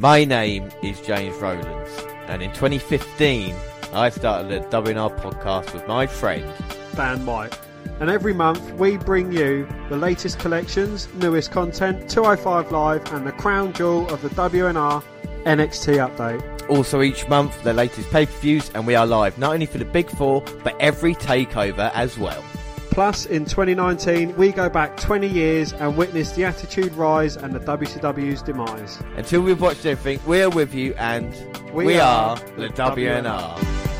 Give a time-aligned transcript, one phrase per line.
[0.00, 1.90] My name is James Rowlands,
[2.28, 3.52] and in 2015,
[3.92, 6.46] I started a WNR podcast with my friend
[6.94, 7.58] Dan White.
[7.98, 13.32] And every month we bring you the latest collections, newest content, 205 Live, and the
[13.32, 15.02] crown jewel of the WNR
[15.42, 16.70] NXT update.
[16.70, 19.78] Also, each month, the latest pay per views, and we are live not only for
[19.78, 22.44] the Big Four, but every takeover as well.
[22.98, 27.60] Plus, in 2019, we go back 20 years and witness the attitude rise and the
[27.60, 29.00] WCW's demise.
[29.14, 31.32] Until we've watched everything, we are with you, and
[31.72, 33.97] we, We are, are the the WNR.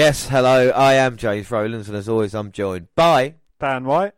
[0.00, 3.34] Yes, hello, I am James Rowlands, and as always, I'm joined by.
[3.60, 4.14] Dan White.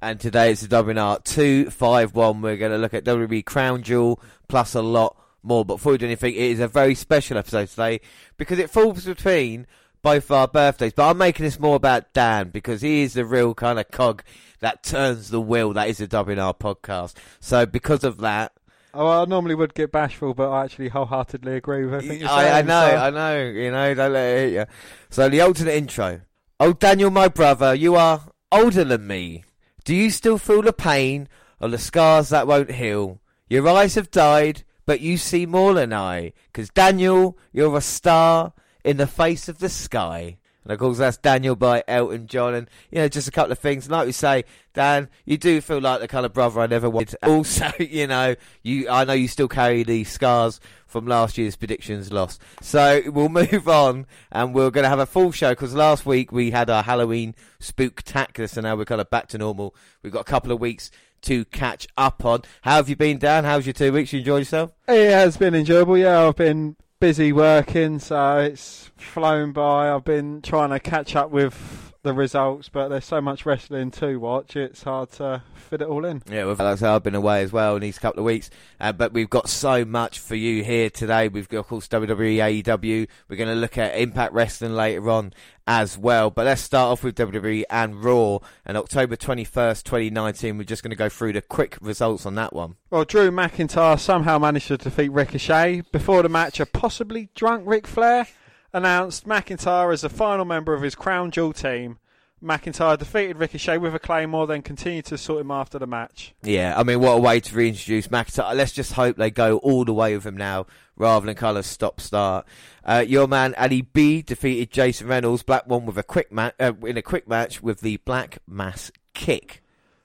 [0.00, 2.40] And today it's the WNR 251.
[2.40, 5.64] We're going to look at WWE Crown Jewel plus a lot more.
[5.64, 8.00] But before we do anything, it is a very special episode today
[8.36, 9.66] because it falls between
[10.02, 10.92] both our birthdays.
[10.92, 14.22] But I'm making this more about Dan because he is the real kind of cog
[14.60, 17.14] that turns the wheel that is the WNR podcast.
[17.40, 18.52] So because of that,
[18.94, 22.58] Oh, I normally would get bashful, but I actually wholeheartedly agree with everything you're I,
[22.58, 24.66] I know, so- I know, you know, don't let it hit you.
[25.10, 26.20] So the alternate intro.
[26.60, 29.44] Oh, Daniel, my brother, you are older than me.
[29.84, 31.28] Do you still feel the pain
[31.60, 33.20] or the scars that won't heal?
[33.48, 36.32] Your eyes have died, but you see more than I.
[36.52, 38.52] 'Cause Daniel, you're a star
[38.84, 40.38] in the face of the sky.
[40.64, 42.54] And of course, that's Daniel by Elton John.
[42.54, 43.90] And, you know, just a couple of things.
[43.90, 47.18] Like we say, Dan, you do feel like the kind of brother I never wanted.
[47.22, 52.12] Also, you know, you, I know you still carry the scars from last year's predictions
[52.12, 52.38] loss.
[52.62, 56.32] So we'll move on and we're going to have a full show because last week
[56.32, 58.48] we had our Halloween spooktacular.
[58.48, 59.74] So now we're kind of back to normal.
[60.02, 60.90] We've got a couple of weeks
[61.22, 62.42] to catch up on.
[62.62, 63.44] How have you been, Dan?
[63.44, 64.12] How's your two weeks?
[64.12, 64.72] You enjoyed yourself?
[64.86, 65.98] It has been enjoyable.
[65.98, 69.90] Yeah, I've been busy working, so it's flown by.
[69.90, 74.16] I've been trying to catch up with the results, but there's so much wrestling to
[74.18, 74.54] watch.
[74.54, 76.22] It's hard to fit it all in.
[76.30, 78.50] Yeah, well, like I say, I've been away as well in these couple of weeks,
[78.78, 81.28] uh, but we've got so much for you here today.
[81.28, 83.08] We've got, of course, WWE, AEW.
[83.28, 85.32] We're going to look at Impact Wrestling later on
[85.66, 86.30] as well.
[86.30, 88.38] But let's start off with WWE and Raw.
[88.66, 92.52] And October 21st, 2019, we're just going to go through the quick results on that
[92.52, 92.76] one.
[92.90, 95.84] Well, Drew McIntyre somehow managed to defeat Ricochet.
[95.90, 98.28] Before the match, a possibly drunk Ric Flair
[98.74, 101.98] announced McIntyre as the final member of his Crown Jewel team.
[102.42, 106.34] McIntyre defeated Ricochet with a Claymore, then continued to sort him after the match.
[106.42, 108.54] Yeah, I mean, what a way to reintroduce McIntyre.
[108.54, 111.64] Let's just hope they go all the way with him now, rather than kind of
[111.64, 112.46] stop start.
[112.84, 116.72] Uh, your man Ali B defeated Jason Reynolds, Black One, with a quick ma- uh,
[116.82, 119.62] in a quick match with the Black Mass Kick.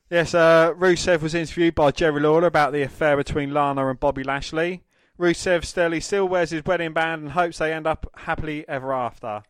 [0.10, 4.24] Yes, uh, Rusev was interviewed by Jerry Lawler about the affair between Lana and Bobby
[4.24, 4.84] Lashley.
[5.20, 9.44] Rusev still, still wears his wedding band and hopes they end up happily ever after.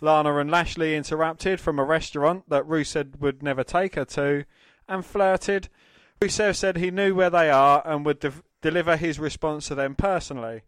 [0.00, 4.44] Lana and Lashley interrupted from a restaurant that Rusev would never take her to
[4.88, 5.68] and flirted.
[6.20, 9.94] Rusev said he knew where they are and would de- deliver his response to them
[9.94, 10.62] personally.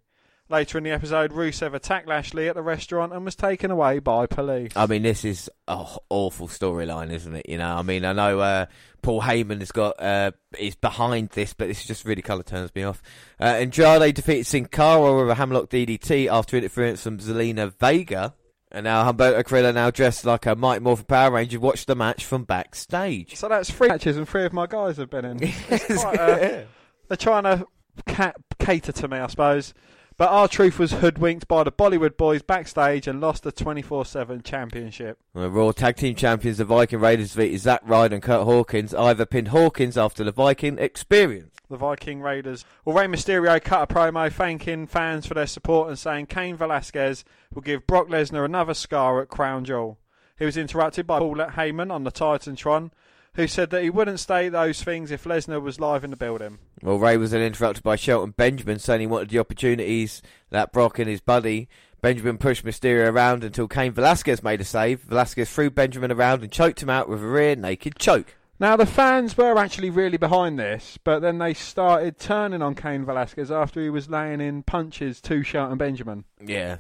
[0.51, 4.27] Later in the episode, Rusev attacked Lashley at the restaurant and was taken away by
[4.27, 4.73] police.
[4.77, 7.49] I mean, this is an awful storyline, isn't it?
[7.49, 8.67] You know, I mean, I know uh,
[9.01, 12.75] Paul Heyman has got uh, is behind this, but this just really kind of turns
[12.75, 13.03] me off.
[13.41, 18.35] Uh, Andrade defeated Sin Cara with a hammerlock DDT after interference from Zelina Vega.
[18.71, 22.25] And now Humberto Carrillo, now dressed like a Mighty Morphin Power Ranger, watched the match
[22.25, 23.37] from backstage.
[23.37, 25.39] So that's three matches and three of my guys have been in.
[25.71, 26.65] It's quite, uh,
[27.09, 27.67] they're trying to
[28.07, 29.73] ca- cater to me, I suppose.
[30.17, 34.43] But R Truth was hoodwinked by the Bollywood boys backstage and lost the 24 7
[34.43, 35.19] championship.
[35.35, 38.95] The Raw Tag Team Champions, the Viking Raiders, defeated Zack Ryder and Kurt Hawkins.
[38.95, 41.57] Ivar pinned Hawkins after the Viking experience.
[41.69, 42.65] The Viking Raiders.
[42.85, 47.25] Well, Rey Mysterio cut a promo thanking fans for their support and saying Cain Velasquez
[47.53, 49.99] will give Brock Lesnar another scar at Crown Jewel.
[50.39, 52.93] He was interrupted by Paul Heyman on the Titantron,
[53.35, 56.59] who said that he wouldn't say those things if Lesnar was live in the building.
[56.83, 60.99] Well, Rey was then interrupted by Shelton Benjamin saying he wanted the opportunities that Brock
[60.99, 61.69] and his buddy.
[62.01, 65.01] Benjamin pushed Mysterio around until Cain Velasquez made a save.
[65.01, 68.37] Velasquez threw Benjamin around and choked him out with a rear naked choke.
[68.61, 73.05] Now, the fans were actually really behind this, but then they started turning on Cain
[73.05, 76.25] Velasquez after he was laying in punches to Shelton Benjamin.
[76.41, 76.77] Yeah.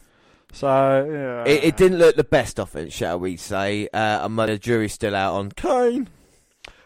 [0.52, 0.68] So,
[1.10, 1.50] yeah.
[1.50, 3.88] It, it didn't look the best offense, shall we say.
[3.92, 6.08] Uh, and the jury's still out on Cain.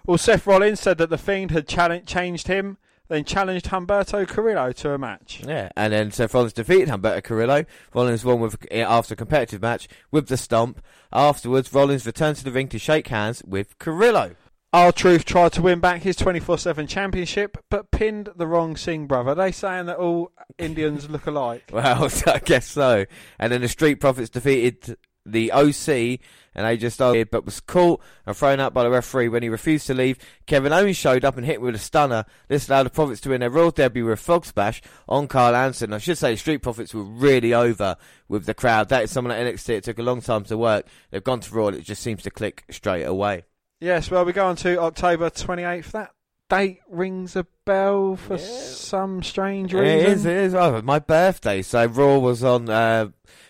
[0.09, 2.79] Well, Seth Rollins said that the Fiend had changed him,
[3.09, 5.43] then challenged Humberto Carrillo to a match.
[5.47, 7.67] Yeah, and then Seth Rollins defeated Humberto Carrillo.
[7.93, 10.81] Rollins won with eh, after a competitive match with the stomp.
[11.13, 14.37] Afterwards, Rollins returned to the ring to shake hands with Carrillo.
[14.73, 19.07] R Truth tried to win back his 24 7 championship, but pinned the wrong Singh
[19.07, 19.33] brother.
[19.33, 21.65] Are they saying that all Indians look alike?
[21.73, 23.05] Well, I guess so.
[23.39, 24.97] And then the Street Profits defeated
[25.33, 26.21] the OC
[26.55, 29.87] and AJ Styles, but was caught and thrown out by the referee when he refused
[29.87, 30.19] to leave.
[30.47, 32.25] Kevin Owens showed up and hit with a stunner.
[32.49, 35.55] This allowed the Profits to win their Royal debut with a frog splash on Carl
[35.55, 35.93] Anderson.
[35.93, 37.97] I should say Street Profits were really over
[38.29, 38.89] with the crowd.
[38.89, 39.69] That is someone at NXT.
[39.71, 40.87] It took a long time to work.
[41.11, 41.69] They've gone to Raw.
[41.69, 43.45] It just seems to click straight away.
[43.81, 45.93] Yes, well, we go on to October 28th.
[45.93, 46.11] That
[46.49, 48.47] date rings a bell for Yeah.
[48.47, 50.11] some strange reason.
[50.11, 50.55] is, it is.
[50.55, 51.63] Oh, my birthday.
[51.63, 52.69] So Raw was on.
[52.69, 53.09] Uh,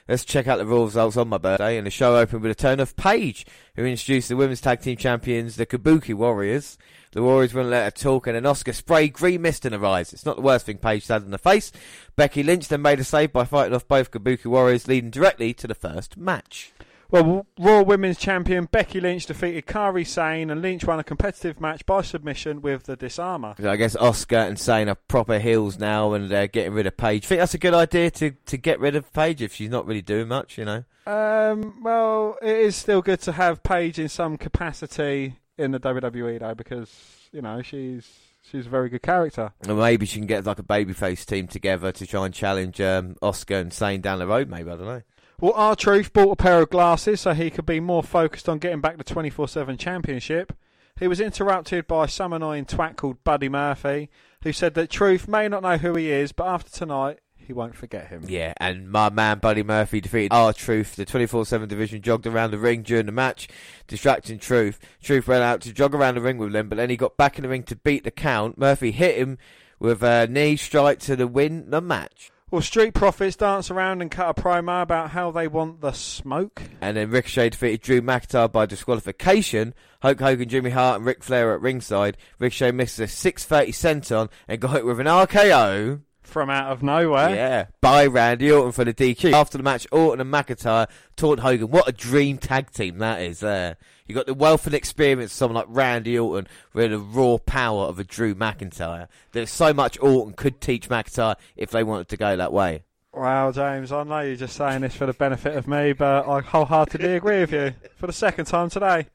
[0.08, 2.54] let's check out the Raw results on my birthday, and the show opened with a
[2.54, 3.46] turn of Paige,
[3.76, 6.76] who introduced the women's tag team champions, the Kabuki Warriors.
[7.12, 10.12] The Warriors wouldn't let her talk, and an Asuka spray green mist in her eyes.
[10.12, 11.72] It's not the worst thing Paige had in the face.
[12.16, 15.66] Becky Lynch then made a save by fighting off both Kabuki Warriors, leading directly to
[15.66, 16.72] the first match.
[17.10, 21.86] Well, Raw Women's Champion Becky Lynch defeated Kairi Sane, and Lynch won a competitive match
[21.86, 23.54] by submission with the disarmer.
[23.64, 27.24] I guess Asuka and Sane are proper heels now, and they're getting rid of Paige.
[27.24, 30.02] Think that's a good idea to, to get rid of Paige if she's not really
[30.02, 30.84] doing much, you know.
[31.06, 36.40] Um, well, it is still good to have Paige in some capacity in the WWE
[36.40, 38.06] though, because you know she's
[38.50, 39.52] she's a very good character.
[39.66, 43.16] Or maybe she can get like a babyface team together to try and challenge um,
[43.22, 44.50] Asuka and Sane down the road.
[44.50, 45.02] Maybe I don't know.
[45.40, 48.58] Well, R Truth bought a pair of glasses so he could be more focused on
[48.58, 50.52] getting back the 24 7 championship.
[50.98, 54.10] He was interrupted by some annoying twat called Buddy Murphy,
[54.42, 57.76] who said that Truth may not know who he is, but after tonight, he won't
[57.76, 58.24] forget him.
[58.26, 60.96] Yeah, and my man Buddy Murphy defeated R Truth.
[60.96, 63.46] The 24/7 division jogged around the ring during the match,
[63.86, 64.80] distracting Truth.
[65.00, 67.38] Truth ran out to jog around the ring with them, but then he got back
[67.38, 68.58] in the ring to beat the count.
[68.58, 69.38] Murphy hit him
[69.78, 72.32] with a knee strike to the win the match.
[72.50, 76.62] Well, Street Profits dance around and cut a promo about how they want the smoke.
[76.80, 79.74] And then Ricochet defeated Drew McIntyre by disqualification.
[80.00, 82.16] Hulk Hogan, Jimmy Hart, and Ric Flair at ringside.
[82.38, 86.00] Ricochet missed a 630 senton and got hit with an RKO.
[86.28, 87.34] From out of nowhere.
[87.34, 89.32] Yeah, by Randy Orton for the DQ.
[89.32, 90.86] After the match, Orton and McIntyre
[91.16, 91.70] taunt Hogan.
[91.70, 93.78] What a dream tag team that is there.
[94.06, 97.84] You got the wealth and experience of someone like Randy Orton with the raw power
[97.84, 99.08] of a Drew McIntyre.
[99.32, 102.82] There's so much Orton could teach McIntyre if they wanted to go that way.
[103.14, 106.40] Wow, James, I know you're just saying this for the benefit of me, but I
[106.40, 109.06] wholeheartedly agree with you for the second time today.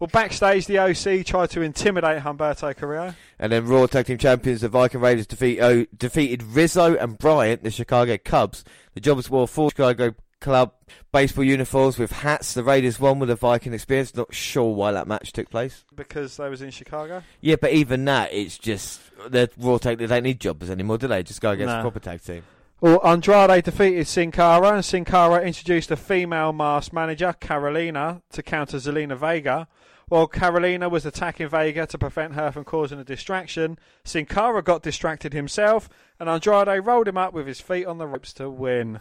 [0.00, 3.14] Well, backstage, the OC tried to intimidate Humberto Carrillo.
[3.38, 7.62] And then Raw Tag Team Champions, the Viking Raiders, defeat, oh, defeated Rizzo and Bryant,
[7.62, 8.64] the Chicago Cubs.
[8.94, 10.72] The Jobbers wore four Chicago Club
[11.10, 12.52] baseball uniforms with hats.
[12.54, 14.14] The Raiders won with a Viking experience.
[14.14, 15.84] Not sure why that match took place.
[15.94, 17.22] Because they was in Chicago.
[17.40, 19.98] Yeah, but even that, it's just the Raw Tag.
[19.98, 21.22] They don't need jobbers anymore, do they?
[21.22, 21.78] Just go against No.
[21.78, 22.42] a proper tag team.
[22.80, 28.42] Well, Andrade defeated Sin Cara, and Sin Cara introduced a female masked manager, Carolina, to
[28.42, 29.66] counter Zelina Vega.
[30.08, 34.82] While Carolina was attacking Vega to prevent her from causing a distraction, Sin Cara got
[34.82, 35.88] distracted himself,
[36.20, 39.00] and Andrade rolled him up with his feet on the ropes to win.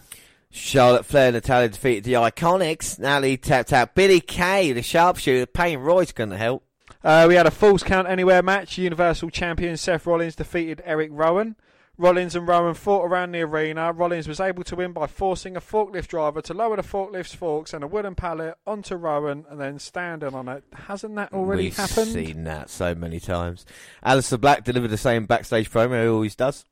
[0.49, 2.99] Charlotte Flair and Natalya defeated the Iconics.
[2.99, 5.47] Natalie tapped out Billie Kay, the sharpshooter.
[5.47, 6.63] Peyton Royce going to help.
[7.03, 8.77] Uh, we had a Falls Count Anywhere match.
[8.77, 11.55] Universal Champion Seth Rollins defeated Eric Rowan.
[11.97, 13.91] Rollins and Rowan fought around the arena.
[13.91, 17.71] Rollins was able to win by forcing a forklift driver to lower the forklift's forks
[17.71, 20.63] and a wooden pallet onto Rowan and then standing on it.
[20.73, 22.07] Hasn't that already happened?
[22.07, 22.27] We've happened?
[22.27, 23.63] seen that so many times.
[24.03, 26.65] Aleister Black delivered the same backstage promo he always does.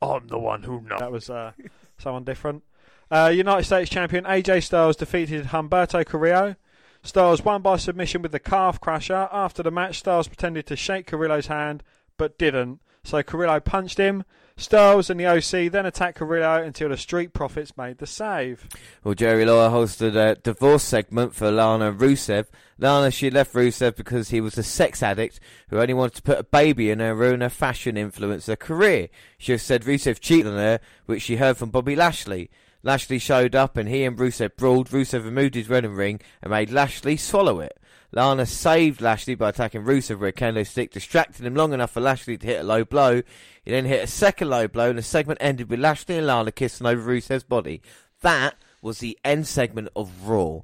[0.00, 1.00] I'm the one who knows.
[1.00, 1.52] That was uh,
[1.98, 2.62] someone different.
[3.10, 6.56] Uh, United States Champion AJ Styles defeated Humberto Carrillo.
[7.02, 9.28] Styles won by submission with the calf crusher.
[9.30, 11.82] After the match, Styles pretended to shake Carrillo's hand,
[12.16, 12.80] but didn't.
[13.04, 14.24] So Carrillo punched him.
[14.58, 18.66] Styles and the OC then attacked Carrillo until the Street Profits made the save.
[19.04, 22.46] Well, Jerry Lawler hosted a divorce segment for Lana Rusev.
[22.76, 25.38] Lana, she left Rusev because he was a sex addict
[25.68, 29.08] who only wanted to put a baby in her and ruin her fashion influencer career.
[29.38, 32.50] She said Rusev cheated on her, which she heard from Bobby Lashley.
[32.82, 34.88] Lashley showed up and he and Rusev brawled.
[34.88, 37.78] Rusev removed his wedding ring and made Lashley swallow it.
[38.12, 42.00] Lana saved Lashley by attacking Rusev with a kendo stick, distracting him long enough for
[42.00, 43.22] Lashley to hit a low blow.
[43.62, 46.52] He then hit a second low blow, and the segment ended with Lashley and Lana
[46.52, 47.82] kissing over Rusev's body.
[48.22, 50.60] That was the end segment of Raw.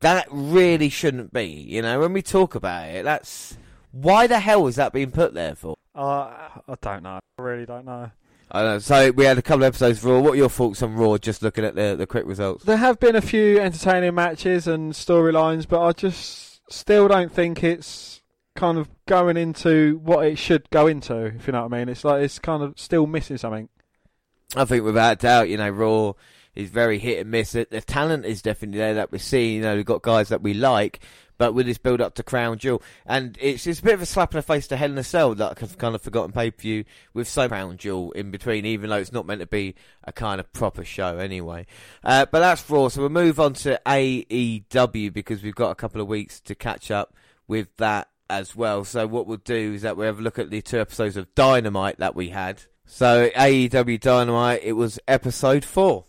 [0.00, 1.46] That really shouldn't be.
[1.46, 3.56] You know, when we talk about it, that's
[3.90, 5.76] why the hell was that being put there for?
[5.94, 7.20] Uh, I don't know.
[7.38, 8.10] I really don't know.
[8.50, 8.78] I don't know.
[8.80, 10.20] So we had a couple of episodes of Raw.
[10.20, 11.16] What are your thoughts on Raw?
[11.16, 12.64] Just looking at the the quick results.
[12.64, 17.62] There have been a few entertaining matches and storylines, but I just still don't think
[17.62, 18.22] it's
[18.54, 21.26] kind of going into what it should go into.
[21.26, 23.68] If you know what I mean, it's like it's kind of still missing something.
[24.56, 26.12] I think without doubt, you know, Raw
[26.54, 27.52] is very hit and miss.
[27.52, 29.56] The talent is definitely there that we're seeing.
[29.56, 31.00] You know, we've got guys that we like,
[31.38, 34.06] but with this build up to Crown Jewel, and it's it's a bit of a
[34.06, 36.50] slap in the face to Hell in a Cell that I've kind of forgotten pay
[36.50, 39.74] per view with so Crown Jewel in between, even though it's not meant to be
[40.04, 41.66] a kind of proper show anyway.
[42.02, 46.00] Uh, but that's Raw, so we'll move on to AEW because we've got a couple
[46.00, 47.14] of weeks to catch up
[47.46, 48.84] with that as well.
[48.84, 51.34] So what we'll do is that we'll have a look at the two episodes of
[51.34, 52.62] Dynamite that we had.
[52.86, 56.04] So AEW Dynamite, it was episode four.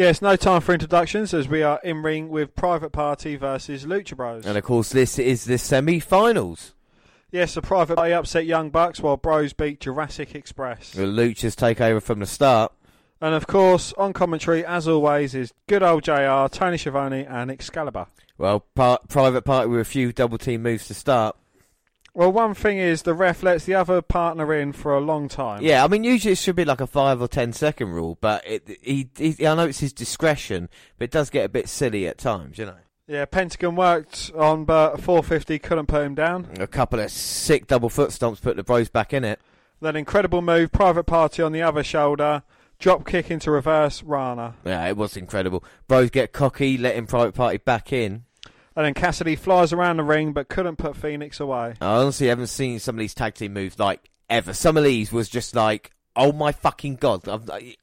[0.00, 4.16] Yes, no time for introductions as we are in ring with Private Party versus Lucha
[4.16, 4.46] Bros.
[4.46, 6.72] And of course, this is the semi-finals.
[7.30, 10.92] Yes, the Private Party upset Young Bucks while Bros beat Jurassic Express.
[10.92, 12.72] The Luchas take over from the start.
[13.20, 18.06] And of course, on commentary, as always, is good old JR, Tony Schiavone, and Excalibur.
[18.38, 21.36] Well, par- Private Party with a few double team moves to start.
[22.12, 25.62] Well, one thing is the ref lets the other partner in for a long time.
[25.62, 28.46] Yeah, I mean, usually it should be like a five or ten second rule, but
[28.46, 32.08] it, he, he, I know it's his discretion, but it does get a bit silly
[32.08, 32.76] at times, you know.
[33.06, 36.48] Yeah, Pentagon worked on, but 450 couldn't put him down.
[36.60, 39.40] A couple of sick double foot stomps put the bros back in it.
[39.80, 42.44] Then incredible move, private party on the other shoulder,
[42.78, 44.54] drop kick into reverse, Rana.
[44.64, 45.64] Yeah, it was incredible.
[45.88, 48.24] Bros get cocky, letting private party back in.
[48.80, 51.74] And then Cassidy flies around the ring but couldn't put Phoenix away.
[51.82, 54.54] I honestly haven't seen some of these tag team moves like ever.
[54.54, 57.28] Some of these was just like, oh my fucking god,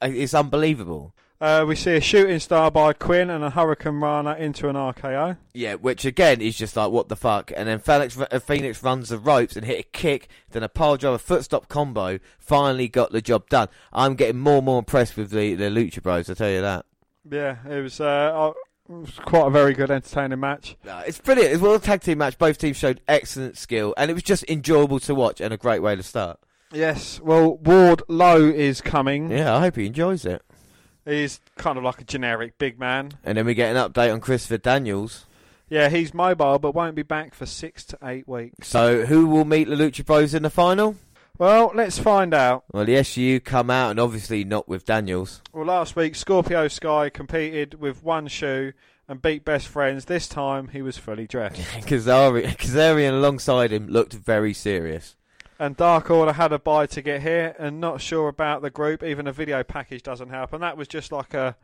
[0.02, 1.14] it's unbelievable.
[1.40, 5.36] Uh, we see a shooting star by Quen and a Hurricane Rana into an RKO.
[5.54, 7.52] Yeah, which again is just like what the fuck.
[7.54, 10.96] And then Felix, uh, Phoenix runs the ropes and hit a kick, then a pile
[10.96, 12.18] driver foot stop combo.
[12.40, 13.68] Finally got the job done.
[13.92, 16.28] I'm getting more and more impressed with the the Lucha Bros.
[16.28, 16.86] I tell you that.
[17.30, 18.00] Yeah, it was.
[18.00, 18.52] Uh,
[18.88, 20.76] it was quite a very good, entertaining match.
[20.88, 21.52] Uh, it's brilliant.
[21.52, 22.38] It was a tag team match.
[22.38, 25.82] Both teams showed excellent skill, and it was just enjoyable to watch and a great
[25.82, 26.38] way to start.
[26.72, 29.30] Yes, well, Wardlow is coming.
[29.30, 30.42] Yeah, I hope he enjoys it.
[31.06, 33.12] He's kind of like a generic big man.
[33.24, 35.24] And then we get an update on Christopher Daniels.
[35.70, 38.68] Yeah, he's mobile but won't be back for six to eight weeks.
[38.68, 40.96] So who will meet the Lucha Bros in the final?
[41.38, 42.64] Well, let's find out.
[42.72, 45.40] Well, the SU come out and obviously not with Daniels.
[45.52, 48.72] Well, last week Scorpio Sky competed with one shoe
[49.06, 50.06] and beat best friends.
[50.06, 51.60] This time he was fully dressed.
[52.56, 55.14] Kazarian alongside him looked very serious.
[55.60, 59.04] And Dark Order had a bye to get here and not sure about the group.
[59.04, 60.52] Even a video package doesn't help.
[60.52, 61.56] And that was just like a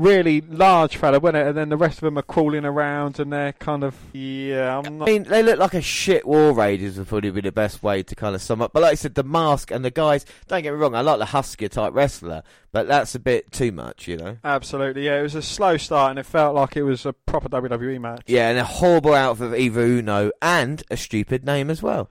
[0.00, 1.46] really large fella, wasn't it?
[1.48, 4.98] And then the rest of them are crawling around and they're kind of, yeah, I'm
[4.98, 5.08] not.
[5.08, 8.02] I mean, they look like a shit War Raiders would probably be the best way
[8.02, 8.72] to kind of sum up.
[8.72, 11.18] But like I said, the mask and the guys, don't get me wrong, I like
[11.18, 12.42] the Husker type wrestler,
[12.72, 14.38] but that's a bit too much, you know?
[14.42, 15.18] Absolutely, yeah.
[15.18, 18.22] It was a slow start and it felt like it was a proper WWE match.
[18.26, 22.08] Yeah, and a horrible outfit of Evil Uno and a stupid name as well.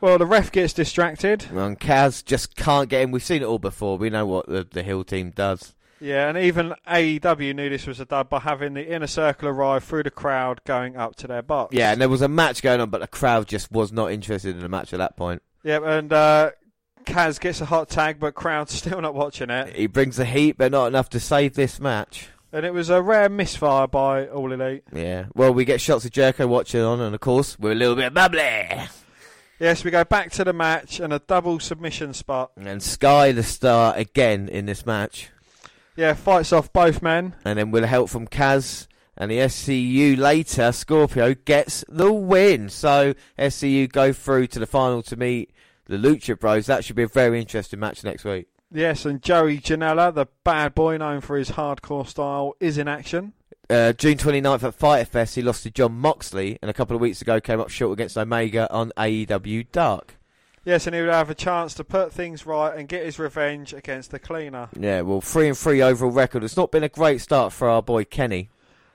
[0.00, 1.46] Well, the ref gets distracted.
[1.50, 3.10] And Kaz just can't get in.
[3.10, 3.96] We've seen it all before.
[3.96, 5.74] We know what the, the Hill team does.
[6.00, 9.84] Yeah, and even AEW knew this was a dud by having the inner circle arrive
[9.84, 11.74] through the crowd going up to their box.
[11.74, 14.54] Yeah, and there was a match going on, but the crowd just was not interested
[14.54, 15.42] in the match at that point.
[15.62, 16.50] Yep, and uh,
[17.04, 19.74] Kaz gets a hot tag, but crowd's still not watching it.
[19.74, 22.28] He brings the heat, but not enough to save this match.
[22.52, 24.84] And it was a rare misfire by All Elite.
[24.92, 27.96] Yeah, well, we get shots of Jericho watching on, and of course, we're a little
[27.96, 28.88] bit bubbly.
[29.58, 32.52] Yes, we go back to the match and a double submission spot.
[32.56, 35.30] And Sky the star again in this match.
[35.96, 37.34] Yeah, fights off both men.
[37.44, 38.86] And then with help from Kaz
[39.16, 42.68] and the SCU later, Scorpio gets the win.
[42.68, 45.52] So SCU go through to the final to meet
[45.86, 46.66] the Lucha Bros.
[46.66, 48.46] That should be a very interesting match next week.
[48.70, 53.32] Yes, and Joey Janela, the bad boy known for his hardcore style, is in action.
[53.70, 57.00] Uh, June 29th at Fyter Fest, he lost to Jon Moxley, and a couple of
[57.00, 60.16] weeks ago came up short against Omega on AEW Dark.
[60.66, 63.72] Yes, and he would have a chance to put things right and get his revenge
[63.72, 64.68] against the cleaner.
[64.78, 66.42] Yeah, well, three and three overall record.
[66.42, 68.50] It's not been a great start for our boy Kenny.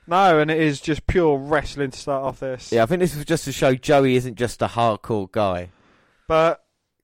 [0.05, 2.73] No, and it is just pure wrestling to start off this.
[2.73, 5.69] Yeah, I think this was just to show Joey isn't just a hardcore guy.
[6.27, 6.61] But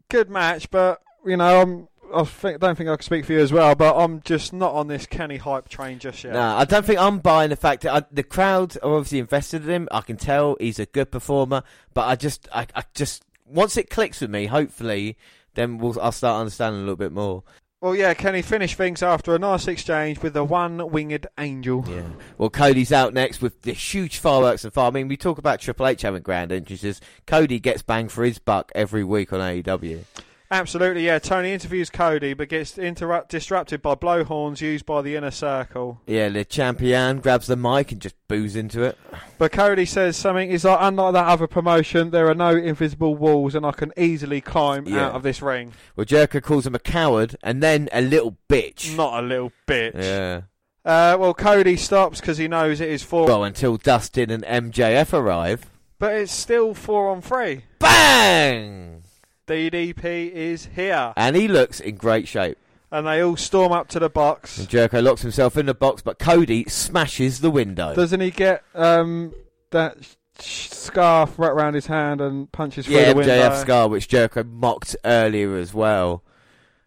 [0.09, 3.39] good match, but you know, I'm I think, don't think I can speak for you
[3.39, 6.33] as well, but I'm just not on this Kenny hype train just yet.
[6.33, 9.63] No, I don't think I'm buying the fact that I, the crowd are obviously invested
[9.63, 9.88] in him.
[9.91, 13.89] I can tell he's a good performer, but I just, I, I just once it
[13.89, 15.17] clicks with me, hopefully,
[15.55, 17.43] then we'll, I'll start understanding a little bit more.
[17.79, 21.85] Well, yeah, Kenny finished things after a nice exchange with the one-winged angel.
[21.87, 22.07] Yeah.
[22.39, 24.87] Well, Cody's out next with the huge fireworks and fire.
[24.87, 26.99] I mean, we talk about Triple H having grand entrances.
[27.27, 30.05] Cody gets bang for his buck every week on AEW.
[30.49, 31.19] Absolutely, yeah.
[31.19, 35.99] Tony interviews Cody, but gets interrupt disrupted by blowhorns used by the inner circle.
[36.07, 38.97] Yeah, the champion grabs the mic and just boos into it.
[39.37, 40.49] But Cody says something.
[40.49, 44.39] He's like, unlike that other promotion, there are no invisible walls, and I can easily
[44.39, 45.07] climb Yeah.
[45.07, 45.73] out of this ring.
[45.97, 48.95] Well, Jericho calls him a coward and then a little bitch.
[48.95, 50.01] Not a little bitch.
[50.01, 50.41] Yeah.
[50.85, 55.11] Uh, well, Cody stops because he knows it is four, Well, until Dustin and MJF
[55.11, 55.65] arrive.
[55.99, 57.63] but it's still four on three.
[57.79, 59.03] Bang!
[59.47, 62.57] DDP is here, And he looks in great shape.
[62.91, 64.57] and they all storm up to the box.
[64.57, 67.95] And Jericho locks himself in the box, but Cody smashes the window.
[67.95, 69.33] Doesn't he get um,
[69.71, 69.97] that
[70.39, 73.35] sh- scarf wrapped around his hand and punches through yeah, the window?
[73.35, 76.23] Yeah, MJF scar, which Jericho mocked earlier as well.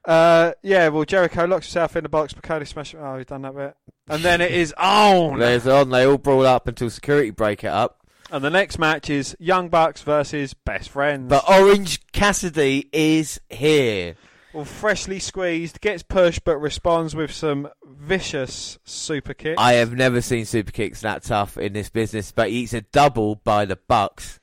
[0.04, 3.00] Uh, yeah, well, Jericho locks himself in the box, but Cody smashes.
[3.02, 3.76] Oh, he's done that bit.
[4.08, 5.38] And then it is on.
[5.38, 5.90] There's on.
[5.90, 7.99] They all brawl up until security break it up.
[8.32, 11.28] And the next match is Young Bucks versus Best Friends.
[11.28, 14.14] But Orange Cassidy is here.
[14.52, 19.60] well, freshly squeezed, gets pushed, but responds with some vicious super kicks.
[19.60, 22.82] I have never seen super kicks that tough in this business, but he eats a
[22.82, 24.38] double by the Bucks.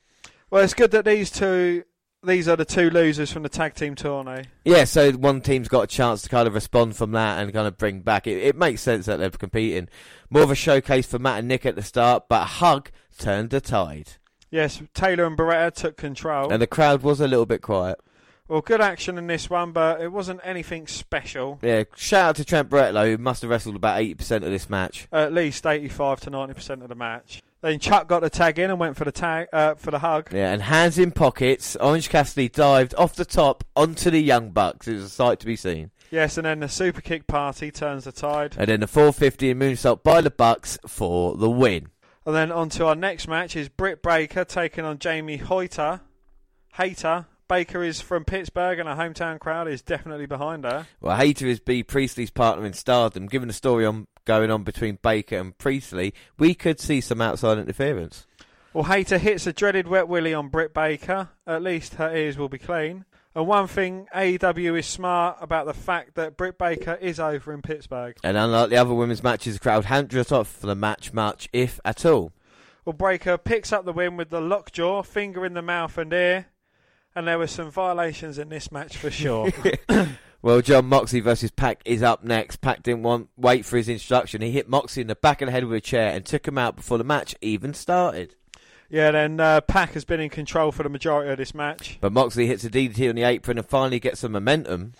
[0.50, 1.84] Well, it's good that these two,
[2.22, 4.44] these are the two losers from the tag team tourney.
[4.64, 7.66] Yeah, so one team's got a chance to kind of respond from that and kind
[7.66, 8.26] of bring back.
[8.26, 9.88] It, it makes sense that they're competing.
[10.30, 13.60] More of a showcase for Matt and Nick at the start, but Hug turned the
[13.60, 14.12] tide.
[14.50, 16.50] Yes, Taylor and Beretta took control.
[16.52, 18.00] And the crowd was a little bit quiet.
[18.48, 21.58] well, good action in this one, but it wasn't anything special.
[21.62, 25.06] Yeah, shout out to Trent Bretlow, who must have wrestled about 80% of this match.
[25.12, 27.42] At least 85 to 90% of the match.
[27.60, 30.32] Then Chuck got the tag in and went for the tag uh, for the hug.
[30.32, 34.86] Yeah, and hands in pockets, Orange Cassidy dived off the top onto the Young Bucks.
[34.86, 35.90] It was a sight to be seen.
[36.10, 38.54] Yes, and then the super kick party turns the tide.
[38.58, 41.88] And then the 450 and moonsault by the Bucks for the win.
[42.24, 46.00] And then on to our next match is Britt Baker taking on Jamie Hoyter.
[46.74, 47.26] Hayter.
[47.48, 50.86] Baker is from Pittsburgh and a hometown crowd is definitely behind her.
[51.00, 53.26] Well, Hayter is Bea Priestley's partner in Stardom.
[53.26, 57.58] Given the story on going on between Baker and Priestley, we could see some outside
[57.58, 58.26] interference.
[58.74, 61.30] Well, Hayter hits a dreaded wet willy on Britt Baker.
[61.46, 63.06] At least her ears will be clean.
[63.34, 67.62] And one thing AEW is smart about the fact that Britt Baker is over in
[67.62, 68.16] Pittsburgh.
[68.22, 71.48] And unlike the other women's matches, the crowd hadn't dressed up for the match much,
[71.52, 72.32] if at all.
[72.84, 76.46] Well, Breaker picks up the win with the lockjaw, finger in the mouth and ear.
[77.14, 79.50] And there were some violations in this match for sure.
[80.40, 82.60] Well, Jon Moxley versus Pac is up next.
[82.60, 84.40] Pac didn't want wait for his instruction.
[84.40, 86.56] He hit Moxley in the back of the head with a chair and took him
[86.56, 88.36] out before the match even started.
[88.88, 91.98] yeah, then uh, Pac has been in control for the majority of this match.
[92.00, 94.92] But Moxley hits a DDT on the apron and finally gets some momentum.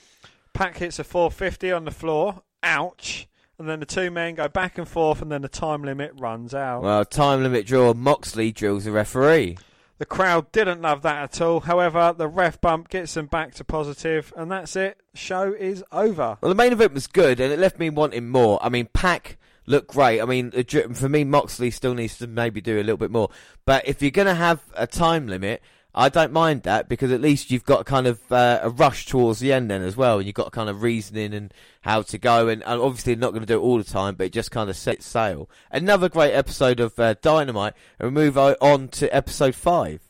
[0.55, 2.43] Pac hits a 450 on the floor.
[2.65, 3.29] Ouch.
[3.61, 6.53] And then the two men go back and forth, and then the time limit runs
[6.53, 6.83] out.
[6.83, 7.95] Well, time limit draw.
[7.95, 9.57] Moxley drills the referee.
[9.99, 11.61] The crowd didn't love that at all.
[11.61, 15.01] However, the ref bump gets them back to positive, and that's it.
[15.13, 16.39] Show is over.
[16.41, 18.61] Well, the main event was good, and it left me wanting more.
[18.63, 20.21] I mean, Pac looked great.
[20.21, 20.53] I mean,
[20.95, 23.31] for me, Moxley still needs to maybe do a little bit more.
[23.65, 25.63] But if you're going to have a time limit,
[25.99, 29.41] I don't mind that because at least you've got kind of uh, a rush towards
[29.41, 32.47] the end then as well, and you've got kind of reasoning and how to go.
[32.47, 34.71] And, and obviously, not going to do it all the time, but it just kind
[34.71, 35.51] of sets sail.
[35.73, 40.01] Another great episode of uh, Dynamite, and we move on to episode five.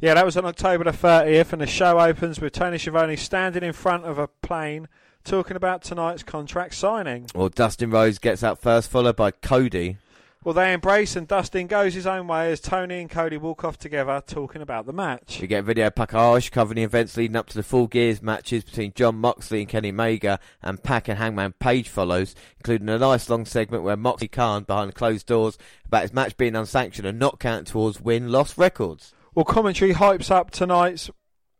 [0.00, 3.62] Yeah, that was on October the 30th, and the show opens with Tony Schiavone standing
[3.62, 4.88] in front of a plane
[5.24, 7.26] talking about tonight's contract signing.
[7.34, 9.98] Well, Dustin Rhodes gets out first, followed by Cody.
[10.42, 13.76] Well, they embrace, and Dustin goes his own way as Tony and Cody walk off
[13.78, 15.38] together talking about the match.
[15.38, 18.64] We get a video package covering the events leading up to the full gears matches
[18.64, 23.28] between Jon Moxley and Kenny Omega, and Pac and Hangman Page follows, including a nice
[23.28, 27.38] long segment where Moxley can't behind closed doors about his match being unsanctioned and not
[27.38, 29.12] counting towards win-loss records.
[29.34, 31.10] Well, commentary hypes up tonight's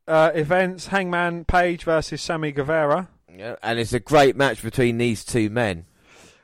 [0.08, 3.10] uh, events Hangman Page versus Sammy Guevara.
[3.30, 5.84] Yeah, and it's a great match between these two men.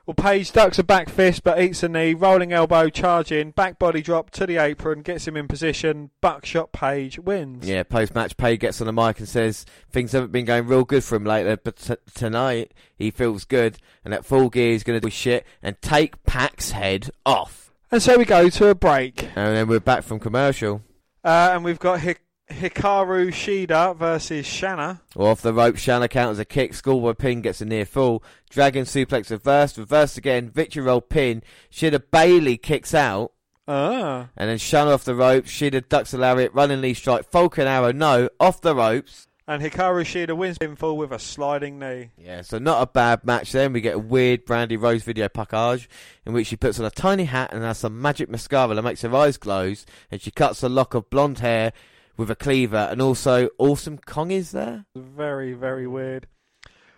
[0.07, 4.01] Well, Page ducks a back fist but eats a knee, rolling elbow, charging, back body
[4.01, 6.11] drop to the apron, gets him in position.
[6.21, 7.69] Buckshot Page wins.
[7.69, 11.03] Yeah, post-match, Page gets on the mic and says things haven't been going real good
[11.03, 15.01] for him lately, but t- tonight he feels good, and at full gear he's going
[15.01, 17.73] to do shit and take Pac's head off.
[17.91, 19.25] And so we go to a break.
[19.35, 20.83] And then we're back from commercial.
[21.25, 25.01] Uh, and we've got Hik- Hikaru Shida versus Shanna.
[25.15, 28.85] Well, off the rope, Shanna counters a kick, schoolboy pin gets a near fall, dragon
[28.85, 33.33] suplex reversed, reversed again, victory roll pin, Shida Bailey kicks out,
[33.67, 34.29] Ah.
[34.37, 37.91] and then Shanna off the ropes, Shida ducks a lariat, running knee strike, Falcon arrow,
[37.93, 39.27] no, off the ropes.
[39.49, 42.11] And Hikaru Shida wins pinfall with a sliding knee.
[42.17, 43.73] Yeah, so not a bad match then.
[43.73, 45.89] We get a weird Brandi Rhodes video package
[46.25, 49.03] in which she puts on a tiny hat and has some magic mascara that makes
[49.03, 49.73] her eyes glow,
[50.11, 51.73] and she cuts a lock of blonde hair
[52.17, 54.87] with a cleaver, and also Awesome Kong is there.
[54.95, 56.27] Very, very weird.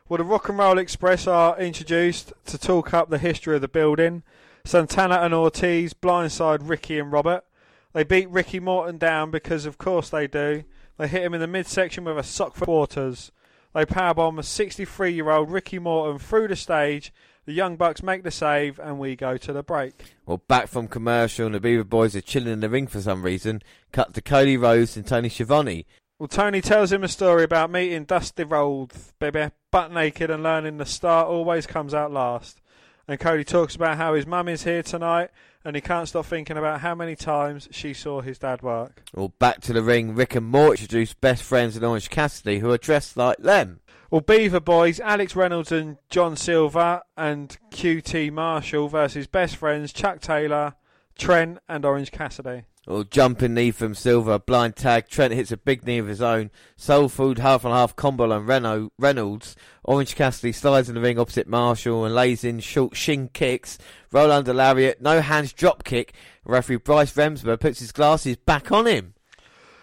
[0.08, 3.68] Well, the Rock and Roll Express are introduced to talk up the history of the
[3.68, 4.22] building.
[4.64, 7.44] Santana and Ortiz blindside Ricky and Robert.
[7.92, 10.64] They beat Ricky Morton down because, of course, they do.
[10.96, 13.32] They hit him in the midsection with a sock for quarters.
[13.74, 17.12] They powerbomb a 63 year old Ricky Morton through the stage.
[17.48, 19.94] The Young Bucks make the save, and we go to the break.
[20.26, 23.22] Well, back from commercial, and the Beaver Boys are chilling in the ring for some
[23.22, 23.62] reason.
[23.90, 25.86] Cut to Cody Rhodes and Tony Schiavone.
[26.18, 30.76] Well, Tony tells him a story about meeting Dusty Rhodes, baby, butt naked, and learning
[30.76, 32.60] the star always comes out last.
[33.08, 35.30] And Cody talks about how his mum is here tonight,
[35.64, 39.02] and he can't stop thinking about how many times she saw his dad work.
[39.14, 42.70] Well, back to the ring, Rick and Mort introduce best friends in Orange Cassidy, who
[42.70, 43.80] are dressed like them.
[44.10, 50.20] Well, Beaver Boys, Alex Reynolds and John Silver, and QT Marshall versus best friends Chuck
[50.20, 50.76] Taylor,
[51.18, 52.64] Trent, and Orange Cassidy.
[52.86, 55.08] Well, jumping knee from Silver, blind tag.
[55.08, 56.50] Trent hits a big knee of his own.
[56.74, 59.54] Soul Food half and half combo on Reno, Reynolds.
[59.84, 63.76] Orange Cassidy slides in the ring opposite Marshall and lays in short shin kicks.
[64.10, 66.14] Roll under lariat, no hands drop kick.
[66.46, 69.12] Referee Bryce Remsburg puts his glasses back on him.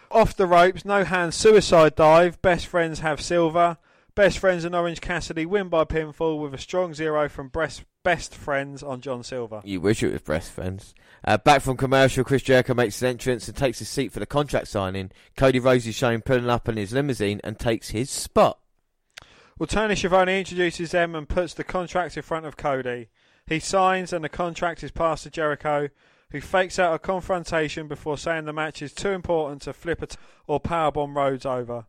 [0.10, 2.42] Off the ropes, no hands suicide dive.
[2.42, 3.78] Best friends have Silver.
[4.16, 8.34] Best Friends and Orange Cassidy win by pinfall with a strong zero from Best, best
[8.34, 9.60] Friends on John Silver.
[9.66, 10.96] You wish it was Best Friends.
[11.26, 14.26] Uh, back from commercial, Chris Jericho makes his entrance and takes his seat for the
[14.26, 15.12] contract signing.
[15.36, 18.58] Cody Rhodes is shown pulling up in his limousine and takes his spot.
[19.60, 23.10] Well, Tony Schiavone introduces them and puts the contract in front of Cody.
[23.48, 25.90] He signs and the contract is passed to Jericho,
[26.32, 30.08] who fakes out a confrontation before saying the match is too important to flip a
[30.08, 31.88] t- or powerbomb Rhodes over.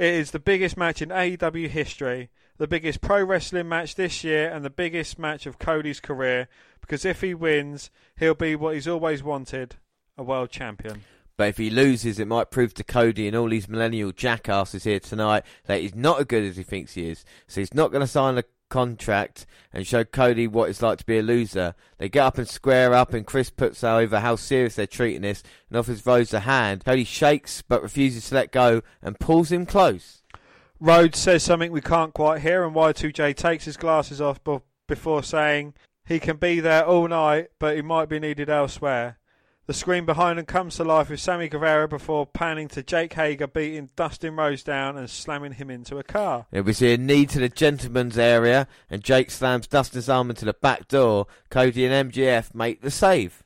[0.00, 4.48] It is the biggest match in AEW history, the biggest pro wrestling match this year,
[4.48, 6.48] and the biggest match of Cody's career.
[6.80, 9.76] Because if he wins, he'll be what he's always wanted
[10.16, 11.04] a world champion.
[11.36, 15.00] But if he loses, it might prove to Cody and all these millennial jackasses here
[15.00, 17.22] tonight that he's not as good as he thinks he is.
[17.46, 21.04] So he's not going to sign a contract and show Cody what it's like to
[21.04, 21.74] be a loser.
[21.98, 25.42] They get up and square up, and Chris puts over how serious they're treating this
[25.68, 26.86] and offers Rhodes a hand.
[26.86, 30.22] Cody shakes but refuses to let go and pulls him close.
[30.80, 34.40] Rhodes says something we can't quite hear, and Y2J takes his glasses off
[34.88, 35.74] before saying
[36.06, 39.18] he can be there all night, but he might be needed elsewhere.
[39.70, 43.46] The screen behind him comes to life with Sammy Guevara before panning to Jake Hager
[43.46, 46.46] beating Dustin Rhodes down and slamming him into a car.
[46.50, 50.44] Yeah, we see a knee to the gentleman's area, and Jake slams Dustin's arm into
[50.44, 51.28] the back door.
[51.50, 53.44] Cody and MJF make the save.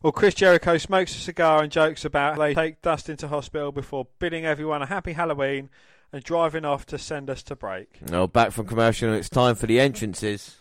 [0.00, 3.72] Well, Chris Jericho smokes a cigar and jokes about how they take Dustin to hospital
[3.72, 5.70] before bidding everyone a happy Halloween
[6.12, 8.00] and driving off to send us to break.
[8.00, 10.60] Now back from commercial, and it's time for the entrances.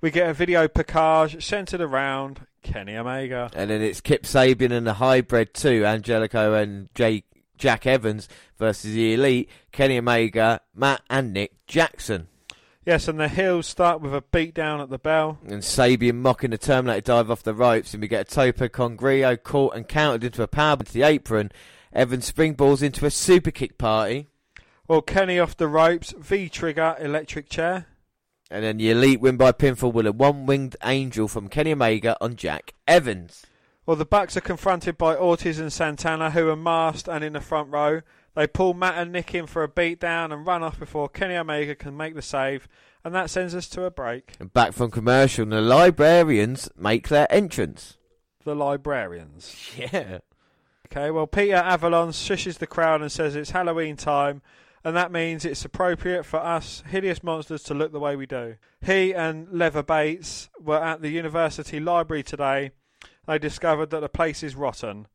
[0.00, 3.50] We get a video package centered around Kenny Omega.
[3.54, 8.94] And then it's Kip Sabian and the hybrid two, Angelico and Jake, Jack Evans versus
[8.94, 12.26] the Elite, Kenny Omega, Matt and Nick Jackson.
[12.84, 15.38] Yes, and the heels start with a beatdown at the bell.
[15.46, 18.98] And Sabian mocking the Terminator dive off the ropes, and we get a tope con
[18.98, 21.50] hilo caught and countered into a power into the apron.
[21.94, 24.28] Evans springballs into a super kick party.
[24.86, 27.86] Well, Kenny off the ropes, V trigger, electric chair.
[28.50, 32.16] And then the Elite win by pinfall with a one winged angel from Kenny Omega
[32.20, 33.44] on Jack Evans.
[33.86, 37.40] Well, the Bucks are confronted by Ortiz and Santana, who are masked and in the
[37.40, 38.00] front row.
[38.34, 41.74] They pull Matt and Nick in for a beatdown and run off before Kenny Omega
[41.74, 42.66] can make the save,
[43.04, 44.32] and that sends us to a break.
[44.40, 47.96] And back from commercial, the librarians make their entrance.
[48.44, 49.72] The librarians.
[49.76, 50.18] Yeah.
[50.86, 54.42] Okay, well, Peter Avalon shushes the crowd and says it's Halloween time,
[54.84, 58.56] and that means it's appropriate for us hideous monsters to look the way we do.
[58.84, 62.72] He and Leva Bates were at the university library today.
[63.26, 65.06] They discovered that the place is rotten.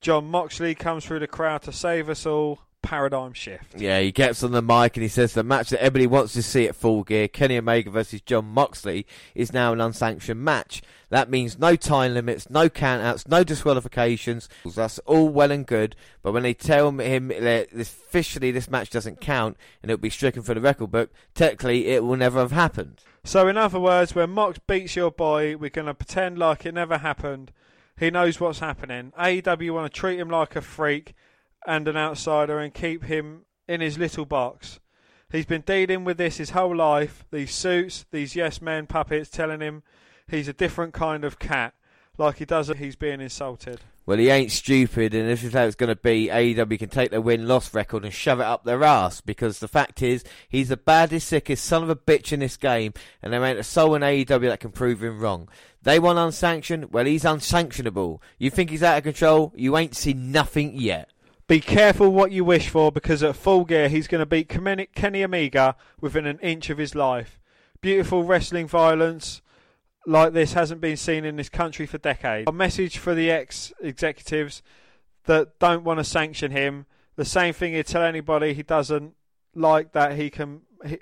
[0.00, 2.60] Jon Moxley comes through the crowd to save us all.
[2.82, 3.78] Paradigm shift.
[3.80, 6.42] Yeah, he gets on the mic and he says the match that everybody wants to
[6.42, 10.80] see at Full Gear, Kenny Omega versus Jon Moxley, is now an unsanctioned match.
[11.10, 14.48] That means no time limits, no countouts, no disqualifications.
[14.76, 19.20] That's all well and good, but when they tell him that officially this match doesn't
[19.20, 23.00] count and it'll be stricken for the record book, technically it will never have happened.
[23.24, 26.74] So, in other words, when Mox beats your boy, we're going to pretend like it
[26.74, 27.52] never happened.
[27.98, 29.12] He knows what's happening.
[29.18, 31.14] AEW want to treat him like a freak
[31.66, 34.80] and an outsider and keep him in his little box.
[35.30, 37.24] He's been dealing with this his whole life.
[37.30, 39.82] These suits, these yes men puppets telling him
[40.26, 41.74] he's a different kind of cat.
[42.16, 43.80] Like he does he's being insulted.
[44.08, 46.28] Well, he ain't stupid, and this is how it's going to be.
[46.28, 50.00] AEW can take the win-loss record and shove it up their ass because the fact
[50.00, 53.58] is, he's the baddest, sickest son of a bitch in this game, and there ain't
[53.58, 55.46] a soul in AEW that can prove him wrong.
[55.82, 58.22] They want unsanctioned, well, he's unsanctionable.
[58.38, 59.52] You think he's out of control?
[59.54, 61.10] You ain't seen nothing yet.
[61.48, 65.24] Be careful what you wish for because at full gear he's going to beat Kenny
[65.24, 67.40] Omega within an inch of his life.
[67.80, 69.40] Beautiful wrestling violence
[70.06, 72.48] like this hasn't been seen in this country for decades.
[72.48, 74.62] A message for the ex executives
[75.24, 76.84] that don't want to sanction him.
[77.16, 79.14] The same thing he'd tell anybody he doesn't
[79.54, 80.60] like that he can.
[80.84, 80.98] He,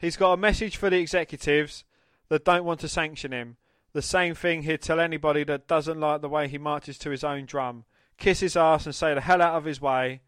[0.00, 1.84] he's got a message for the executives
[2.28, 3.56] that don't want to sanction him.
[3.92, 7.22] The same thing he'd tell anybody that doesn't like the way he marches to his
[7.22, 7.84] own drum.
[8.18, 10.20] Kiss his ass and say the hell out of his way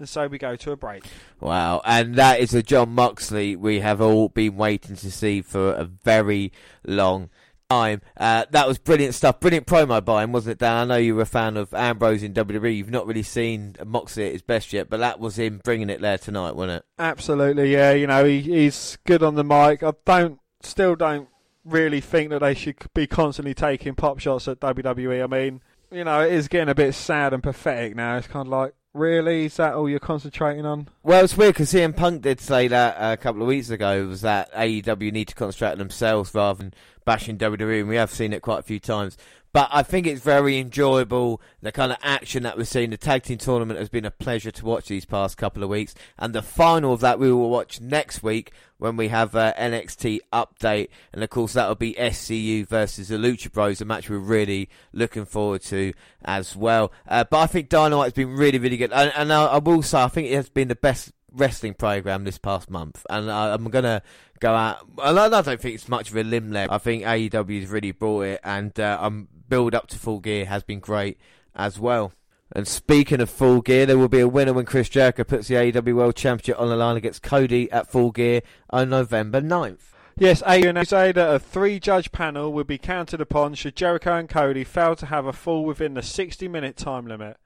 [0.00, 1.04] and so we go to a break.
[1.40, 5.72] Wow, and that is a Jon Moxley we have all been waiting to see for
[5.72, 6.52] a very
[6.84, 7.28] long
[7.68, 8.00] time.
[8.16, 9.38] Uh, that was brilliant stuff.
[9.38, 10.76] Brilliant promo by him, wasn't it, Dan?
[10.76, 12.76] I know you were a fan of Ambrose in WWE.
[12.76, 16.00] You've not really seen Moxley at his best yet, but that was him bringing it
[16.00, 16.84] there tonight, wasn't it?
[16.98, 17.92] Absolutely, yeah.
[17.92, 19.82] You know, he, he's good on the mic.
[19.82, 21.28] I don't, still don't
[21.64, 25.22] really think that they should be constantly taking pop shots at WWE.
[25.22, 28.16] I mean, you know, it is getting a bit sad and pathetic now.
[28.16, 29.44] It's kind of like, Really?
[29.44, 30.88] Is that all you're concentrating on?
[31.04, 34.22] Well, it's weird because CM Punk did say that a couple of weeks ago was
[34.22, 36.74] that AEW need to concentrate on themselves rather than
[37.04, 39.16] bashing WWE, and we have seen it quite a few times.
[39.52, 41.40] But I think it's very enjoyable.
[41.60, 42.90] The kind of action that we're seeing.
[42.90, 45.94] The tag team tournament has been a pleasure to watch these past couple of weeks.
[46.18, 50.20] And the final of that we will watch next week when we have uh, NXT
[50.32, 50.88] update.
[51.12, 55.24] And of course, that'll be SCU versus the Lucha Bros, a match we're really looking
[55.24, 55.92] forward to
[56.24, 56.92] as well.
[57.08, 58.92] Uh, but I think Dynamite's been really, really good.
[58.92, 62.24] And, and I, I will say, I think it has been the best wrestling program
[62.24, 64.02] this past month, and I, am gonna
[64.40, 64.78] go out.
[65.00, 66.66] I don't think it's much of a limb there.
[66.70, 70.46] I think AEW has really brought it, and uh, I'm build up to full gear
[70.46, 71.18] has been great
[71.54, 72.12] as well.
[72.52, 75.54] And speaking of full gear, there will be a winner when Chris Jericho puts the
[75.56, 79.92] AEW World Championship on the line against Cody at full gear on November 9th.
[80.16, 84.28] Yes, AEW say that a three judge panel will be counted upon should Jericho and
[84.28, 87.36] Cody fail to have a fall within the 60 minute time limit.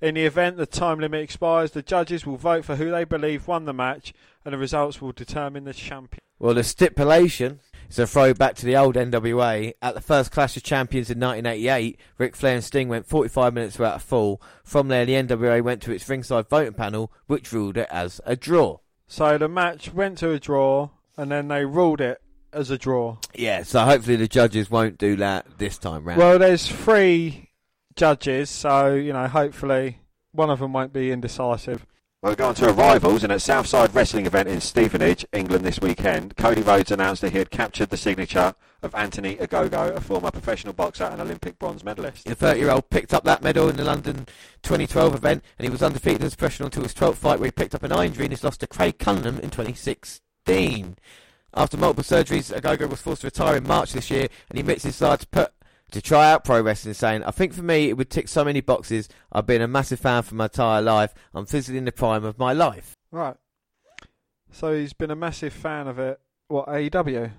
[0.00, 3.48] In the event the time limit expires, the judges will vote for who they believe
[3.48, 4.12] won the match,
[4.44, 6.20] and the results will determine the champion.
[6.38, 9.74] Well, the stipulation is a throwback to the old NWA.
[9.80, 13.78] At the first Clash of Champions in 1988, Ric Flair and Sting went 45 minutes
[13.78, 14.40] without a fall.
[14.64, 18.36] From there, the NWA went to its ringside voting panel, which ruled it as a
[18.36, 18.78] draw.
[19.06, 22.20] So the match went to a draw, and then they ruled it
[22.52, 23.16] as a draw.
[23.34, 26.18] Yeah, so hopefully the judges won't do that this time round.
[26.18, 27.50] Well, there's three
[27.96, 30.00] judges, so you know, hopefully
[30.32, 31.86] one of them won't be indecisive.
[32.20, 36.62] We'll going to arrivals, and at Southside Wrestling event in Stevenage, England this weekend, Cody
[36.62, 41.04] Rhodes announced that he had captured the signature of Anthony Ogogo, a former professional boxer
[41.04, 42.24] and Olympic bronze medalist.
[42.24, 44.26] The 30-year-old picked up that medal in the London
[44.64, 47.52] 2012 event, and he was undefeated as a professional until his 12th fight, where he
[47.52, 50.96] picked up an eye injury and his loss to Craig Cunningham in 2016.
[51.54, 54.82] After multiple surgeries, Ogogo was forced to retire in March this year, and he admits
[54.82, 55.52] his desire to put
[55.92, 58.60] to try out pro wrestling, saying, I think for me it would tick so many
[58.60, 59.08] boxes.
[59.32, 61.14] I've been a massive fan for my entire life.
[61.34, 62.96] I'm physically in the prime of my life.
[63.10, 63.36] Right.
[64.50, 66.20] So he's been a massive fan of it.
[66.48, 67.30] What, AEW?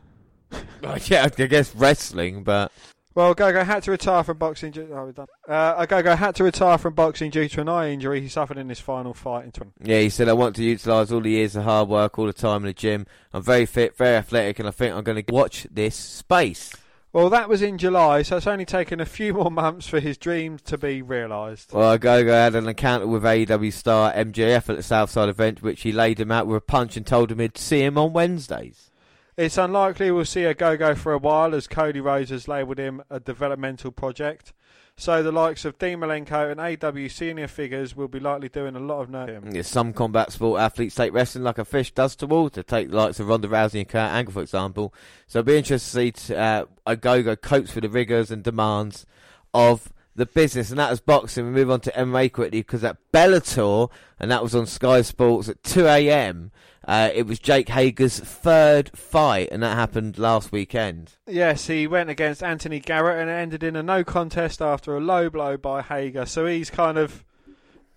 [1.09, 2.71] yeah, I guess wrestling, but.
[3.15, 4.71] Well, Gogo had to retire from boxing.
[4.71, 5.27] Due- oh, we're done.
[5.47, 8.69] Uh, Gogo had to retire from boxing due to an eye injury he suffered in
[8.69, 9.71] his final fight in 20.
[9.83, 12.33] Yeah, he said, I want to utilise all the years of hard work, all the
[12.33, 13.07] time in the gym.
[13.33, 16.71] I'm very fit, very athletic, and I think I'm going to watch this space.
[17.11, 20.15] Well, that was in July, so it's only taken a few more months for his
[20.15, 21.73] dreams to be realised.
[21.73, 25.91] Well, Gogo had an encounter with AEW star MJF at the Southside event, which he
[25.91, 28.91] laid him out with a punch and told him he'd see him on Wednesdays.
[29.37, 33.19] It's unlikely we'll see Ogogo for a while, as Cody Rhodes has labelled him a
[33.19, 34.53] developmental project.
[34.99, 38.81] So the likes of Dean Malenko and AW senior figures will be likely doing a
[38.81, 39.55] lot of nursing.
[39.55, 42.63] Yeah, some combat sport athletes take wrestling like a fish does to water.
[42.63, 44.93] Take the likes of Ronda Rousey and Kurt Angle, for example.
[45.25, 49.05] So it'll be interesting to see uh, Ogogo cope with the rigours and demands
[49.53, 51.45] of the business, and that was boxing.
[51.45, 55.49] We move on to MMA quickly because at Bellator, and that was on Sky Sports
[55.49, 56.51] at 2 a.m.
[56.87, 61.13] Uh, it was Jake Hager's third fight, and that happened last weekend.
[61.27, 64.99] Yes, he went against Anthony Garrett and it ended in a no contest after a
[64.99, 66.25] low blow by Hager.
[66.25, 67.23] So he's kind of.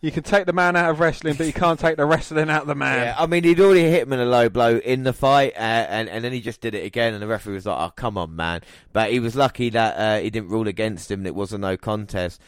[0.03, 2.63] You can take the man out of wrestling, but you can't take the wrestling out
[2.63, 3.07] of the man.
[3.07, 5.61] Yeah, I mean, he'd already hit him in a low blow in the fight, uh,
[5.61, 8.19] and, and then he just did it again, and the referee was like, oh, come
[8.19, 8.63] on, man.
[8.93, 11.59] But he was lucky that uh, he didn't rule against him and it was a
[11.59, 12.41] no contest.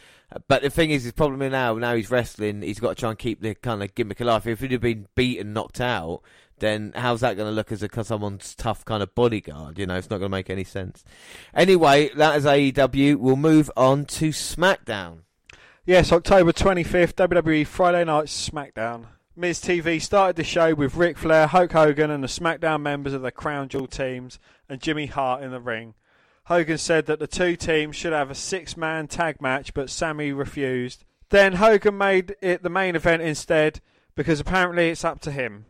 [0.49, 3.17] But the thing is, his problem now, now he's wrestling, he's got to try and
[3.17, 4.45] keep the kind of gimmick alive.
[4.47, 6.23] If he'd have been beaten, knocked out,
[6.59, 9.79] then how's that going to look as a someone's tough kind of bodyguard?
[9.79, 11.05] You know, it's not going to make any sense.
[11.53, 13.15] Anyway, that is AEW.
[13.15, 15.19] We'll move on to SmackDown.
[15.87, 19.05] Yes, October 25th, WWE Friday Night SmackDown.
[19.35, 23.21] Miz TV started the show with Ric Flair, Hulk Hogan, and the SmackDown members of
[23.21, 25.93] the Crown Jewel teams, and Jimmy Hart in the ring.
[26.45, 30.31] Hogan said that the two teams should have a six man tag match, but Sami
[30.31, 31.05] refused.
[31.29, 33.79] Then Hogan made it the main event instead
[34.15, 35.65] because apparently it's up to him.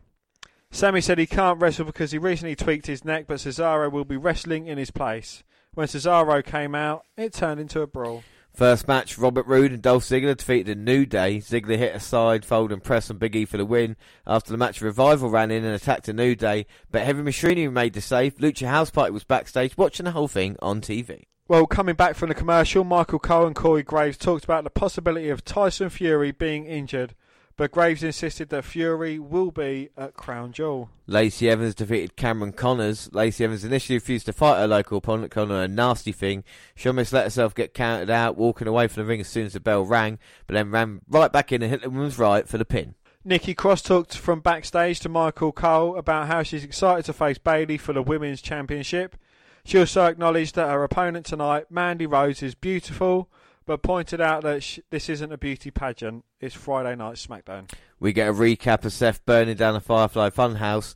[0.70, 4.16] Sami said he can't wrestle because he recently tweaked his neck, but Cesaro will be
[4.16, 5.44] wrestling in his place.
[5.74, 8.24] When Cesaro came out, it turned into a brawl.
[8.56, 11.40] First match, Robert Roode and Dolph Ziggler defeated a New Day.
[11.40, 13.96] Ziggler hit a side fold and press on Big E for the win.
[14.26, 17.92] After the match, Revival ran in and attacked a New Day, but Heavy Machinery made
[17.92, 18.36] the save.
[18.36, 21.24] Lucha House Party was backstage watching the whole thing on TV.
[21.48, 25.28] Well, coming back from the commercial, Michael Cole and Corey Graves talked about the possibility
[25.28, 27.14] of Tyson Fury being injured,
[27.56, 30.90] but Graves insisted that Fury will be at Crown Jewel.
[31.06, 33.08] Lacey Evans defeated Cameron Connors.
[33.12, 36.44] Lacey Evans initially refused to fight her local opponent, her a nasty thing.
[36.74, 39.54] She almost let herself get counted out, walking away from the ring as soon as
[39.54, 42.58] the bell rang, but then ran right back in and hit the woman's right for
[42.58, 42.94] the pin.
[43.24, 47.78] Nikki Cross talked from backstage to Michael Cole about how she's excited to face Bayley
[47.78, 49.16] for the Women's Championship.
[49.64, 53.28] She also acknowledged that her opponent tonight, Mandy Rose, is beautiful,
[53.66, 56.24] but pointed out that sh- this isn't a beauty pageant.
[56.40, 57.70] It's Friday Night SmackDown.
[57.98, 60.94] We get a recap of Seth burning down the Firefly Funhouse,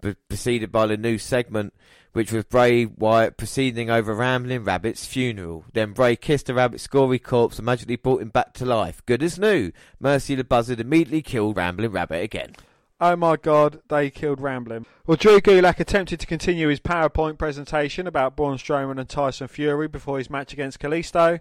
[0.00, 1.72] b- preceded by the new segment,
[2.12, 5.64] which was Bray Wyatt proceeding over Rambling Rabbit's funeral.
[5.72, 9.02] Then Bray kissed the rabbit's gory corpse and magically brought him back to life.
[9.06, 9.70] Good as new.
[10.00, 12.54] Mercy the Buzzard immediately killed Rambling Rabbit again.
[13.00, 14.84] Oh my god, they killed Ramblin'.
[15.06, 19.86] Well, Drew Gulak attempted to continue his PowerPoint presentation about Braun Strowman and Tyson Fury
[19.86, 21.38] before his match against Kalisto,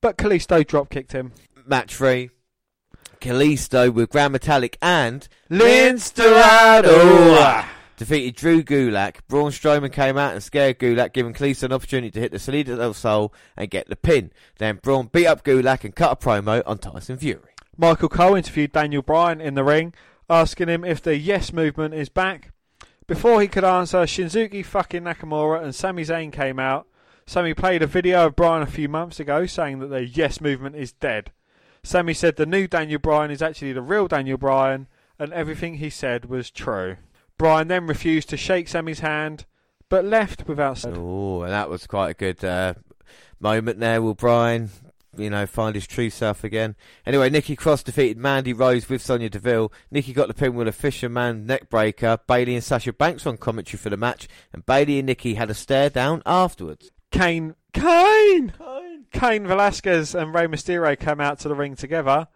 [0.00, 1.32] but Kalisto drop kicked him.
[1.66, 2.30] Match three.
[3.20, 7.66] Kalisto with Gran Metalik and Lince Dorado
[8.00, 9.16] defeated Drew Gulak.
[9.28, 12.76] Braun Strowman came out and scared Gulak, giving Kalisto an opportunity to hit the Salida
[12.76, 14.32] del Sol and get the pin.
[14.56, 17.42] Then Braun beat up Gulak and cut a promo on Tyson Fury.
[17.76, 19.92] Michael Cole interviewed Daniel Bryan in the ring,
[20.30, 22.52] asking him if the Yes movement is back.
[23.06, 26.86] Before he could answer, Shinsuke fucking Nakamura and Sami Zayn came out.
[27.30, 30.74] Sami played a video of Bryan a few months ago saying that the Yes movement
[30.74, 31.30] is dead.
[31.84, 35.90] Sami said the new Daniel Bryan is actually the real Daniel Bryan, and everything he
[35.90, 36.96] said was true.
[37.38, 39.44] Bryan then refused to shake Sami's hand,
[39.88, 40.84] but left without.
[40.84, 42.74] Oh, and that was quite a good uh,
[43.38, 44.02] moment there.
[44.02, 44.70] Will Bryan,
[45.16, 46.74] you know, find his true self again?
[47.06, 49.72] Anyway, Nikki Cross defeated Mandy Rose with Sonya Deville.
[49.92, 52.18] Nikki got the pin with a fisherman neckbreaker.
[52.26, 55.54] Bayley and Sasha Banks on commentary for the match, and Bayley and Nikki had a
[55.54, 56.90] stare down afterwards.
[57.10, 58.52] Cain, Cain,
[59.12, 62.28] Cain Velasquez and Rey Mysterio came out to the ring together.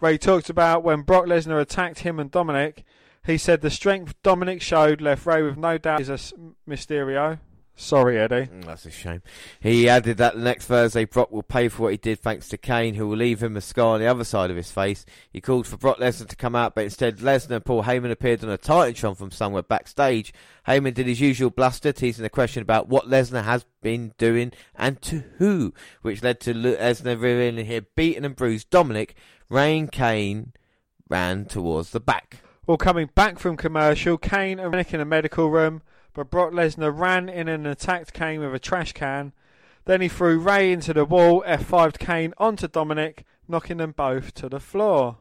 [0.00, 2.84] Rey talked about when Brock Lesnar attacked him and Dominic.
[3.24, 6.18] He said the strength Dominic showed left Rey with no doubt is a
[6.68, 7.38] Mysterio.
[7.78, 8.46] Sorry, Eddie.
[8.46, 9.20] Mm, That's a shame.
[9.60, 12.56] He added that the next Thursday Brock will pay for what he did thanks to
[12.56, 15.04] Cain, who will leave him a scar on the other side of his face.
[15.30, 18.42] He called for Brock Lesnar to come out, but instead Lesnar and Paul Heyman appeared
[18.42, 20.32] on a Titantron from somewhere backstage.
[20.66, 25.00] Heyman did his usual bluster, teasing a question about what Lesnar has been doing and
[25.02, 29.14] to who, which led to Le- Lesnar revealing he had beaten and bruised Dominic.
[29.50, 30.54] Rey and Cain
[31.10, 32.38] ran towards the back.
[32.66, 35.82] Well, coming back from commercial, Cain and Nick in a medical room,
[36.16, 39.34] but Brock Lesnar ran in and attacked Cain with a trash can.
[39.84, 44.48] Then he threw Rey into the wall, F5'd Cain onto Dominic, knocking them both to
[44.48, 45.18] the floor.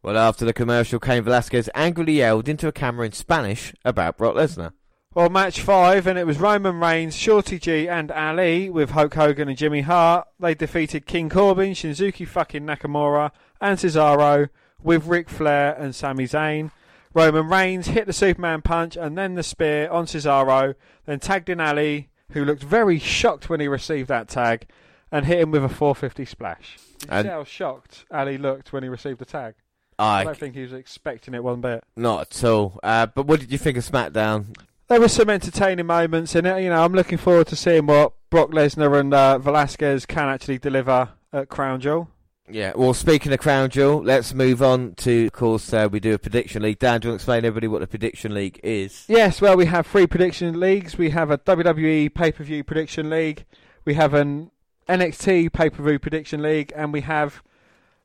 [0.00, 4.36] Well, after the commercial, Cain Velasquez angrily yelled into a camera in Spanish about Brock
[4.36, 4.72] Lesnar.
[5.12, 9.48] Well, match five, and it was Roman Reigns, Shorty G, and Ali with Hulk Hogan
[9.48, 10.28] and Jimmy Hart.
[10.38, 16.70] They defeated King Corbin, Shinsuke fucking Nakamura, and Cesaro with Ric Flair and Sami Zayn.
[17.18, 21.60] Roman Reigns hit the Superman punch and then the spear on Cesaro, then tagged in
[21.60, 24.68] Ali, who looked very shocked when he received that tag,
[25.10, 26.78] and hit him with a 450 splash.
[27.00, 29.54] Did you see how shocked Ali looked when he received the tag?
[29.98, 31.82] I I don't think he was expecting it one bit.
[31.96, 32.78] not at all.
[32.84, 34.56] Uh, but what did you think of SmackDown?
[34.86, 36.62] There were some entertaining moments in it.
[36.62, 40.58] You know, I'm looking forward to seeing what Brock Lesnar and uh, Velasquez can actually
[40.58, 42.08] deliver at Crown Jewel.
[42.50, 46.14] Yeah, well, speaking of Crown Jewel, let's move on to, of course, uh, we do
[46.14, 46.78] a prediction league.
[46.78, 49.04] Dan, do you want to explain everybody what the prediction league is?
[49.08, 50.96] Yes, well, we have three prediction leagues.
[50.96, 53.44] We have a WWE pay per view prediction league,
[53.84, 54.50] we have an
[54.88, 57.42] NXT pay per view prediction league, and we have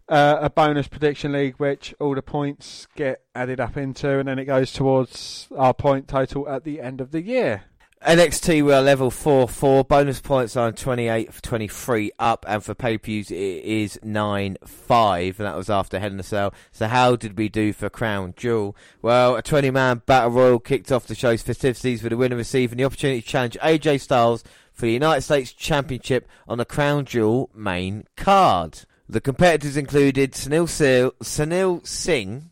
[0.10, 4.40] uh, a bonus prediction league, which all the points get added up into, and then
[4.40, 7.64] it goes towards our point total at the end of the year.
[8.06, 9.86] NXT, we are level 4 4.
[9.86, 14.58] Bonus points on 28 for 23 up, and for pay per views, it is 9
[14.62, 16.54] 5, and that was after Hell in a Cell.
[16.74, 18.76] So, how did we do for Crown Jewel?
[19.02, 22.78] Well, a 20 man battle royal kicked off the show's festivities with the winner receiving
[22.78, 27.52] the opportunity to challenge AJ Styles for the United States Championship on the Crown Jewel
[27.56, 28.82] main card.
[29.08, 30.68] The competitors included Sunil,
[31.22, 32.50] Sunil Singh,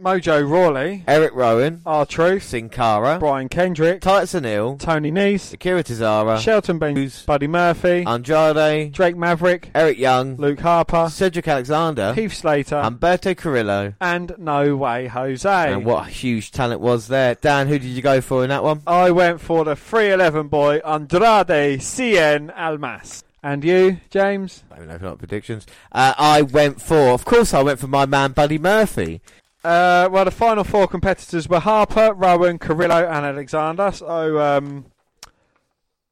[0.00, 5.82] Mojo Rawley, Eric Rowan, R Truth, Sin Cara, Brian Kendrick, Titus O'Neill, Tony Nese, Akira
[5.82, 12.34] Tozawa, Shelton Benz, Buddy Murphy, Andrade, Drake Maverick, Eric Young, Luke Harper, Cedric Alexander, Heath
[12.34, 13.94] Slater, Humberto Carrillo.
[13.98, 15.48] and No Way Jose.
[15.72, 17.34] And what a huge talent was there.
[17.34, 18.82] Dan, who did you go for in that one?
[18.86, 23.24] I went for the 311 boy Andrade Cien Almas.
[23.42, 24.62] And you, James?
[24.70, 25.66] I know if not predictions.
[25.90, 29.22] Uh, I went for, of course, I went for my man Buddy Murphy.
[29.66, 33.90] Uh, well, the final four competitors were Harper, Rowan, Carrillo, and Alexander.
[33.90, 34.86] So, um,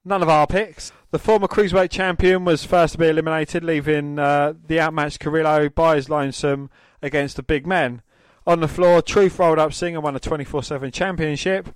[0.04, 0.90] none of our picks.
[1.12, 5.94] The former cruiserweight champion was first to be eliminated, leaving uh, the outmatched Carrillo by
[5.94, 6.68] his lonesome
[7.00, 8.02] against the big men.
[8.44, 11.68] On the floor, Truth rolled up Singer won a 24 7 championship.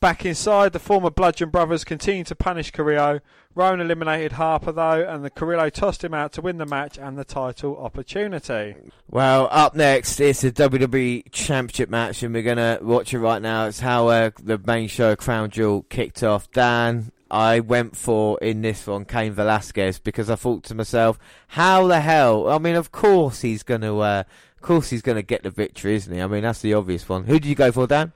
[0.00, 3.20] Back inside, the former Bludgeon Brothers continued to punish Carrillo.
[3.54, 7.18] Rowan eliminated Harper, though, and the Carrillo tossed him out to win the match and
[7.18, 8.76] the title opportunity.
[9.10, 13.42] Well, up next, it's a WWE Championship match, and we're going to watch it right
[13.42, 13.66] now.
[13.66, 16.50] It's how uh, the main show, Crown Jewel, kicked off.
[16.50, 21.86] Dan, I went for in this one, Cain Velasquez, because I thought to myself, how
[21.88, 22.48] the hell?
[22.48, 24.00] I mean, of course he's going to.
[24.00, 24.22] Uh,
[24.54, 26.22] of course, he's going to get the victory, isn't he?
[26.22, 27.24] I mean, that's the obvious one.
[27.24, 28.12] Who did you go for, Dan?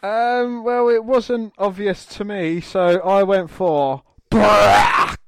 [0.00, 5.18] Um, well, it wasn't obvious to me, so I went for Brock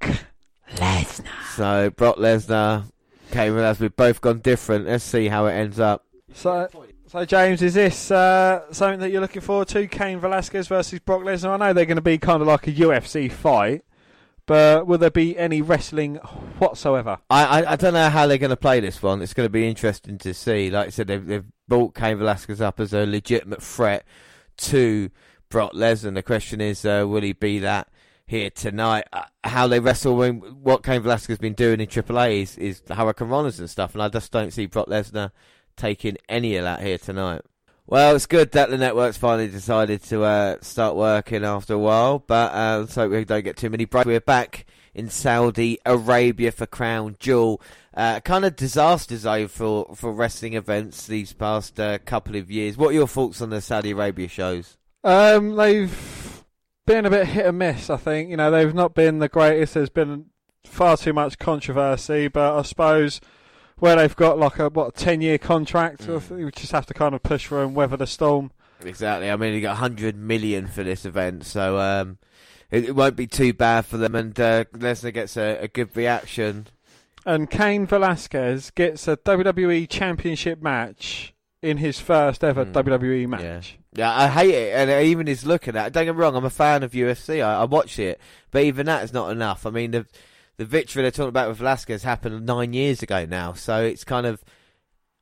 [0.77, 1.57] Lesnar.
[1.57, 2.85] So Brock Lesnar,
[3.33, 3.81] Cain Velasquez.
[3.81, 4.87] We've both gone different.
[4.87, 6.07] Let's see how it ends up.
[6.35, 6.69] So,
[7.09, 9.89] so James, is this uh, something that you're looking forward to?
[9.89, 11.51] Cain Velasquez versus Brock Lesnar.
[11.51, 13.85] I know they're going to be kind of like a UFC fight,
[14.47, 16.15] but will there be any wrestling
[16.59, 17.19] whatsoever?
[17.29, 19.21] I, I, I don't know how they're going to play this one.
[19.21, 20.71] It's going to be interesting to see.
[20.71, 24.07] Like I said, they've, they've brought Cain Velasquez up as a legitimate threat
[24.61, 25.11] to
[25.49, 26.15] Brock Lesnar.
[26.15, 27.89] The question is, uh, will he be that
[28.27, 29.05] here tonight?
[29.13, 32.81] Uh, how they wrestle, when, what Cain Velasquez has been doing in AAA is, is
[32.83, 35.33] the hurricanranas and stuff, and I just don't see Brock Lesnar
[35.77, 37.43] taking any of that here tonight.
[37.87, 42.21] Well, it's good that the network's finally decided to uh, start working after a while,
[42.21, 44.07] but uh, so we don't get too many breaks.
[44.07, 44.67] We're back
[45.01, 47.61] in Saudi Arabia for Crown Jewel.
[47.95, 52.77] Uh, kind of disaster zone for, for wrestling events these past uh, couple of years.
[52.77, 54.77] What are your thoughts on the Saudi Arabia shows?
[55.03, 56.45] Um, they've
[56.87, 57.89] been a bit hit and miss.
[57.91, 59.75] I think you know they've not been the greatest.
[59.75, 60.27] There's been
[60.65, 63.21] far too much controversy, but I suppose
[63.79, 66.39] where they've got like a what ten year contract, Mm.
[66.39, 68.53] you just have to kind of push through and weather the storm.
[68.85, 69.31] Exactly.
[69.31, 72.19] I mean, you got 100 million for this event, so um,
[72.71, 74.15] it, it won't be too bad for them.
[74.15, 76.67] And uh, Lesnar gets a, a good reaction.
[77.27, 82.73] And Cain Velasquez gets a WWE Championship match in his first ever Mm.
[82.73, 83.77] WWE match.
[83.93, 85.93] Yeah, I hate it, and even his look at it.
[85.93, 87.45] Don't get me wrong, I'm a fan of UFC.
[87.45, 88.21] I, I watch it,
[88.53, 89.67] but even that is not enough.
[89.67, 90.07] I mean, the
[90.59, 94.27] the victory they're talking about with Velasquez happened nine years ago now, so it's kind
[94.27, 94.45] of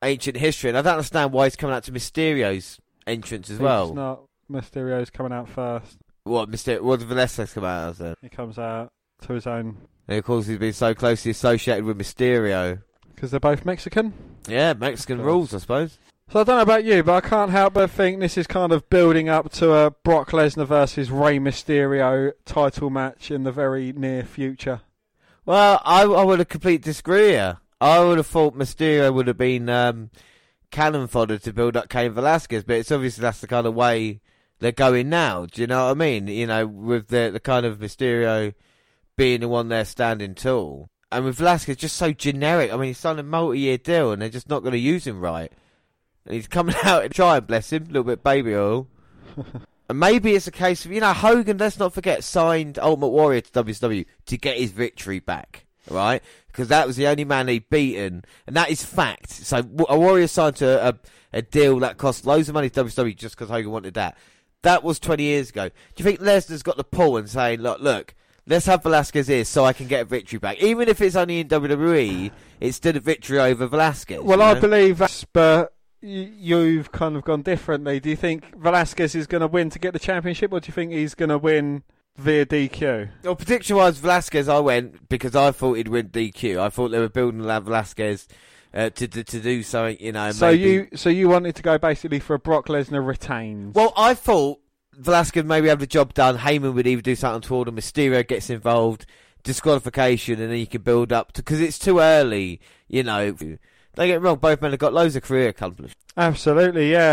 [0.02, 0.68] ancient history.
[0.68, 3.94] And I don't understand why he's coming out to Mysterio's entrance as It's well.
[3.94, 4.20] not
[4.50, 5.96] Mysterio's coming out first.
[6.28, 6.82] What Mysterio?
[6.82, 8.14] What did Velasquez come out as then?
[8.20, 9.76] He comes out to his own
[10.06, 12.82] And of course, he's been so closely associated with Mysterio.
[13.14, 14.12] because they're both Mexican.
[14.46, 15.98] Yeah, Mexican rules, I suppose.
[16.30, 18.70] So I don't know about you, but I can't help but think this is kind
[18.70, 23.92] of building up to a Brock Lesnar versus Rey Mysterio title match in the very
[23.92, 24.82] near future.
[25.46, 27.58] Well, I, I would have completely disagree here.
[27.80, 30.10] I would have thought Mysterio would have been um,
[30.70, 34.20] cannon fodder to build up Cain Velasquez, but it's obviously that's the kind of way
[34.58, 35.46] they're going now.
[35.46, 36.26] Do you know what I mean?
[36.26, 38.54] You know, with the the kind of Mysterio
[39.16, 42.72] being the one there standing tall, and with Velasquez just so generic.
[42.72, 45.20] I mean, he's signed a multi-year deal, and they're just not going to use him
[45.20, 45.52] right.
[46.24, 48.88] And he's coming out and trying, bless him, a little bit baby oil.
[49.88, 53.40] And maybe it's a case of, you know, Hogan, let's not forget, signed Ultimate Warrior
[53.40, 56.22] to WWE to get his victory back, right?
[56.48, 59.30] Because that was the only man he'd beaten, and that is fact.
[59.30, 60.94] So a Warrior signed to a,
[61.32, 64.18] a deal that cost loads of money to WCW just because Hogan wanted that.
[64.62, 65.68] That was 20 years ago.
[65.68, 68.14] Do you think Lesnar's got the pull and saying, look, look,
[68.46, 70.60] let's have Velasquez here so I can get a victory back?
[70.60, 74.20] Even if it's only in WWE, it's still a victory over Velasquez.
[74.20, 78.00] Well, you I believe that's, but you've kind of gone differently.
[78.00, 80.72] Do you think Velasquez is going to win to get the championship, or do you
[80.72, 81.84] think he's going to win
[82.16, 83.10] via DQ?
[83.22, 86.58] Well, prediction wise, Velasquez, I went because I thought he'd win DQ.
[86.58, 88.26] I thought they were building around Velasquez
[88.74, 90.30] uh, to, to to do something, you know.
[90.32, 93.74] So maybe- you, so you wanted to go basically for a Brock Lesnar retains.
[93.74, 94.60] Well, I thought
[94.94, 96.38] Velasquez maybe have the job done.
[96.38, 97.76] Heyman would either do something toward him.
[97.76, 99.06] Mysterio gets involved,
[99.42, 102.60] disqualification, and then you can build up because it's too early.
[102.88, 104.38] You know, don't get me wrong.
[104.38, 105.96] Both men have got loads of career accomplished.
[106.16, 107.12] Absolutely, yeah.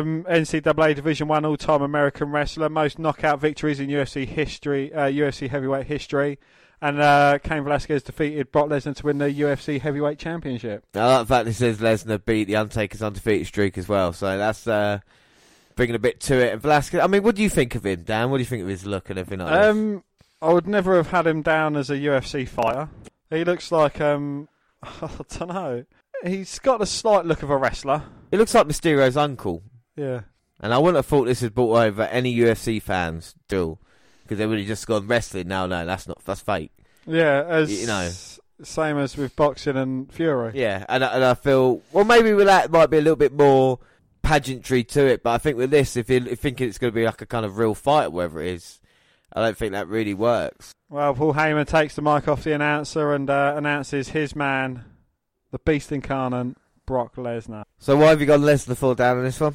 [0.00, 5.48] Um, NCAA Division One all-time American wrestler, most knockout victories in UFC history, uh, UFC
[5.48, 6.38] heavyweight history,
[6.80, 10.84] And uh, Cain Velasquez defeated Brock Lesnar to win the UFC Heavyweight Championship.
[10.94, 14.12] I like the fact it says Lesnar beat the Undertaker's undefeated streak as well.
[14.12, 15.00] So that's uh,
[15.74, 16.52] bringing a bit to it.
[16.52, 18.30] And Velasquez, I mean, what do you think of him, Dan?
[18.30, 19.66] What do you think of his look and everything like this?
[19.68, 20.04] Um,
[20.40, 22.88] I would never have had him down as a UFC fighter.
[23.28, 24.48] He looks like um,
[24.82, 25.84] I don't know.
[26.24, 28.02] He's got a slight look of a wrestler.
[28.30, 29.62] He looks like Mysterio's uncle.
[29.96, 30.22] Yeah.
[30.60, 33.80] And I wouldn't have thought this had brought over any UFC fans, still.
[34.28, 35.48] Because they would just gone wrestling.
[35.48, 36.70] No, no, that's not, that's fake.
[37.06, 38.10] Yeah, as You know.
[38.62, 40.52] same as with boxing and Fury.
[40.54, 43.16] Yeah, and, I- and I feel, well, maybe with that it might be a little
[43.16, 43.78] bit more
[44.22, 45.22] pageantry to it.
[45.22, 47.46] But I think with this, if you're thinking it's going to be like a kind
[47.46, 48.80] of real fight, whatever it is,
[49.32, 50.72] I don't think that really works.
[50.90, 54.84] Well, Paul Heyman takes the mic off the announcer and uh, announces his man,
[55.50, 57.64] the Beast Incarnate, Brock Lesnar.
[57.78, 59.54] So why have you got Lesnar fall down on this one?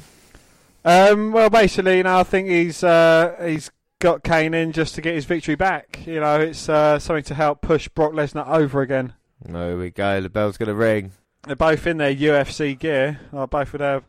[0.84, 3.70] Um, well, basically, you know, I think he's uh, he's
[4.04, 6.06] got Cain in just to get his victory back.
[6.06, 9.14] You know, it's uh, something to help push Brock Lesnar over again.
[9.42, 10.20] There we go.
[10.20, 11.12] The bell's going to ring.
[11.46, 14.02] They're both in their UFC gear, uh, both with their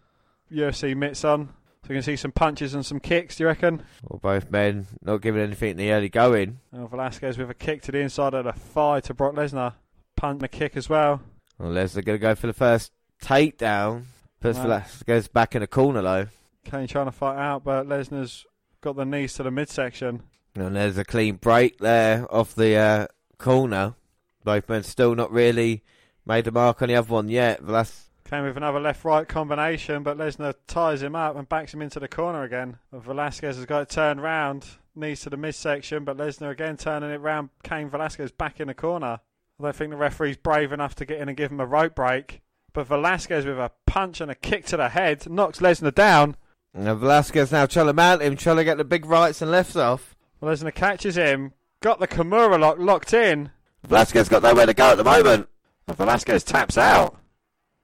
[0.52, 1.48] UFC mitts on.
[1.84, 3.84] So you can see some punches and some kicks, do you reckon?
[4.04, 6.60] Well, both men not giving anything in the early going.
[6.74, 9.76] And Velasquez with a kick to the inside of the thigh to Brock Lesnar.
[10.18, 11.22] Punch and a kick as well.
[11.58, 12.92] Well, Lesnar going to go for the first
[13.24, 14.04] takedown.
[14.42, 14.64] Puts Wow.
[14.64, 16.28] Velasquez back in the corner though.
[16.66, 18.46] Cain trying to fight out, but Lesnar's
[18.86, 20.22] got the knees to the midsection.
[20.54, 23.08] And there's a clean break there off the uh,
[23.40, 23.96] corner.
[24.44, 25.84] Both men still not really
[26.24, 27.64] made the mark on the other one yet.
[27.64, 32.00] Velas- Cain with another left-right combination, but Lesnar ties him up and backs him into
[32.00, 32.78] the corner again.
[32.92, 37.10] And Velasquez has got it turned round, knees to the midsection, but Lesnar again turning
[37.10, 37.50] it round.
[37.64, 39.20] Cain Velasquez back in the corner.
[39.60, 41.96] I don't think the referee's brave enough to get in and give him a rope
[41.96, 42.42] break.
[42.72, 46.36] But Velasquez with a punch and a kick to the head knocks Lesnar down.
[46.76, 49.76] And Velasquez now trying to mount him, trying to get the big rights and lefts
[49.76, 50.16] off.
[50.40, 53.50] Well, Lesnar catches him, got the Kimura lock locked in.
[53.88, 55.48] Velasquez got nowhere to go at the moment.
[55.88, 57.18] And Velasquez taps out.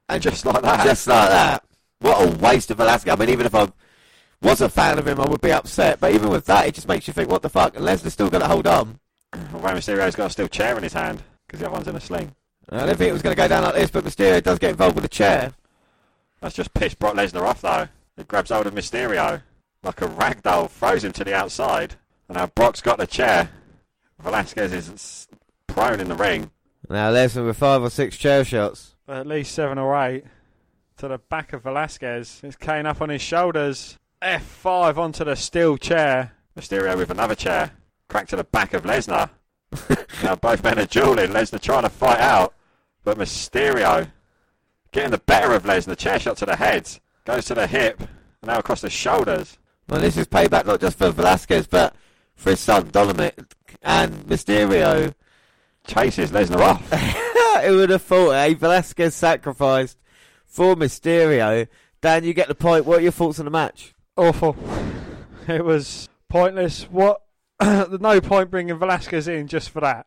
[0.10, 0.84] And just like that.
[0.84, 1.64] Just like that.
[2.00, 3.14] What a waste of Velasquez.
[3.14, 3.72] I mean, even if I
[4.42, 6.00] was a fan of him, I would be upset.
[6.00, 7.76] But even with that, it just makes you think, what the fuck?
[7.76, 9.00] And Lesnar's still going to hold on.
[9.54, 12.02] Rey Mysterio's got a steel chair in his hand because the other one's in a
[12.02, 12.36] sling.
[12.70, 14.72] I didn't think it was going to go down like this, but Mysterio does get
[14.72, 15.54] involved with the chair.
[16.42, 17.88] That's just pissed Brock Lesnar off though.
[18.18, 19.42] He grabs hold of Mysterio
[19.84, 21.96] like a rag doll, throws him to the outside,
[22.28, 23.50] and now Brock's got the chair.
[24.20, 25.28] Velasquez is
[25.68, 26.52] prone in the ring.
[26.90, 28.96] Now Lesnar with five or six chair shots.
[29.08, 30.26] at least seven or eight
[30.98, 32.42] to the back of Velasquez.
[32.44, 33.98] It's Cain up on his shoulders.
[34.22, 36.34] F5 onto the steel chair.
[36.56, 37.72] Mysterio with another chair,
[38.08, 39.30] crack to the back of Lesnar.
[40.24, 41.32] now both men are dueling.
[41.32, 42.54] Lesnar trying to fight out,
[43.04, 44.12] but Mysterio
[44.92, 45.98] getting the better of Lesnar.
[45.98, 46.88] Chair shot to the head,
[47.36, 48.10] goes to the hip, and
[48.48, 49.58] now across the shoulders.
[49.88, 51.96] Well, this is payback not just for Velasquez, but
[52.36, 53.40] for his son Dominic
[53.82, 55.14] and Mysterio.
[55.88, 56.92] Chases Lesnar off.
[57.66, 59.98] Who would have thought a Velasquez sacrificed
[60.46, 61.68] for Mysterio?
[62.02, 62.86] Dan, you get the point.
[62.86, 63.94] What are your thoughts on the match?
[64.18, 64.58] Awful.
[65.48, 66.84] It was pointless.
[66.84, 67.22] What?
[67.60, 70.06] There's no point bringing Velasquez in just for that.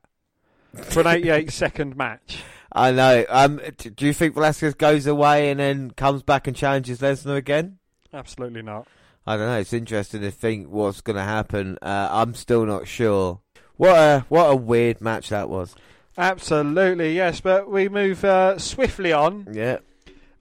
[0.75, 2.43] For an 88 second match.
[2.75, 3.25] I know.
[3.29, 7.79] Um, do you think Velasquez goes away and then comes back and challenges Lesnar again?
[8.13, 8.89] Absolutely not.
[9.27, 9.59] I don't know.
[9.59, 11.79] It's interesting to think what's going to happen.
[11.81, 13.41] Uh, I'm still not sure.
[13.77, 15.75] What a what a weird match that was.
[16.19, 17.41] Absolutely, yes.
[17.41, 19.49] But we move uh, swiftly on.
[19.53, 19.79] Yeah.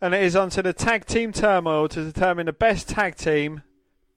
[0.02, 3.62] And it is on to the tag team turmoil to determine the best tag team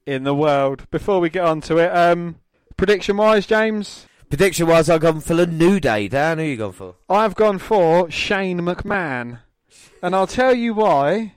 [0.05, 0.89] in the world.
[0.91, 2.35] Before we get on to it, um,
[2.75, 6.09] prediction wise, James, Prediction wise, I've gone for the New Day.
[6.09, 6.95] Dan, who you gone for?
[7.09, 9.39] I've gone for Shane McMahon.
[10.03, 11.35] And I'll tell you why.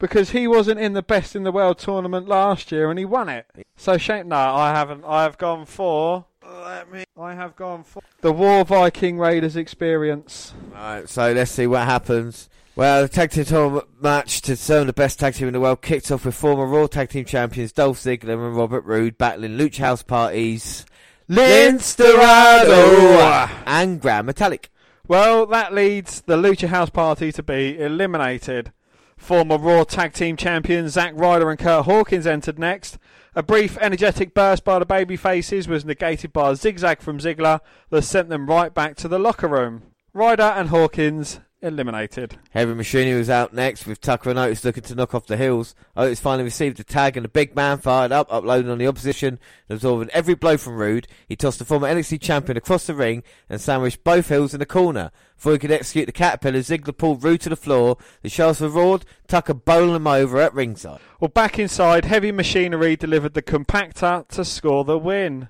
[0.00, 3.28] Because he wasn't in the best in the world tournament last year and he won
[3.28, 3.46] it.
[3.76, 5.04] So Shane, no, I haven't.
[5.04, 6.24] I have gone for.
[6.44, 7.04] Let me.
[7.16, 10.54] I have gone for the War Viking Raiders experience.
[10.72, 12.48] Alright, so let's see what happens.
[12.74, 15.82] Well, the tag team tournament match to determine the best tag team in the world
[15.82, 19.78] kicked off with former Raw tag team champions Dolph Ziggler and Robert Roode battling Lucha
[19.78, 20.84] House parties
[21.28, 24.68] Lince Dorado and Gran Metalik.
[25.06, 28.72] Well, that leads the Lucha House Party to be eliminated.
[29.18, 32.96] Former Raw Tag Team Champions Zack Ryder and Kurt Hawkins entered next.
[33.34, 37.60] A brief energetic burst by the babyfaces was negated by a zigzag from Ziggler
[37.90, 39.82] that sent them right back to the locker room.
[40.14, 42.38] Ryder and Hawkins eliminated.
[42.50, 45.74] Heavy Machinery was out next with Tucker and Otis looking to knock off the heels.
[45.96, 49.38] Otis finally received a tag and the big man fired up, uploading on the opposition
[49.68, 51.08] and absorbing every blow from Roode.
[51.26, 54.66] He tossed the former NXT champion across the ring and sandwiched both heels in the
[54.66, 55.10] corner.
[55.36, 57.96] Before he could execute the caterpillar, Ziggler pulled Roode to the floor.
[58.22, 61.00] The shafts were roared, Tucker bowled him over at ringside.
[61.20, 65.48] Well, back inside, Heavy Machinery delivered the compactor to score the win.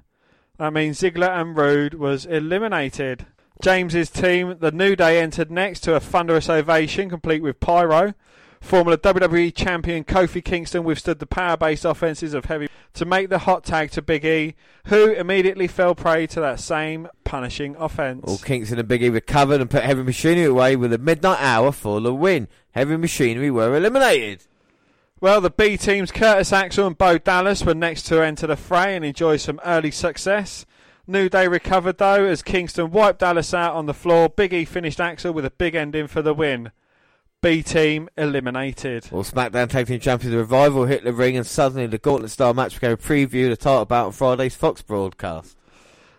[0.59, 3.27] That means Ziggler and Roode was eliminated.
[3.63, 8.15] James's team, the New Day, entered next to a thunderous ovation, complete with pyro.
[8.61, 13.65] Former WWE champion Kofi Kingston withstood the power-based offenses of Heavy to make the hot
[13.65, 14.55] tag to Big E,
[14.87, 18.25] who immediately fell prey to that same punishing offense.
[18.27, 21.71] All Kingston and Big E recovered and put Heavy Machinery away with a midnight hour
[21.71, 22.49] for the win.
[22.73, 24.43] Heavy Machinery were eliminated.
[25.21, 28.95] Well, the B teams Curtis Axel and Bo Dallas were next to enter the fray
[28.95, 30.65] and enjoy some early success.
[31.11, 34.29] New Day recovered though as Kingston wiped Dallas out on the floor.
[34.29, 36.71] Big E finished Axel with a big ending for the win.
[37.41, 39.09] B team eliminated.
[39.11, 42.75] Well, SmackDown Tag Team Champions Revival hit the ring, and suddenly the Gauntlet style match
[42.75, 45.57] became a preview of the title bout on Friday's Fox broadcast.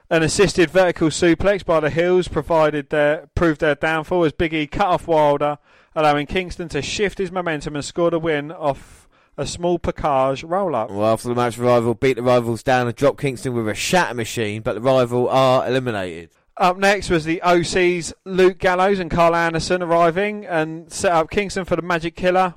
[0.10, 4.66] An assisted vertical suplex by the Hills provided their, proved their downfall as Big E
[4.66, 5.60] cut off Wilder,
[5.94, 8.99] allowing Kingston to shift his momentum and score the win off
[9.40, 10.92] a small package roll up.
[10.92, 14.14] Well, after the match, rival beat the Rivals down and dropped Kingston with a shatter
[14.14, 16.32] machine, but the Rival are eliminated.
[16.58, 21.64] Up next was the OC's Luke Gallows and Karl Anderson arriving and set up Kingston
[21.64, 22.56] for the Magic Killer.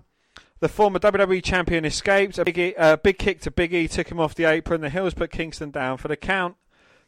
[0.59, 2.37] The former WWE champion escaped.
[2.37, 4.81] A big, e, uh, big kick to Big E took him off the apron.
[4.81, 6.57] The Hills put Kingston down for the count.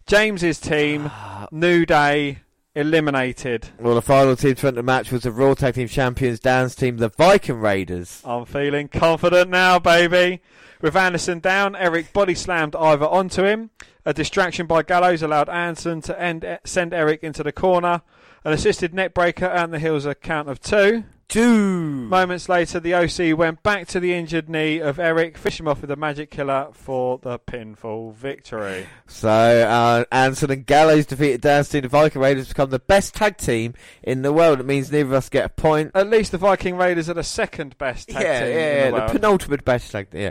[0.07, 1.11] James's team,
[1.51, 2.41] New Day,
[2.75, 3.68] eliminated.
[3.79, 6.75] Well, the final team to enter the match was the Raw Tag Team Champions Dan's
[6.75, 8.20] team, the Viking Raiders.
[8.25, 10.41] I'm feeling confident now, baby.
[10.81, 13.70] With Anderson down, Eric body slammed Ivar onto him.
[14.05, 18.03] A distraction by Gallows allowed Anderson to end, send Eric into the corner.
[18.45, 21.05] An assisted neckbreaker and the heels a count of two.
[21.29, 22.07] Two.
[22.09, 25.81] Moments later, the OC went back to the injured knee of Eric, fish him off
[25.81, 28.87] with the Magic Killer for the pinfall victory.
[29.07, 31.83] So, uh, Anderson and Gallows defeated Dan's team.
[31.83, 34.61] The Viking Raiders become the best tag team in the world.
[34.61, 35.91] It means neither of us get a point.
[35.95, 39.07] At least the Viking Raiders are the second best tag yeah, team yeah, yeah, the
[39.07, 40.20] the penultimate best tag team.
[40.20, 40.31] Yeah.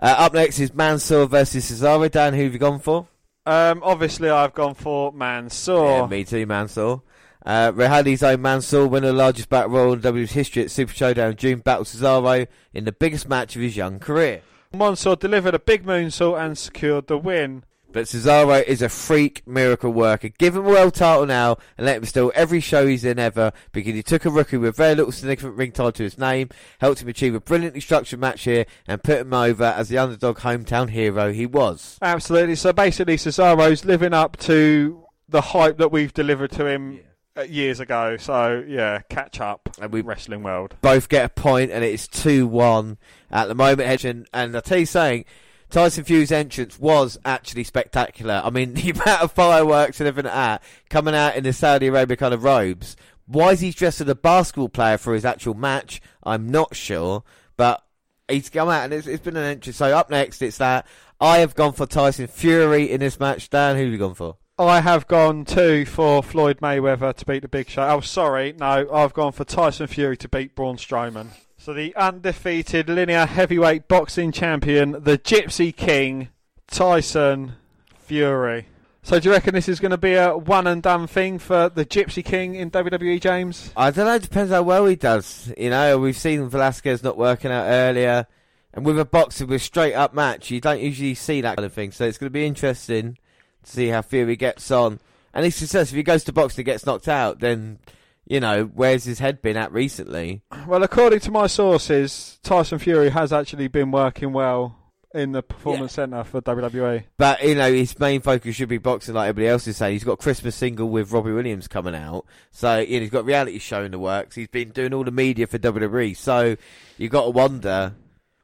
[0.00, 2.10] Uh, up next is Mansoor versus Cesaro.
[2.10, 3.06] Dan, who have you gone for?
[3.46, 6.00] um, obviously, I've gone for Mansoor.
[6.00, 7.02] Yeah, me too, Mansoor.
[7.44, 11.36] Uh, Riyadh's own Mansoor won the largest battle royal in WWE's history at Super Showdown
[11.36, 14.42] June, battled Cesaro in the biggest match of his young career.
[14.72, 17.64] Mansoor delivered a big moonsault and secured the win.
[17.92, 20.28] But Cesaro is a freak miracle worker.
[20.28, 23.52] Give him a world title now and let him steal every show he's in ever
[23.72, 27.02] because he took a rookie with very little significant ring title to his name, helped
[27.02, 30.88] him achieve a brilliantly structured match here and put him over as the underdog hometown
[30.88, 31.98] hero he was.
[32.00, 32.54] Absolutely.
[32.54, 37.42] So basically, Cesaro's living up to the hype that we've delivered to him uh, Uh,
[37.42, 38.18] years ago.
[38.18, 39.70] So yeah, catch up.
[39.80, 40.76] And we Wrestling world.
[40.82, 42.98] both get a point and it's 2-1
[43.30, 43.88] at the moment.
[43.88, 45.24] Hedge, And, and I'll tell you something,
[45.70, 48.42] Tyson Fury's entrance was actually spectacular.
[48.44, 51.86] I mean, the amount of fireworks and everything like that coming out in the Saudi
[51.86, 52.96] Arabia kind of robes.
[53.24, 56.02] Why is he dressed as a basketball player for his actual match?
[56.22, 57.22] I'm not sure.
[57.56, 57.82] But
[58.28, 59.78] he's come out and it's, it's been an entrance.
[59.78, 60.86] So up next, it's that.
[61.18, 63.48] I have gone for Tyson Fury in this match.
[63.48, 64.36] Dan, who have you gone for?
[64.62, 67.82] Oh, I have gone two for Floyd Mayweather to beat the Big Show.
[67.82, 71.30] Oh, sorry, no, I've gone for Tyson Fury to beat Braun Strowman.
[71.58, 76.28] So the undefeated linear heavyweight boxing champion, the Gypsy King,
[76.68, 77.54] Tyson
[78.02, 78.68] Fury.
[79.02, 81.68] So do you reckon this is going to be a one and done thing for
[81.68, 83.72] the Gypsy King in WWE, James?
[83.76, 84.14] I don't know.
[84.14, 85.52] It depends how well he does.
[85.58, 88.28] You know, we've seen Velasquez not working out earlier,
[88.72, 91.72] and with a boxer with straight up match, you don't usually see that kind of
[91.72, 91.90] thing.
[91.90, 93.18] So it's going to be interesting
[93.64, 95.00] see how Fury gets on.
[95.34, 97.78] And if he says if he goes to boxing and gets knocked out, then
[98.26, 100.42] you know where's his head been at recently?
[100.66, 104.76] Well, according to my sources, Tyson Fury has actually been working well
[105.14, 106.42] in the Performance Centre for E.
[106.42, 107.04] WWE.
[107.16, 109.94] But you know his main focus should be boxing, like everybody else is saying.
[109.94, 113.20] He's got a Christmas single with Robbie Williams coming out, so you know, he's got
[113.20, 114.34] a reality show in the works.
[114.34, 116.56] He's been doing all the media for WWE, so
[116.98, 117.94] you've got to wonder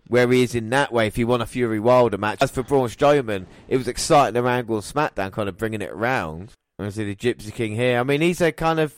[0.09, 2.43] where he is in that way if you want a Fury Wilder match.
[2.43, 6.53] As for Braun Strowman, it was exciting around SmackDown, kind of bringing it around.
[6.79, 7.99] I see the Gypsy King here.
[7.99, 8.95] I mean, he's a kind of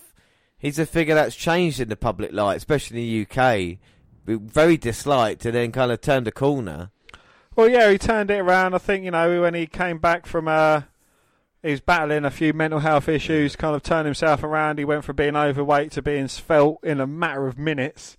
[0.58, 3.78] he's a figure that's changed in the public light, especially in the UK.
[4.26, 6.90] Very disliked, and then kind of turned a corner.
[7.56, 8.74] Well, yeah, he turned it around.
[8.74, 10.82] I think you know when he came back from uh,
[11.62, 14.78] he was battling a few mental health issues, kind of turned himself around.
[14.78, 18.16] He went from being overweight to being svelte in a matter of minutes,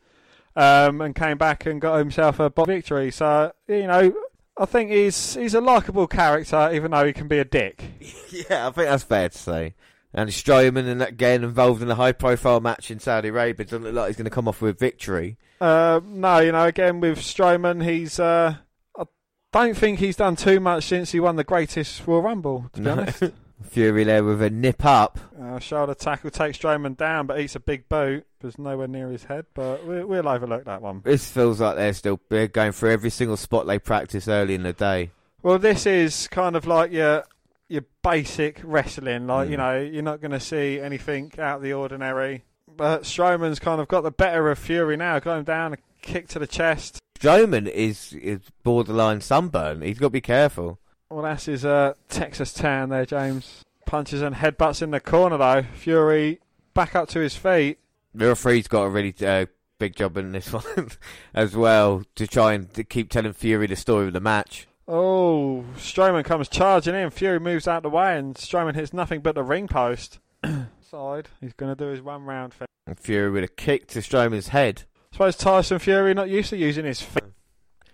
[0.56, 3.12] um, and came back and got himself a victory.
[3.12, 4.14] So you know,
[4.58, 7.84] I think he's he's a likable character, even though he can be a dick.
[8.50, 9.76] Yeah, I think that's fair to say.
[10.14, 14.08] And Strowman, and again involved in a high-profile match in Saudi Arabia, doesn't look like
[14.08, 15.38] he's going to come off with victory.
[15.60, 18.20] Uh, no, you know, again with Strowman, he's.
[18.20, 18.56] Uh,
[18.98, 19.04] I
[19.52, 22.70] don't think he's done too much since he won the greatest Royal Rumble.
[22.74, 22.92] To be No.
[22.94, 23.24] honest.
[23.64, 25.20] Fury there with a nip up.
[25.40, 28.26] Uh, shoulder tackle takes Strowman down, but eats a big boot.
[28.40, 31.02] There's nowhere near his head, but we, we'll overlook that one.
[31.04, 34.64] This feels like they're still they're going through every single spot they practice early in
[34.64, 35.12] the day.
[35.44, 37.24] Well, this is kind of like your
[37.68, 39.28] your basic wrestling.
[39.28, 39.60] Like you Mm.
[39.60, 42.44] know, you're not going to see anything out of the ordinary.
[42.74, 45.20] But Strowman's kind of got the better of Fury now.
[45.20, 47.00] Got him down, a kick to the chest.
[47.20, 49.82] Strowman is is borderline sunburn.
[49.82, 50.80] He's got to be careful.
[51.12, 53.66] Well, that's his uh, Texas tan there, James.
[53.86, 55.64] Punches and headbutts in the corner though.
[55.74, 56.40] Fury
[56.74, 57.80] back up to his feet.
[58.16, 59.48] The referee's got a really uh,
[59.78, 60.92] big job in this one
[61.34, 64.68] as well to try and to keep telling Fury the story of the match.
[64.88, 67.10] Oh, Strowman comes charging in.
[67.10, 70.20] Fury moves out the way, and Strowman hits nothing but the ring post.
[70.82, 71.28] Side.
[71.42, 72.68] He's going to do his one round thing.
[72.88, 74.84] And Fury with a kick to Strowman's head.
[75.12, 77.24] suppose Tyson Fury not used to using his feet.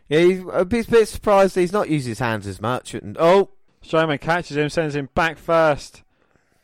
[0.09, 2.93] Yeah, he's a bit, bit surprised he's not using his hands as much.
[2.93, 3.49] And oh,
[3.83, 6.03] Strowman catches him, sends him back first,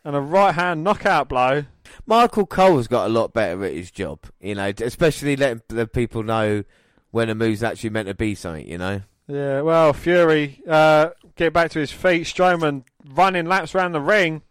[0.04, 1.66] and a right hand knockout blow.
[2.06, 4.20] Michael Cole's got a lot better at his job.
[4.40, 6.64] You know, especially letting the people know
[7.12, 8.68] when a move's actually meant to be something.
[8.68, 9.02] You know.
[9.28, 12.28] Yeah, well, Fury uh, get back to his feet.
[12.28, 14.42] Strowman running laps around the ring.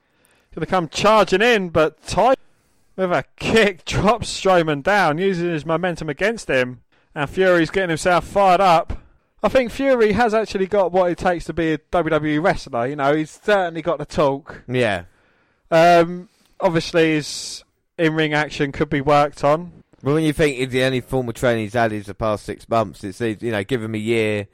[0.55, 2.35] Gonna come charging in, but Ty
[2.97, 6.83] with a kick drops Strowman down, using his momentum against him.
[7.15, 8.99] And Fury's getting himself fired up.
[9.43, 12.87] I think Fury has actually got what it takes to be a WWE wrestler.
[12.87, 14.63] You know, he's certainly got the talk.
[14.69, 15.05] Yeah.
[15.71, 16.29] Um,
[16.61, 17.65] obviously, his
[17.99, 19.73] in-ring action could be worked on.
[20.03, 23.05] But when you think the only formal training he's had is the past six months,
[23.05, 24.47] it's you know, give him a year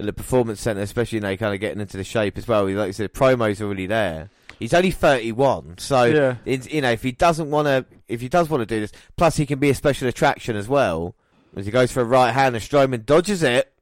[0.00, 2.68] at the performance centre, especially you know, kind of getting into the shape as well.
[2.68, 4.30] Like you said, promo's already there.
[4.58, 6.36] He's only thirty-one, so Yeah.
[6.44, 8.92] it's, you know, if he doesn't want to, if he does want to do this,
[9.16, 11.14] plus he can be a special attraction as well.
[11.56, 13.72] As he goes for a right hand, and Strowman dodges it.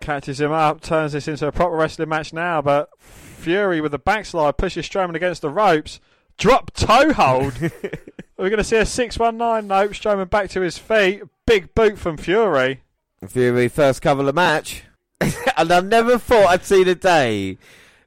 [0.00, 3.98] catches him up, turns this into a proper wrestling match now, but Fury with the
[3.98, 6.00] backslide pushes Strowman against the ropes.
[6.36, 7.60] Drop toe hold.
[8.36, 9.92] We're going to see a 619 nope.
[9.92, 11.22] Strowman back to his feet.
[11.46, 12.82] Big boot from Fury.
[13.26, 14.84] Fury first cover of the match,
[15.20, 17.56] and I never thought I'd see the day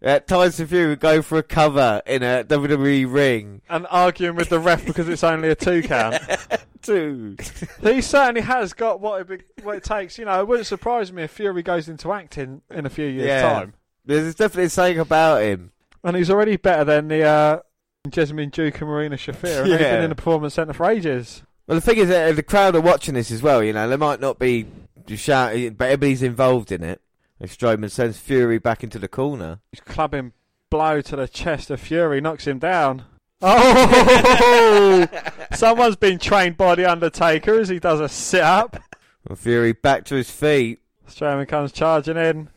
[0.01, 3.61] that Tyson Fury would go for a cover in a WWE ring.
[3.69, 6.21] And arguing with the ref because it's only a two count.
[6.83, 7.41] Dude.
[7.81, 10.17] he certainly has got what it, be- what it takes.
[10.17, 13.27] You know, it wouldn't surprise me if Fury goes into acting in a few years'
[13.27, 13.41] Yeah.
[13.53, 13.73] time.
[14.05, 15.71] There's definitely something about him.
[16.03, 17.59] And he's already better than the uh,
[18.07, 19.63] Jessamyn Duke and Marina Shafir.
[19.63, 19.95] And they've Yeah.
[19.95, 21.43] been in the Performance Centre for ages.
[21.65, 23.61] Well, the thing is that the crowd are watching this as well.
[23.61, 24.67] You know, they might not be
[25.13, 27.01] shouting, but everybody's involved in it.
[27.39, 29.59] And Strowman sends Fury back into the corner.
[29.71, 30.33] He's clubbing
[30.69, 33.03] blow to the chest of Fury, knocks him down.
[33.39, 35.07] Oh!
[35.53, 38.81] Someone's been trained by the Undertaker as he does a sit up.
[39.29, 40.79] And Fury back to his feet.
[41.07, 42.49] Strowman comes charging in.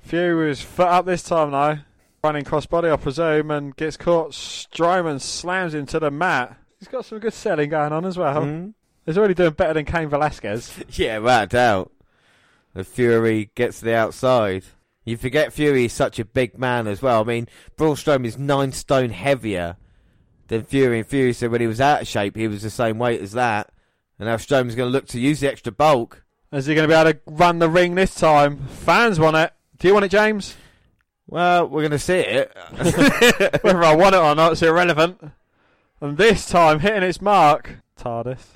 [0.00, 1.78] Fury with his foot up this time though.
[2.24, 4.32] Running crossbody, I presume, and gets caught.
[4.32, 6.56] Strowman slams him to the mat.
[6.80, 8.42] He's got some good selling going on as well.
[8.42, 8.68] Hmm?
[9.04, 10.72] He's already doing better than Cain Velasquez.
[10.90, 11.92] Yeah, without a doubt.
[12.76, 14.62] The Fury gets to the outside.
[15.06, 17.22] You forget Fury is such a big man as well.
[17.22, 17.48] I mean,
[17.78, 19.78] Braun Strowman is nine stone heavier
[20.48, 22.98] than Fury, and Fury said when he was out of shape, he was the same
[22.98, 23.72] weight as that.
[24.18, 26.22] And now Strowman's going to look to use the extra bulk.
[26.52, 28.58] Is he going to be able to run the ring this time?
[28.66, 29.54] Fans want it.
[29.78, 30.54] Do you want it, James?
[31.26, 32.54] Well, we're going to see it.
[33.62, 35.18] Whether I want it or not, it's irrelevant.
[36.02, 37.78] And this time, hitting its mark.
[37.98, 38.55] TARDIS.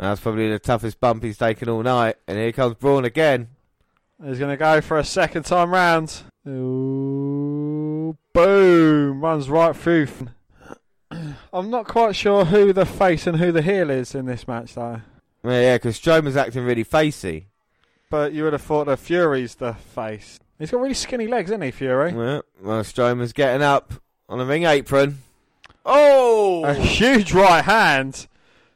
[0.00, 2.16] That's probably the toughest bump he's taken all night.
[2.26, 3.48] And here comes Braun again.
[4.24, 6.22] He's going to go for a second time round.
[6.48, 9.20] Ooh, boom.
[9.20, 10.08] Runs right through.
[11.52, 14.74] I'm not quite sure who the face and who the heel is in this match,
[14.74, 15.02] though.
[15.42, 17.48] Well, yeah, because Strowman's acting really facey.
[18.08, 20.40] But you would have thought that Fury's the face.
[20.58, 22.14] He's got really skinny legs, isn't he, Fury?
[22.14, 23.92] Well, well, Strowman's getting up
[24.30, 25.18] on a ring apron.
[25.84, 26.64] Oh!
[26.64, 28.26] A huge right hand.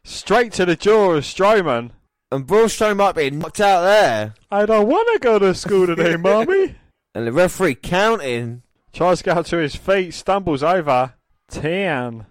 [0.05, 1.91] Straight to the jaw of Strowman.
[2.31, 4.35] And Braun Strowman might be knocked out there.
[4.51, 6.77] I don't want to go to school today, mommy.
[7.15, 8.63] And the referee counting.
[8.93, 11.15] Tries to get up to his feet, stumbles over.
[11.49, 12.27] 10.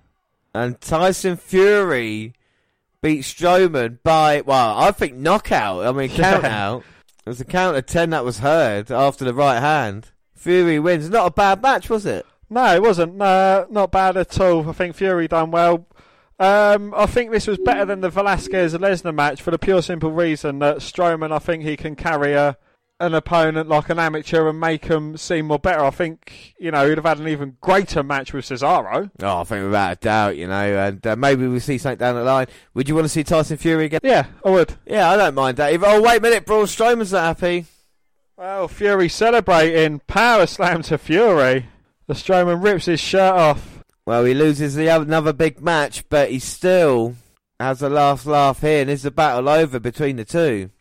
[0.53, 2.33] And Tyson Fury
[3.01, 5.85] beats Strowman by, well, I think knockout.
[5.85, 6.83] I mean, count out.
[7.25, 10.11] It was a count of 10 that was heard after the right hand.
[10.35, 11.09] Fury wins.
[11.09, 12.25] Not a bad match, was it?
[12.49, 13.15] No, it wasn't.
[13.15, 14.69] No, not bad at all.
[14.69, 15.87] I think Fury done well.
[16.43, 20.11] Um, I think this was better than the Velasquez Lesnar match for the pure simple
[20.11, 22.57] reason that Strowman, I think he can carry a,
[22.99, 25.85] an opponent like an amateur and make him seem more better.
[25.85, 29.09] I think, you know, he'd have had an even greater match with Cesaro.
[29.21, 30.53] Oh, I think without a doubt, you know,
[30.87, 32.47] and uh, maybe we'll see something down the line.
[32.73, 34.01] Would you want to see Tyson Fury again?
[34.03, 34.75] Yeah, I would.
[34.85, 35.71] Yeah, I don't mind that.
[35.71, 37.67] If, oh, wait a minute, Braun Strowman's not happy.
[38.35, 40.01] Well, Fury celebrating.
[40.07, 41.67] Power slam to Fury.
[42.07, 43.72] The Strowman rips his shirt off.
[44.05, 47.15] Well, he loses the other, another big match, but he still
[47.59, 50.71] has a last laugh here, and is the battle over between the two?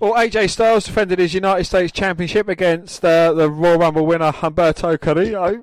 [0.00, 5.00] Well, AJ Styles defended his United States Championship against uh, the Royal Rumble winner Humberto
[5.00, 5.62] Carrillo.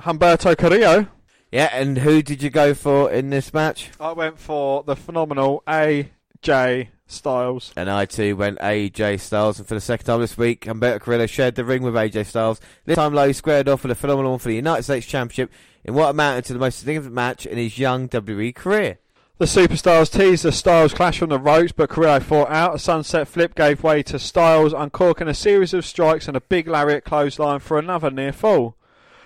[0.00, 1.06] Humberto Carrillo.
[1.50, 3.90] Yeah, and who did you go for in this match?
[3.98, 7.72] I went for the phenomenal AJ Styles.
[7.76, 11.26] And I too went AJ Styles, and for the second time this week, Humberto Carrillo
[11.26, 12.60] shared the ring with AJ Styles.
[12.84, 15.52] This time, Lowe squared off with a phenomenal one for the United States Championship
[15.84, 18.98] in what amounted to the most significant match in his young WWE career.
[19.38, 22.76] The Superstars teased the Styles clash on the ropes, but Carrillo fought out.
[22.76, 26.68] A sunset flip gave way to Styles, uncorking a series of strikes and a big
[26.68, 28.76] lariat clothesline for another near fall.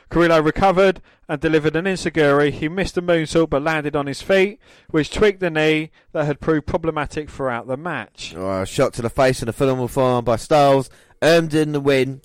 [0.08, 2.50] Carrillo recovered and delivered an insecurity.
[2.52, 6.40] He missed a moonsault but landed on his feet, which tweaked the knee that had
[6.40, 8.34] proved problematic throughout the match.
[8.36, 10.88] Oh, a shot to the face and a phenomenal forearm by Styles
[11.22, 12.22] earned in the win.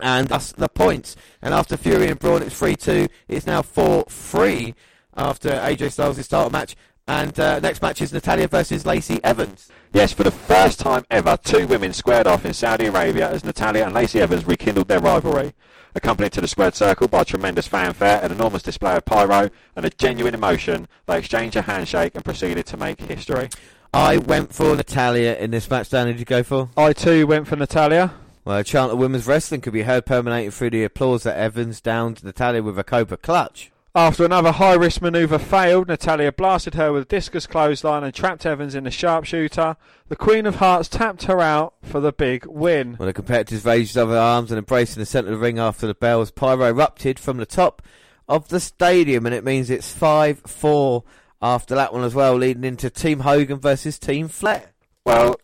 [0.00, 1.16] And thus the points.
[1.42, 3.08] And after Fury and Braun, it's 3 2.
[3.26, 4.74] It's now 4 3
[5.16, 6.76] after AJ Styles' title match.
[7.08, 9.70] And uh, next match is Natalya versus Lacey Evans.
[9.92, 13.86] Yes, for the first time ever, two women squared off in Saudi Arabia as Natalya
[13.86, 15.54] and Lacey Evans rekindled their rivalry.
[15.94, 19.84] Accompanied to the squared circle by a tremendous fanfare, an enormous display of pyro, and
[19.84, 23.48] a genuine emotion, they exchanged a handshake and proceeded to make history.
[23.92, 25.88] I went for Natalya in this match.
[25.88, 26.68] Dan, who did you go for?
[26.76, 28.12] I too went for Natalya.
[28.44, 31.80] Well, a chant of women's wrestling could be heard permeating through the applause that Evans
[31.80, 33.70] downed Natalya with a Cobra clutch.
[33.98, 38.46] After another high risk manoeuvre failed, Natalya blasted her with a discus clothesline and trapped
[38.46, 39.76] Evans in the sharpshooter.
[40.06, 42.94] The Queen of Harts tapped her out for the big win.
[42.94, 45.88] When the competitors raised other arms and embraced in the centre of the ring after
[45.88, 47.82] the bells, pyro erupted from the top
[48.28, 51.02] of the stadium, and it means it's 5 4
[51.42, 54.74] after that one as well, leading into Team Hogan versus Team Flair.
[55.04, 55.40] Well,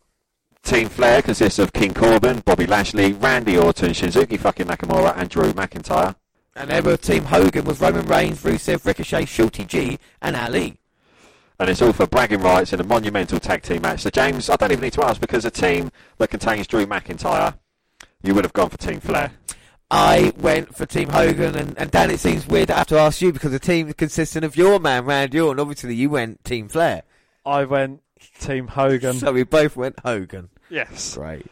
[0.62, 5.52] Team Flair consists of King Corbin, Bobby Lashley, Randy Orton, Shinsuke fucking Nakamura, and Drew
[5.52, 6.14] McIntyre.
[6.56, 10.78] And then with Team Hogan was Roman Reigns, Rusev, Ricochet, Shorty G, and Ali.
[11.58, 14.00] And it's all for bragging rights in a monumental tag team match.
[14.00, 17.58] So, James, I don't even need to ask because a team that contains Drew McIntyre,
[18.22, 19.32] you would have gone for Team Flair.
[19.90, 23.20] I went for Team Hogan, and, and Dan, it seems weird I have to ask
[23.20, 27.02] you because the team consisting of your man, Randy Orton, obviously you went Team Flair.
[27.44, 28.02] I went
[28.40, 29.14] Team Hogan.
[29.14, 30.48] So we both went Hogan.
[30.70, 31.14] yes.
[31.14, 31.46] Great.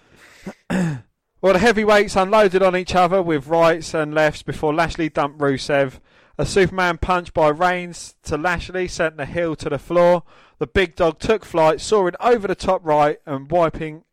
[1.43, 5.99] Well, the heavyweights unloaded on each other with rights and lefts before Lashley dumped Rusev.
[6.38, 10.22] A Superman punch by Reigns to Lashley sent the heel to the floor.
[10.59, 14.05] The big dog took flight, soaring over the top right and wiping,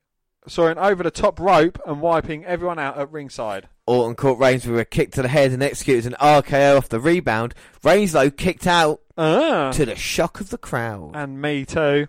[0.47, 3.69] soaring over the top rope and wiping everyone out at ringside.
[3.85, 6.99] Orton caught Reigns with a kick to the head and executed an RKO off the
[6.99, 7.53] rebound.
[7.83, 9.71] Reigns, though, kicked out Ah.
[9.71, 11.11] to the shock of the crowd.
[11.15, 12.07] and me too.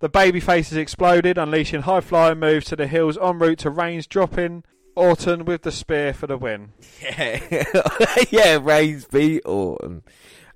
[0.00, 4.06] The baby faces exploded, unleashing high flying moves to the hills en route to Reigns,
[4.06, 6.72] dropping Orton with the spear for the win.
[7.02, 7.64] Yeah,
[8.30, 10.02] yeah, Reigns beat Orton.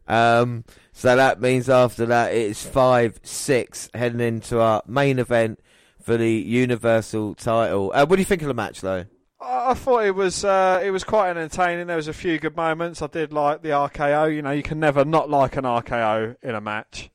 [0.06, 5.60] Um, so that means after that it's 5 6 heading into our main event
[6.00, 7.92] for the Universal title.
[7.94, 9.06] Uh, what do you think of the match, though?
[9.40, 11.86] I I thought it was uh, it was quite entertaining.
[11.86, 13.00] There was a few good moments.
[13.00, 14.34] I did like the RKO.
[14.34, 17.11] You know, you can never not like an RKO in a match.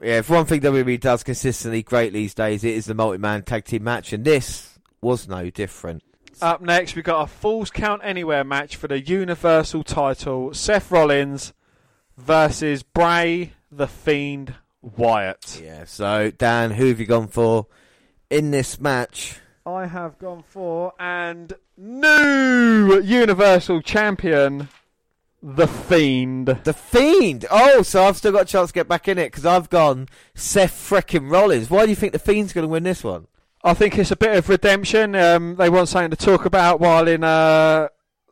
[0.00, 3.64] Yeah, if one thing WWE does consistently great these days, it is the multi-man tag
[3.64, 6.02] team match, and this was no different.
[6.42, 11.54] Up next, we've got a Falls Count Anywhere match for the Universal title: Seth Rollins
[12.18, 15.60] versus Bray the Fiend Wyatt.
[15.62, 17.66] Yeah, so Dan, who have you gone for
[18.28, 19.40] in this match?
[19.64, 24.68] I have gone for and new Universal Champion,
[25.46, 26.46] the Fiend.
[26.64, 27.46] The Fiend.
[27.52, 30.08] Oh, so I've still got a chance to get back in it because I've gone
[30.34, 31.70] Seth frickin' Rollins.
[31.70, 33.28] Why do you think the Fiend's going to win this one?
[33.62, 35.14] I think it's a bit of redemption.
[35.14, 37.88] Um, they want something to talk about while in uh,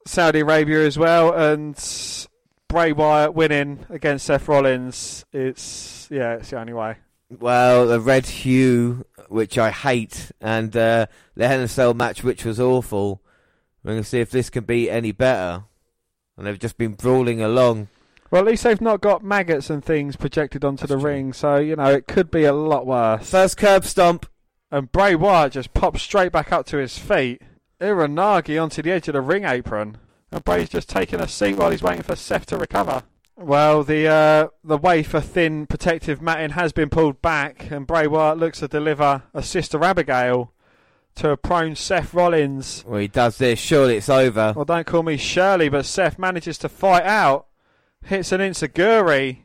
[0.07, 1.77] Saudi Arabia as well, and
[2.69, 5.25] Bray Wyatt winning against Seth Rollins.
[5.33, 6.97] It's yeah, it's the only way.
[7.31, 11.07] Well, the red hue, which I hate, and uh,
[11.37, 13.23] the Hell in a Cell match, which was awful.
[13.83, 15.65] We're going to see if this can be any better.
[16.37, 17.89] And they've just been brawling along.
[18.31, 21.05] Well, at least they've not got maggots and things projected onto the true.
[21.05, 23.31] ring, so you know it could be a lot worse.
[23.31, 24.27] First curb stomp.
[24.71, 27.43] And Bray Wyatt just popped straight back up to his feet.
[27.81, 29.99] Iranagi onto the edge of the ring apron.
[30.33, 33.05] And Bray's just taking a seat while he's waiting for Seth to recover.
[33.37, 38.39] Well, the uh, the wafer thin protective matting has been pulled back, and Bray Wyatt
[38.39, 40.53] looks to deliver a Sister Abigail
[41.17, 42.85] to a prone Seth Rollins.
[42.87, 43.59] Well, he does this.
[43.59, 44.53] Surely it's over.
[44.55, 47.47] Well, don't call me Shirley, but Seth manages to fight out,
[48.05, 49.39] hits an enzuigiri.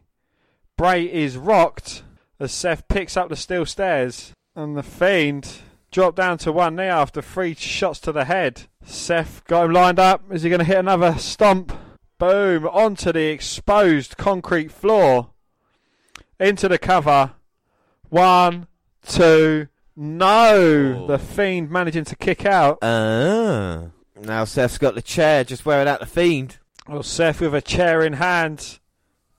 [0.77, 2.03] Bray is rocked
[2.39, 5.59] as Seth picks up the steel stairs, and the Fiend
[5.91, 8.63] dropped down to one knee after three shots to the head.
[8.83, 10.23] Seth got him lined up.
[10.31, 11.77] Is he going to hit another stomp?
[12.17, 12.65] Boom!
[12.67, 15.31] Onto the exposed concrete floor.
[16.39, 17.33] Into the cover.
[18.09, 18.67] One,
[19.05, 19.67] two,
[20.01, 21.07] No, Oh.
[21.07, 22.77] the Fiend managing to kick out.
[22.81, 23.87] Ah.
[24.21, 26.57] Now Seth's got the chair, just wearing out the fiend.
[26.87, 28.79] Well, Seth with a chair in hand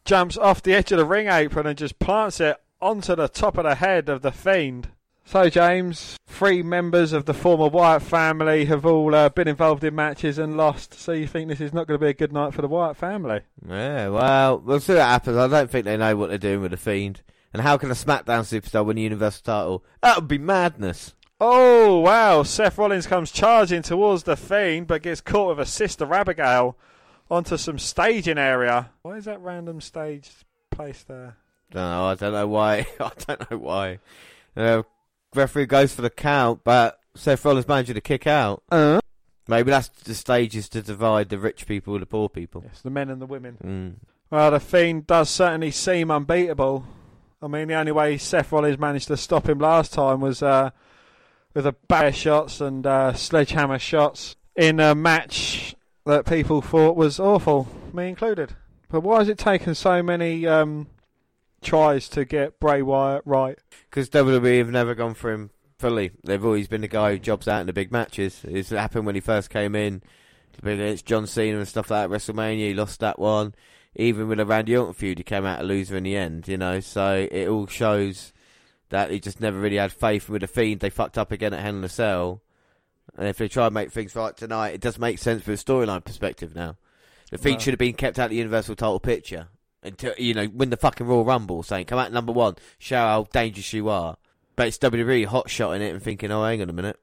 [0.04, 3.56] jumps off the edge of the ring apron and just plants it onto the top
[3.56, 4.88] of the head of the Fiend.
[5.24, 9.94] So, James, three members of the former Wyatt family have all uh, been involved in
[9.94, 10.92] matches and lost.
[10.94, 12.96] So, you think this is not going to be a good night for the Wyatt
[12.96, 13.40] family?
[13.66, 15.36] Yeah, well, we'll see what happens.
[15.36, 17.22] I don't think they know what they're doing with the fiend.
[17.52, 19.84] And how can a SmackDown superstar win the Universal title?
[20.02, 21.14] That would be madness.
[21.40, 22.42] Oh, wow.
[22.42, 26.76] Seth Rollins comes charging towards the Fiend but gets caught with a Sister Abigail
[27.30, 28.90] onto some staging area.
[29.02, 30.30] Why is that random stage
[30.70, 31.36] placed there?
[31.70, 32.04] Don't know.
[32.06, 32.86] I don't know why.
[33.00, 33.98] I don't know why.
[34.56, 34.82] Uh,
[35.34, 38.62] referee goes for the count, but Seth Rollins managed to kick out.
[38.70, 39.00] Uh?
[39.48, 42.62] Maybe that's the stages to divide the rich people with the poor people.
[42.64, 43.56] Yes, the men and the women.
[43.64, 44.06] Mm.
[44.30, 46.84] Well, the Fiend does certainly seem unbeatable.
[47.42, 50.70] I mean, the only way Seth Rollins managed to stop him last time was uh,
[51.54, 55.74] with a bear shots and uh, sledgehammer shots in a match
[56.04, 58.54] that people thought was awful, me included.
[58.90, 60.88] But why has it taken so many um,
[61.62, 63.58] tries to get Bray Wyatt right?
[63.88, 66.10] Because WWE have never gone for him fully.
[66.22, 68.42] They've always been the guy who jobs out in the big matches.
[68.44, 70.02] It's happened when he first came in.
[70.62, 72.14] Against John Cena and stuff like that.
[72.14, 73.54] WrestleMania, he lost that one.
[73.96, 76.48] Even with a Randy Orton feud, he came out a loser in the end.
[76.48, 78.32] You know, so it all shows
[78.90, 80.26] that he just never really had faith.
[80.26, 82.42] And with the Fiend, they fucked up again at Hell in a Cell.
[83.16, 85.56] And if they try and make things right tonight, it does make sense from a
[85.56, 86.76] storyline perspective now.
[87.30, 89.48] The Fiend should have been kept out of the Universal title picture
[89.82, 93.26] until you know win the fucking Royal Rumble, saying come out number one, show how
[93.32, 94.16] dangerous you are.
[94.56, 96.98] But it's WWE hot shotting it and thinking, oh, hang on a minute.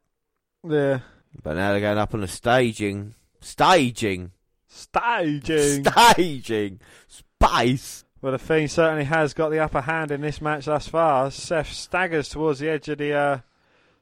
[0.68, 1.00] Yeah.
[1.42, 4.32] But now they're going up on the staging, staging,
[4.68, 5.86] Staging.
[5.86, 8.04] staging, space.
[8.22, 11.30] Well, the Fiend certainly has got the upper hand in this match thus far.
[11.32, 13.38] Seth staggers towards the edge of the uh,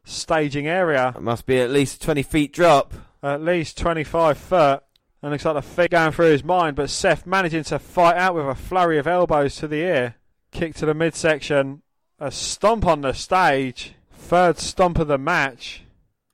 [0.03, 1.13] staging area.
[1.15, 2.93] It must be at least twenty feet drop.
[3.21, 4.83] at least 25 foot.
[5.21, 8.35] And looks like the feet going through his mind, but Seth managing to fight out
[8.35, 10.15] with a flurry of elbows to the ear.
[10.51, 11.81] Kick to the midsection.
[12.19, 13.95] A stomp on the stage.
[14.13, 15.83] Third stomp of the match.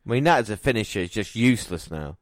[0.05, 2.17] I mean, that as a finisher is just useless now.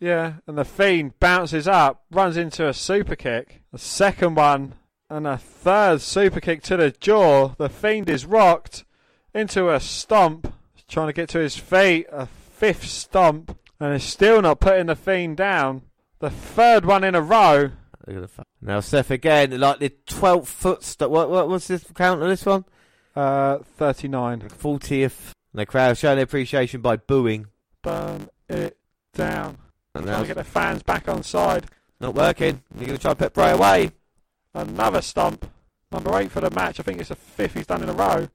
[0.00, 3.62] Yeah, and the Fiend bounces up, runs into a super kick.
[3.72, 4.74] A second one,
[5.10, 7.54] and a third super kick to the jaw.
[7.58, 8.84] The Fiend is rocked
[9.34, 10.52] into a stomp,
[10.88, 12.06] trying to get to his feet.
[12.12, 15.82] A fifth stomp, and is still not putting the Fiend down.
[16.20, 17.70] The third one in a row.
[18.06, 20.82] Look at the fu- now Seth again, like the twelfth foot.
[20.82, 22.64] St- what what what's this count on this one?
[23.16, 24.48] Uh, 39.
[24.48, 25.32] Fortieth.
[25.52, 27.46] The crowd showing their appreciation by booing.
[27.82, 28.78] Burn it
[29.12, 29.58] down.
[29.98, 31.66] And Trying now to get the fans back on side.
[32.00, 32.62] not working.
[32.76, 33.90] You're going to try and put Bray away.
[34.54, 35.50] Another stomp.
[35.90, 36.78] Number eight for the match.
[36.78, 38.28] I think it's the fifth he's done in a row.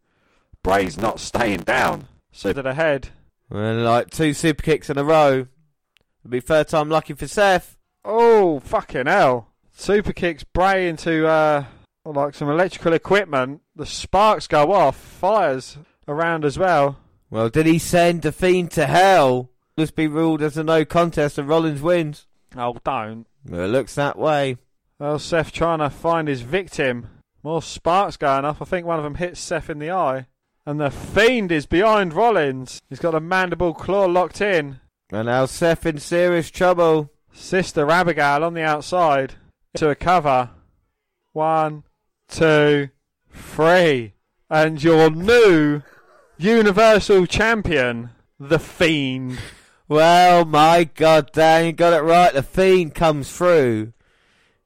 [0.62, 2.08] Bray's not staying down.
[2.34, 3.10] Super to the head.
[3.50, 5.48] And like two super kicks in a row.
[6.22, 7.78] It'll be third time lucky for Seth.
[8.04, 9.48] Oh, fucking hell.
[9.72, 11.64] Super kicks Bray into uh,
[12.04, 13.62] like some electrical equipment.
[13.74, 14.98] The sparks go off.
[14.98, 15.78] Fires
[16.10, 16.98] around as well.
[17.30, 19.50] Well, did he send the Fiend to hell?
[19.76, 22.28] This be ruled as a no contest and Rollins wins.
[22.56, 23.26] Oh, don't.
[23.52, 24.58] It looks that way.
[25.00, 27.10] Well, Seth trying to find his victim.
[27.42, 28.62] More sparks going off.
[28.62, 30.28] I think one of them hits Seth in the eye.
[30.66, 32.82] And the Fiend is behind Rollins.
[32.90, 34.80] He's got a mandible claw locked in.
[35.12, 37.12] And now Seth in serious trouble.
[37.34, 39.34] Sister Abigail on the outside.
[39.76, 40.52] To a cover.
[41.34, 41.84] One,
[42.30, 42.90] two,
[43.32, 44.14] three.
[44.50, 45.82] And your new
[46.38, 49.40] Universal Champion, The Fiend.
[49.88, 52.34] Well, my God, Dan, you got it right.
[52.34, 53.94] The Fiend comes through.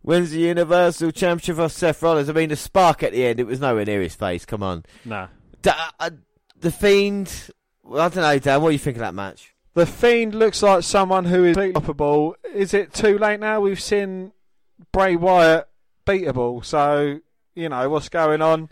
[0.04, 2.30] Wins the Universal Championship for Seth Rollins.
[2.30, 4.46] I mean, the spark at the end, it was nowhere near his face.
[4.46, 4.86] Come on.
[5.04, 5.28] No.
[5.62, 6.12] Da- uh,
[6.60, 7.52] the Fiend,
[7.84, 9.54] well, I don't know, Dan, what do you think of that match?
[9.74, 12.36] The Fiend looks like someone who is beatable.
[12.54, 13.60] Is it too late now?
[13.60, 14.32] We've seen
[14.92, 15.68] Bray Wyatt
[16.06, 17.20] beatable, so
[17.54, 18.70] you know what's going on.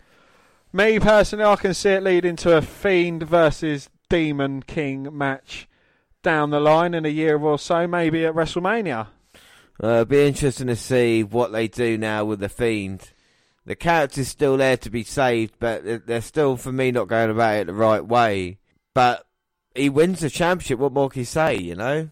[0.72, 5.68] Me personally, I can see it leading to a Fiend versus Demon King match
[6.26, 9.06] down the line in a year or so, maybe at WrestleMania.
[9.80, 13.12] Uh, it'll be interesting to see what they do now with the Fiend.
[13.64, 17.54] The character's still there to be saved, but they're- still, for me, not going about
[17.60, 18.58] it the right way.
[18.92, 19.24] But
[19.76, 20.80] he wins the championship.
[20.80, 21.58] What more can you say?
[21.58, 22.08] You know.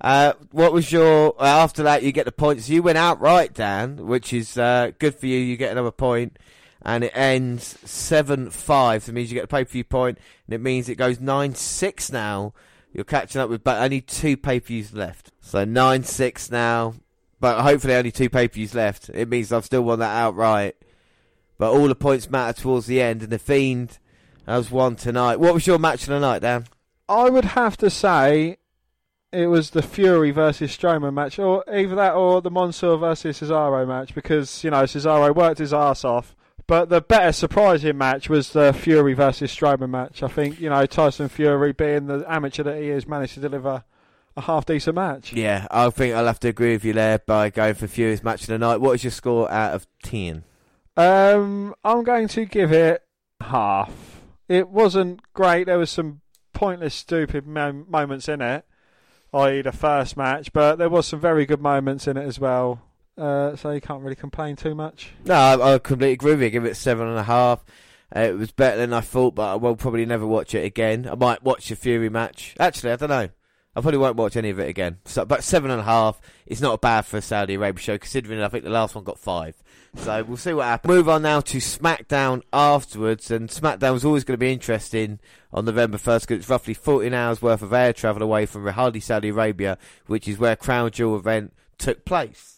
[0.00, 2.02] Uh, what was your uh, after that?
[2.02, 2.68] You get the points.
[2.68, 5.38] You went outright, Dan, which is uh, good for you.
[5.38, 6.36] You get another point,
[6.82, 9.04] and it ends seven five.
[9.06, 11.54] That means you get a pay per view point, and it means it goes nine
[11.54, 12.54] six now.
[12.92, 15.32] You're catching up with, but only two pay per views left.
[15.40, 16.94] So nine six now,
[17.40, 19.08] but hopefully only two pay per views left.
[19.08, 20.76] It means I've still won that outright.
[21.58, 23.98] But all the points matter towards the end, and the Fiend
[24.46, 25.36] That was one tonight.
[25.36, 26.66] What was your match of the night, Dan?
[27.08, 28.58] I would have to say
[29.32, 33.86] it was the Fury versus Strowman match, or either that or the Mansoor versus Cesaro
[33.86, 36.34] match, because you know Cesaro worked his ass off.
[36.72, 40.22] But the better surprising match was the Fury versus Strowman match.
[40.22, 43.84] I think you know Tyson Fury, being the amateur that he is, managed to deliver
[44.38, 45.34] a half decent match.
[45.34, 48.40] Yeah, I think I'll have to agree with you there by going for Fury's match
[48.40, 48.80] of the night.
[48.80, 50.44] What is your score out of 10?
[50.96, 53.02] Um, I'm going to give it
[53.42, 54.22] half.
[54.48, 55.64] It wasn't great.
[55.64, 56.22] There was some
[56.54, 58.64] pointless, stupid mo- moments in it,
[59.34, 59.60] i.e.
[59.60, 62.80] the first match, but there was some very good moments in it as well.
[63.16, 65.12] Uh, so you can't really complain too much.
[65.24, 66.50] No, I, I completely agree with you.
[66.50, 67.64] Give it seven and a half.
[68.14, 71.08] Uh, it was better than I thought, but I will probably never watch it again.
[71.10, 72.54] I might watch the Fury match.
[72.58, 73.28] Actually, I don't know.
[73.74, 74.98] I probably won't watch any of it again.
[75.06, 78.42] So, but seven and a half is not bad for a Saudi Arabia show, considering
[78.42, 79.62] I think the last one got five.
[79.96, 80.92] So we'll see what happens.
[80.92, 85.20] Move on now to SmackDown afterwards, and SmackDown was always going to be interesting
[85.52, 89.02] on November 1st because it's roughly 14 hours worth of air travel away from Riyadh,
[89.02, 92.51] Saudi Arabia, which is where Crown Jewel event took place.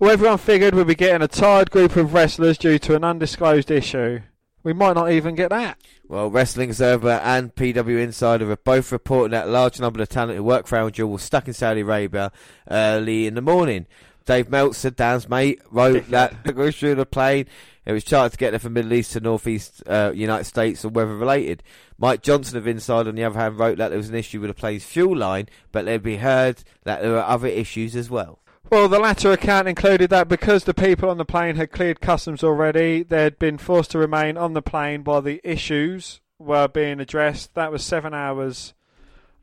[0.00, 3.70] Well, everyone figured we'd be getting a tired group of wrestlers due to an undisclosed
[3.70, 4.22] issue.
[4.64, 5.80] We might not even get that.
[6.08, 10.36] Well, Wrestling Observer and PW Insider are both reporting that a large number of talent
[10.36, 12.32] who work for Jewel were stuck in Saudi Arabia
[12.68, 13.86] early in the morning.
[14.26, 17.46] Dave Meltzer, Dan's mate, wrote that was through the plane.
[17.86, 20.88] It was chartered to get there from Middle East to Northeast uh, United States or
[20.88, 21.62] weather related.
[21.98, 24.48] Mike Johnson of Inside, on the other hand, wrote that there was an issue with
[24.48, 28.40] the plane's fuel line, but they'd be heard that there were other issues as well.
[28.70, 32.42] Well, the latter account included that because the people on the plane had cleared customs
[32.42, 37.54] already, they'd been forced to remain on the plane while the issues were being addressed.
[37.54, 38.74] That was seven hours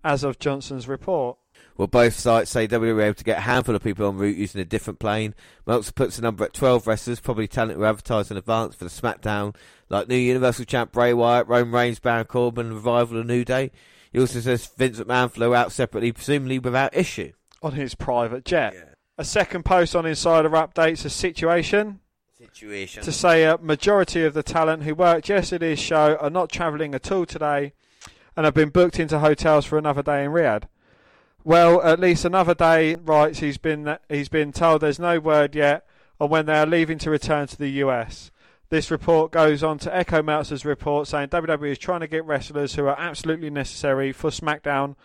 [0.03, 1.37] as of Johnson's report.
[1.77, 4.37] Well, both sites say they were able to get a handful of people en route
[4.37, 5.33] using a different plane.
[5.65, 8.89] Meltzer puts the number at 12 wrestlers, probably talent who advertised in advance for the
[8.89, 9.55] SmackDown,
[9.89, 13.71] like new Universal Champ Bray Wyatt, Roman Reigns, Baron Corbin, and Revival of New Day.
[14.11, 17.31] He also says Vince McMahon flew out separately, presumably without issue.
[17.63, 18.90] On his private jet.
[19.21, 21.99] A second post on Insider updates the situation
[22.39, 23.03] Situation.
[23.03, 27.11] to say a majority of the talent who worked yesterday's show are not travelling at
[27.11, 27.73] all today
[28.35, 30.63] and have been booked into hotels for another day in Riyadh.
[31.43, 35.85] Well, at least another day, writes he's been he's been told there's no word yet
[36.19, 38.31] on when they are leaving to return to the US.
[38.69, 42.73] This report goes on to echo Meltzer's report saying WWE is trying to get wrestlers
[42.73, 44.95] who are absolutely necessary for SmackDown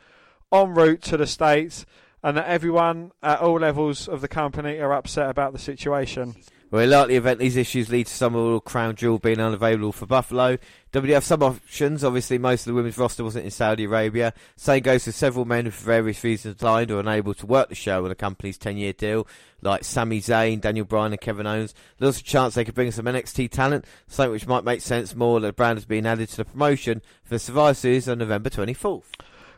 [0.51, 1.85] en route to the States
[2.27, 6.35] and that everyone at all levels of the company are upset about the situation.
[6.73, 9.93] Well, in likely event, these issues lead to some of the Crown Jewel being unavailable
[9.93, 10.59] for Buffalo.
[10.93, 12.03] WWE have some options.
[12.03, 14.35] Obviously, most of the women's roster wasn't in Saudi Arabia.
[14.57, 18.03] Same goes for several men for various reasons, declined or unable to work the show
[18.03, 19.29] on the company's 10-year deal,
[19.63, 21.75] like Sami Zayn, Daniel Bryan, and Kevin Owens.
[21.99, 25.39] There's a chance they could bring some NXT talent, something which might make sense more
[25.39, 28.51] that the brand has been added to the promotion for the Survivor Series on November
[28.51, 29.13] 24th.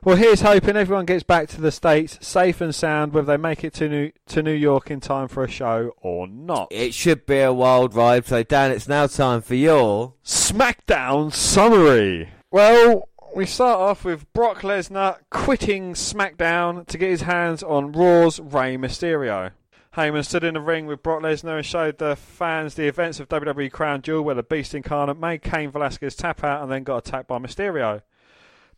[0.04, 3.64] Well, here's hoping everyone gets back to the States safe and sound, whether they make
[3.64, 6.68] it to New, to New York in time for a show or not.
[6.70, 8.24] It should be a wild ride.
[8.26, 12.30] So, Dan, it's now time for your SmackDown summary.
[12.50, 18.38] Well, we start off with Brock Lesnar quitting SmackDown to get his hands on Raw's
[18.38, 19.50] Rey Mysterio.
[19.94, 23.28] Heyman stood in the ring with Brock Lesnar and showed the fans the events of
[23.28, 26.98] WWE Crown Jewel where the Beast Incarnate made Cain Velasquez tap out and then got
[26.98, 28.02] attacked by Mysterio.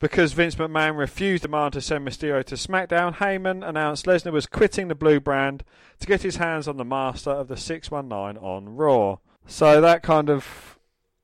[0.01, 4.89] Because Vince McMahon refused demand to send Mysterio to SmackDown, Heyman announced Lesnar was quitting
[4.89, 5.63] the blue brand
[6.01, 9.19] to get his hands on the master of the 619 on Raw.
[9.47, 10.79] So that kind of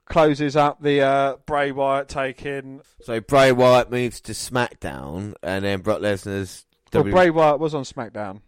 [0.04, 2.82] closes up the uh, Bray Wyatt taking.
[3.00, 6.66] So Bray Wyatt moves to SmackDown, and then Brock Lesnar's.
[6.92, 8.40] Well, W- Bray Wyatt was on SmackDown.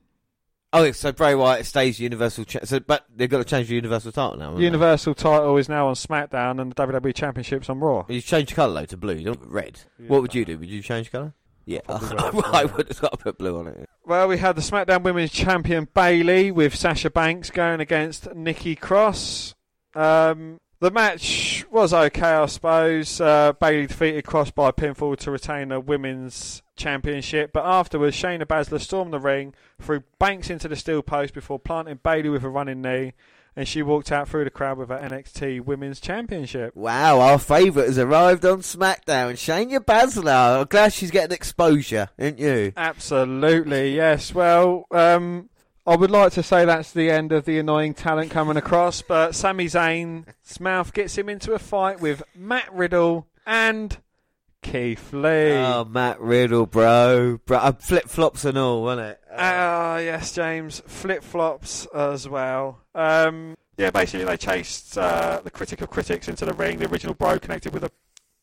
[0.73, 2.45] Oh, so Bray Wyatt stays Universal.
[2.45, 4.45] Cha- so, but they've got to change the Universal title now.
[4.47, 4.65] haven't they?
[4.67, 8.05] Universal title is now on SmackDown and the WWE Championship's on Raw.
[8.09, 9.81] You change colour though to blue, don't red.
[10.09, 10.59] what would you do?
[10.59, 11.33] Would you change colour?
[11.65, 13.89] Yeah, I would have got to put blue on it.
[14.07, 19.55] Well, we had the SmackDown Women's Champion Bayley with Sasha Banks going against Nikki Cross.
[19.95, 23.21] Um, the match was okay, I suppose.
[23.21, 28.81] Uh, Bayley defeated Cross by pinfall to retain the Women's Championship, but afterwards, Shayna Baszler
[28.81, 32.81] stormed the ring, threw Banks into the steel post before planting Bayley with a running
[32.81, 33.15] knee,
[33.57, 36.77] and she walked out through the crowd with her NXT Women's Championship.
[36.77, 39.33] Wow, our favourite has arrived on SmackDown.
[39.33, 40.61] Shayna Baszler.
[40.61, 42.73] I'm glad she's getting exposure, aren't you?
[42.77, 44.33] Absolutely, yes.
[44.33, 45.49] Well, um,
[45.89, 49.35] I would like to say that's the end of the annoying talent coming across, but
[49.35, 53.97] Sami Zayn's mouth gets him into a fight with Matt Riddle and
[54.61, 55.55] Keith Lee.
[55.55, 57.41] Oh, Matt Riddle, bro.
[57.47, 59.21] bro uh, flip flops and all, wasn't it?
[59.35, 60.83] Ah, yes, James.
[60.87, 62.81] Flip flops as well.
[62.95, 66.81] Um, Yeah, basically they chased uh, the critic of critics into the ring.
[66.81, 67.91] The original bro connected with a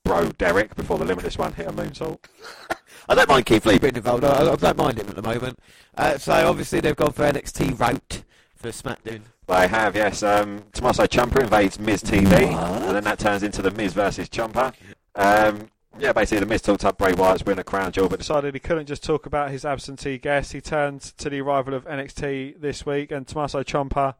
[0.05, 2.19] bro Derek before the Limitless one hit a moonsault.
[3.09, 4.23] I don't mind Keith Lee being involved.
[4.23, 5.59] I, I don't mind him at the moment.
[5.97, 8.23] Uh, so obviously they've gone for NXT route
[8.55, 9.21] for SmackDown.
[9.47, 10.23] They have, yes.
[10.23, 14.73] Um, Tommaso Ciampa invades Miz TV, and then that turns into the Miz versus Ciampa.
[15.13, 15.69] Um,
[15.99, 18.59] yeah, basically the Miz talked up Bray Wyatt's win a crown jewel, but decided he
[18.59, 20.53] couldn't just talk about his absentee guest.
[20.53, 24.15] He turned to the arrival of NXT this week, and Tommaso Ciampa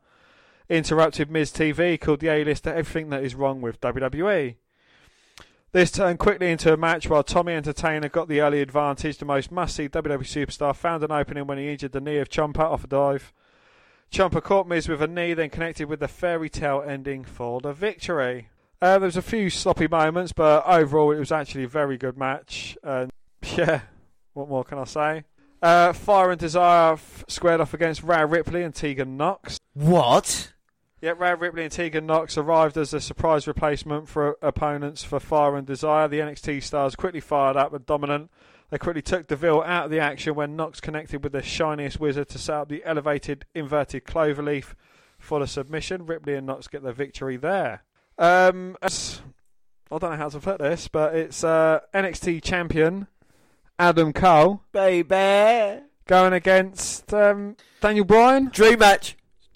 [0.70, 4.56] interrupted Miz TV, called the A-lister everything that is wrong with WWE.
[5.76, 9.18] This turned quickly into a match while Tommy Entertainer got the early advantage.
[9.18, 12.60] The most must-see WWE superstar found an opening when he injured the knee of Ciampa
[12.60, 13.34] off a dive.
[14.10, 17.74] Ciampa caught Miz with a knee, then connected with the fairy tale ending for the
[17.74, 18.48] victory.
[18.82, 22.18] Uh, there was a few sloppy moments, but overall it was actually a very good
[22.18, 22.78] match.
[22.82, 23.12] And
[23.58, 23.82] yeah,
[24.32, 25.24] what more can I say?
[25.62, 29.60] Uh, Fire and Desire f- squared off against Rhea Ripley and Tegan Nox.
[29.74, 30.54] What?
[31.02, 35.56] Yeah, Rhea Ripley and Tegan Nox arrived as a surprise replacement for opponents for Fire
[35.56, 36.08] and Desire.
[36.08, 38.32] The NXT stars quickly fired up and dominant.
[38.70, 42.30] They quickly took Deville out of the action when Nox connected with the shiniest wizard
[42.30, 44.74] to set up the elevated inverted cloverleaf
[45.20, 46.06] for the submission.
[46.06, 47.84] Ripley and Nox get the victory there.
[48.18, 48.90] Um, I
[49.92, 53.08] don't know how to put this, but it's uh, NXT champion
[53.78, 55.82] Adam Cole Baby.
[56.08, 58.50] going against um, Daniel Bryan.
[58.52, 59.16] Dream match.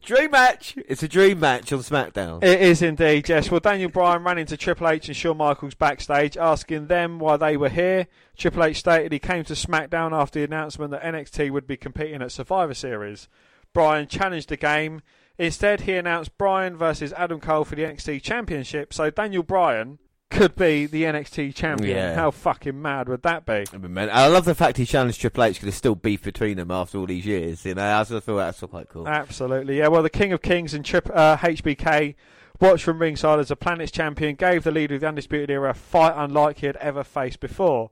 [0.09, 0.75] Dream match.
[0.87, 2.43] It's a dream match on SmackDown.
[2.43, 3.51] It is indeed, yes.
[3.51, 7.55] Well, Daniel Bryan ran into Triple H and Shawn Michaels backstage, asking them why they
[7.55, 8.07] were here.
[8.35, 12.23] Triple H stated he came to SmackDown after the announcement that NXT would be competing
[12.23, 13.27] at Survivor Series.
[13.71, 15.03] Bryan challenged the game.
[15.37, 18.91] Instead, he announced Bryan versus Adam Cole for the NXT Championship.
[18.91, 19.99] So Daniel Bryan
[20.29, 21.95] could be the NXT champion.
[21.95, 22.15] Yeah.
[22.15, 23.65] How fucking mad would that be?
[23.73, 26.23] I mean, man, I love the fact he challenged Triple H because there's still beef
[26.23, 27.65] between them after all these years.
[27.65, 29.07] You know, I just feel that's quite cool.
[29.07, 29.87] Absolutely, yeah.
[29.87, 32.15] Well, the King of Kings and Trip, uh, HBK
[32.59, 35.73] watched from ringside as a Planet's champion, gave the leader of the Undisputed Era a
[35.73, 37.91] fight unlike he had ever faced before.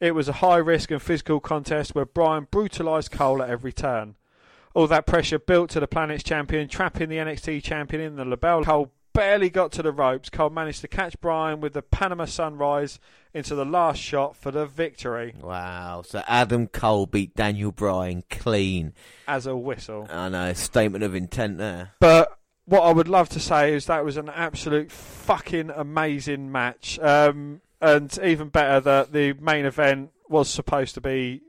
[0.00, 4.16] It was a high risk and physical contest where Bryan brutalised Cole at every turn.
[4.74, 8.64] All that pressure built to the Planet's champion, trapping the NXT champion in the LeBell.
[8.64, 10.30] Cole barely got to the ropes.
[10.30, 12.98] Cole managed to catch Bryan with the Panama Sunrise
[13.34, 16.02] into the last shot for the victory Wow.
[16.04, 18.92] So Adam Cole beat Daniel Bryan clean.
[19.26, 20.06] as a whistle.
[20.10, 20.52] I know.
[20.52, 21.92] Statement of intent there.
[22.00, 26.98] But what I would love to say is that was an absolute fucking amazing match.
[27.00, 31.42] Um, and even better that the main event was supposed to be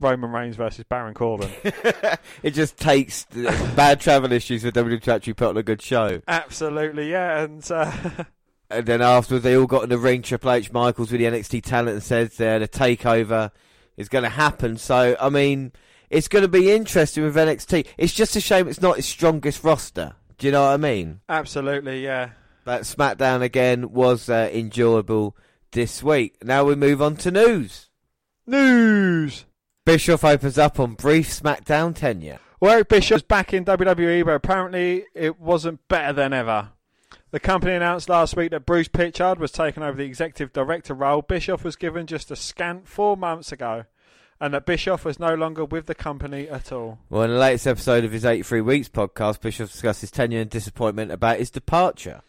[0.00, 1.50] Roman Reigns versus Baron Corbin.
[2.42, 3.44] it just takes the
[3.76, 6.20] bad travel issues for WWE to actually put on a good show.
[6.28, 7.40] Absolutely, yeah.
[7.40, 7.92] And uh,
[8.70, 10.22] And then afterwards, they all got in the ring.
[10.22, 13.50] Triple H, Michaels with the NXT talent, and says there the takeover
[13.96, 14.76] is going to happen.
[14.76, 15.72] So, I mean,
[16.10, 17.86] it's going to be interesting with NXT.
[17.96, 20.14] It's just a shame it's not its strongest roster.
[20.36, 21.20] Do you know what I mean?
[21.28, 22.30] absolutely, yeah.
[22.64, 25.34] But SmackDown again was uh, enjoyable
[25.72, 26.44] this week.
[26.44, 27.88] Now we move on to news.
[28.46, 29.46] News.
[29.88, 32.40] Bischoff opens up on brief SmackDown tenure.
[32.60, 36.72] Well, Eric Bischoff's back in WWE, but apparently it wasn't better than ever.
[37.30, 41.22] The company announced last week that Bruce Prichard was taking over the executive director role.
[41.22, 43.86] Bischoff was given just a scant four months ago,
[44.38, 46.98] and that Bischoff was no longer with the company at all.
[47.08, 50.50] Well, in the latest episode of his 83 Weeks podcast, Bischoff discussed his tenure and
[50.50, 52.20] disappointment about his departure.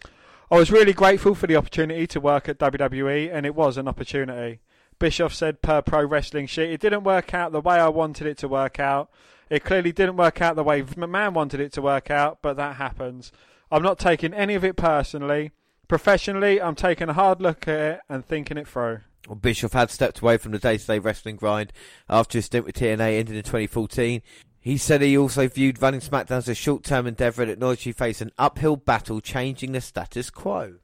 [0.49, 3.90] I was really grateful for the opportunity to work at WWE, and it was an
[3.90, 4.61] opportunity.
[4.99, 8.38] Bischoff said per Pro Wrestling Sheet, it didn't work out the way I wanted it
[8.39, 9.09] to work out.
[9.49, 12.76] It clearly didn't work out the way McMahon wanted it to work out, but that
[12.76, 13.31] happens.
[13.71, 15.51] I'm not taking any of it personally.
[15.88, 18.99] Professionally, I'm taking a hard look at it and thinking it through.
[19.27, 21.71] Well, Bischoff had stepped away from the day-to-day wrestling grind
[22.09, 24.21] after his stint with TNA ended in 2014.
[24.59, 28.21] He said he also viewed running SmackDown as a short-term endeavour and acknowledged he faced
[28.21, 30.76] an uphill battle changing the status quo.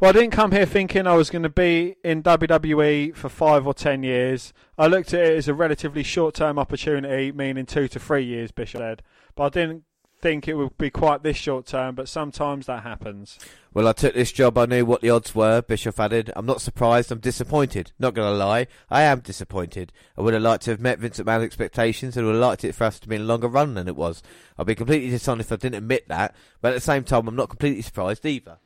[0.00, 3.66] Well, I didn't come here thinking I was going to be in WWE for five
[3.66, 4.52] or ten years.
[4.78, 8.52] I looked at it as a relatively short term opportunity, meaning two to three years,
[8.52, 9.02] Bischoff said.
[9.34, 9.82] But I didn't
[10.20, 13.40] think it would be quite this short term, but sometimes that happens.
[13.74, 14.56] Well, I took this job.
[14.56, 16.30] I knew what the odds were, Bischoff added.
[16.36, 17.10] I'm not surprised.
[17.10, 17.90] I'm disappointed.
[17.98, 18.68] Not going to lie.
[18.88, 19.92] I am disappointed.
[20.16, 22.76] I would have liked to have met Vince McMahon's expectations and would have liked it
[22.76, 24.22] for us to be a longer run than it was.
[24.56, 26.36] I'd be completely dishonest if I didn't admit that.
[26.60, 28.58] But at the same time, I'm not completely surprised either.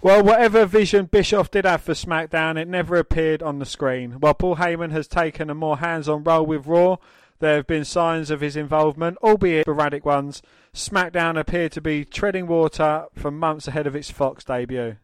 [0.00, 4.12] Well, whatever vision Bischoff did have for SmackDown, it never appeared on the screen.
[4.12, 6.98] While Paul Heyman has taken a more hands on role with Raw,
[7.40, 10.40] there have been signs of his involvement, albeit sporadic ones.
[10.72, 14.98] SmackDown appeared to be treading water for months ahead of its Fox debut.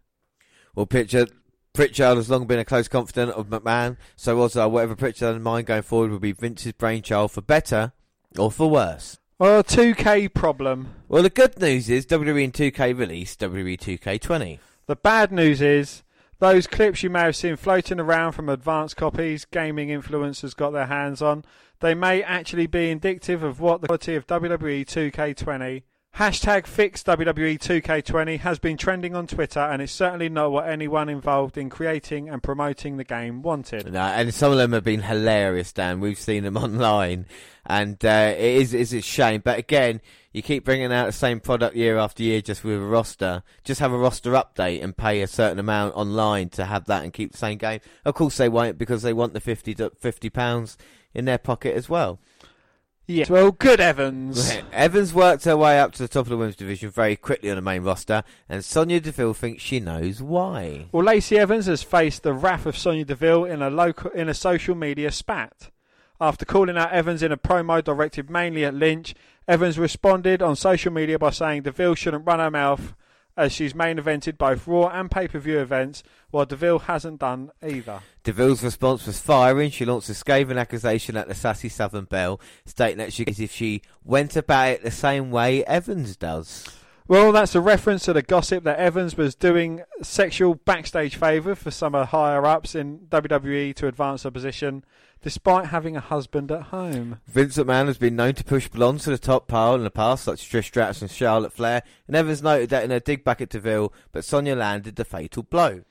[0.76, 1.32] Well, Prichard,
[1.72, 4.66] Prichard has long been a close confidant of McMahon, so was I.
[4.66, 7.92] Whatever Prichard had in mind going forward would be Vince's brainchild for better
[8.38, 9.18] or for worse.
[9.40, 10.94] Well, 2K problem.
[11.08, 14.60] Well, the good news is WWE and 2K released WWE 2K20.
[14.86, 16.02] The bad news is
[16.40, 20.86] Those clips you may have seen floating around from advanced copies gaming influencers got their
[20.86, 21.44] hands on,
[21.80, 25.82] they may actually be indicative of what the quality of WWE 2K20
[26.16, 31.08] Hashtag fix WWE 2K20 has been trending on Twitter and it's certainly not what anyone
[31.08, 33.92] involved in creating and promoting the game wanted.
[33.92, 35.98] No, and some of them have been hilarious, Dan.
[35.98, 37.26] We've seen them online,
[37.66, 39.42] and uh, it is it's a shame.
[39.44, 40.00] But again,
[40.32, 43.42] you keep bringing out the same product year after year just with a roster.
[43.64, 47.12] Just have a roster update and pay a certain amount online to have that and
[47.12, 47.80] keep the same game.
[48.04, 50.78] Of course, they won't because they want the 50 50 pounds
[51.12, 52.20] in their pocket as well.
[53.06, 53.28] Yes.
[53.28, 54.56] Well, good Evans.
[54.72, 57.56] Evans worked her way up to the top of the women's division very quickly on
[57.56, 60.86] the main roster, and Sonya Deville thinks she knows why.
[60.90, 64.34] Well, Lacey Evans has faced the wrath of Sonya Deville in a local in a
[64.34, 65.70] social media spat.
[66.18, 69.14] After calling out Evans in a promo directed mainly at Lynch,
[69.46, 72.94] Evans responded on social media by saying Deville shouldn't run her mouth
[73.36, 77.50] as she's main evented both Raw and pay per view events, while Deville hasn't done
[77.62, 78.00] either.
[78.22, 79.70] Deville's response was firing.
[79.70, 83.82] She launched a scathing accusation at the sassy Southern Belle, stating that she if she
[84.04, 86.68] went about it the same way Evans does.
[87.06, 91.70] Well, that's a reference to the gossip that Evans was doing sexual backstage favour for
[91.70, 94.86] some of the higher ups in WWE to advance her position
[95.22, 97.20] despite having a husband at home.
[97.26, 100.24] Vince McMahon has been known to push blondes to the top pile in the past,
[100.24, 103.40] such as Trish Stratus and Charlotte Flair, and Evans noted that in her dig back
[103.40, 105.82] at Deville, but Sonya landed the fatal blow.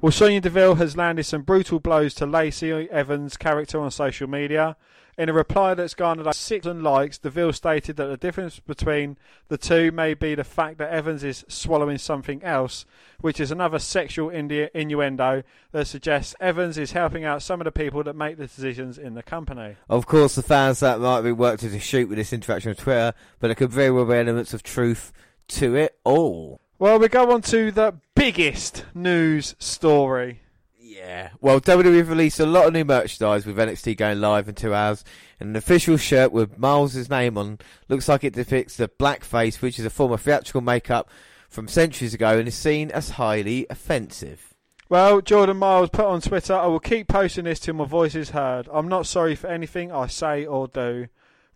[0.00, 4.76] Well, Sonya Deville has landed some brutal blows to Lacey Evans' character on social media.
[5.18, 9.16] In a reply that's garnered six likes, Deville stated that the difference between
[9.48, 12.84] the two may be the fact that Evans is swallowing something else,
[13.22, 18.02] which is another sexual innuendo that suggests Evans is helping out some of the people
[18.02, 19.76] that make the decisions in the company.
[19.88, 23.14] Of course, the fans that might be worked to shoot with this interaction on Twitter,
[23.40, 25.14] but there could very well be elements of truth
[25.48, 26.60] to it all.
[26.78, 30.42] Well, we go on to the biggest news story.
[30.96, 31.28] Yeah.
[31.42, 35.04] Well, WWE released a lot of new merchandise with NXT going live in two hours.
[35.38, 37.58] And an official shirt with Myles' name on
[37.90, 41.10] looks like it depicts the blackface, which is a form of theatrical makeup
[41.50, 44.54] from centuries ago and is seen as highly offensive.
[44.88, 48.30] Well, Jordan Myles put on Twitter, I will keep posting this till my voice is
[48.30, 48.66] heard.
[48.72, 51.08] I'm not sorry for anything I say or do.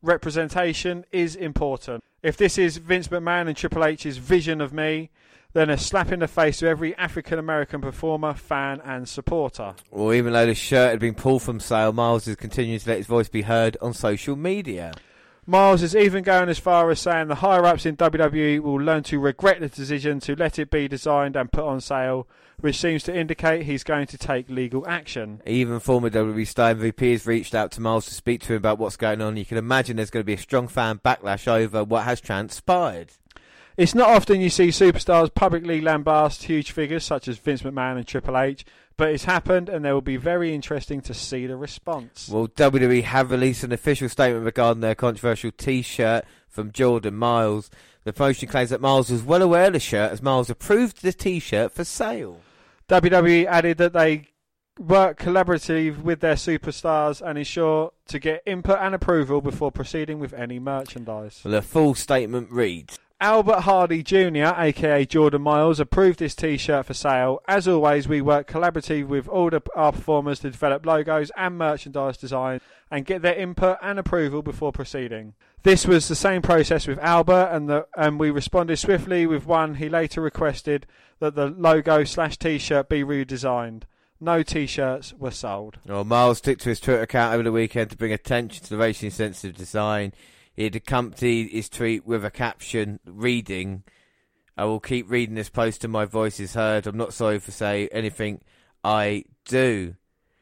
[0.02, 2.04] Representation is important.
[2.22, 5.08] If this is Vince McMahon and Triple H's vision of me,
[5.52, 9.74] then a slap in the face to every African American performer, fan, and supporter.
[9.90, 12.98] Well, even though the shirt had been pulled from sale, Myles is continuing to let
[12.98, 14.92] his voice be heard on social media.
[15.46, 19.02] Myles is even going as far as saying the higher ups in WWE will learn
[19.04, 22.28] to regret the decision to let it be designed and put on sale,
[22.60, 25.42] which seems to indicate he's going to take legal action.
[25.46, 28.78] Even former WWE star MVP has reached out to Myles to speak to him about
[28.78, 29.36] what's going on.
[29.36, 33.10] You can imagine there's going to be a strong fan backlash over what has transpired.
[33.80, 38.06] It's not often you see superstars publicly lambast huge figures such as Vince McMahon and
[38.06, 38.62] Triple H,
[38.98, 42.28] but it's happened and it will be very interesting to see the response.
[42.28, 47.70] Well, WWE have released an official statement regarding their controversial T-shirt from Jordan Myles.
[48.04, 51.14] The promotion claims that Myles was well aware of the shirt as Myles approved the
[51.14, 52.42] T-shirt for sale.
[52.90, 54.26] WWE added that they
[54.78, 60.34] work collaboratively with their superstars and ensure to get input and approval before proceeding with
[60.34, 61.40] any merchandise.
[61.42, 66.86] Well, the full statement reads Albert Hardie Jr., aka Jordan Myles, approved this t shirt
[66.86, 67.42] for sale.
[67.46, 72.16] As always, we work collaboratively with all the, our performers to develop logos and merchandise
[72.16, 75.34] design and get their input and approval before proceeding.
[75.64, 79.74] This was the same process with Albert, and, the, and we responded swiftly with one
[79.74, 80.86] he later requested
[81.18, 83.82] that the logo slash t shirt be redesigned.
[84.18, 85.78] No t shirts were sold.
[85.86, 89.10] Myles took to his Twitter account over the weekend to bring attention to the racially
[89.10, 90.14] sensitive design.
[90.60, 93.82] Had accompanied his tweet with a caption reading,
[94.58, 96.86] I will keep reading this post till my voice is heard.
[96.86, 98.42] I'm not sorry for saying anything
[98.84, 99.94] I do.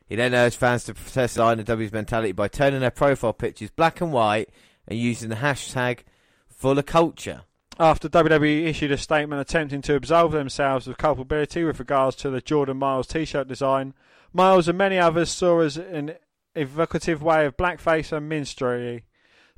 [0.09, 4.01] He then urged fans to protest the INW's mentality by turning their profile pictures black
[4.01, 4.51] and white
[4.89, 6.01] and using the hashtag
[6.49, 7.43] full of culture.
[7.79, 12.41] After WWE issued a statement attempting to absolve themselves of culpability with regards to the
[12.41, 13.95] Jordan Myles t shirt design,
[14.33, 16.15] Myles and many others saw as an
[16.57, 19.05] evocative way of blackface and minstrelsy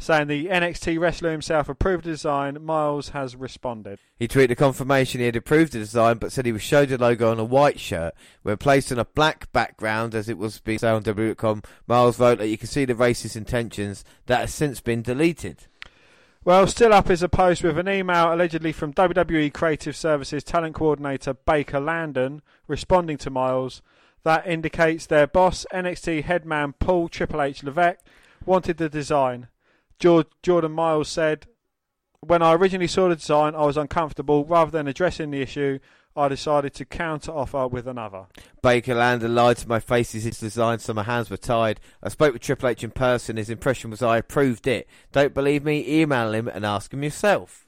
[0.01, 2.59] saying the NXT wrestler himself approved the design.
[2.61, 3.99] Myles has responded.
[4.17, 6.99] He tweeted a confirmation he had approved the design, but said he was showed the
[6.99, 10.79] logo on a white shirt, when placed on a black background as it was being
[10.79, 11.63] said on W.com.
[11.87, 15.67] Myles wrote that you can see the racist intentions that has since been deleted.
[16.43, 20.75] Well, still up is a post with an email allegedly from WWE Creative Services talent
[20.75, 23.83] coordinator Baker Landon responding to Myles
[24.23, 28.01] that indicates their boss, NXT headman Paul Triple H Levesque,
[28.45, 29.49] wanted the design.
[30.01, 31.47] Jordan Myles said,
[32.21, 34.45] When I originally saw the design, I was uncomfortable.
[34.45, 35.79] Rather than addressing the issue,
[36.17, 38.27] I decided to counter offer with another.
[38.63, 40.15] Baker Lander lied to my face.
[40.15, 41.81] As his design, so my hands were tied.
[42.03, 43.37] I spoke with Triple H in person.
[43.37, 44.89] His impression was I approved it.
[45.13, 46.01] Don't believe me?
[46.01, 47.67] Email him and ask him yourself.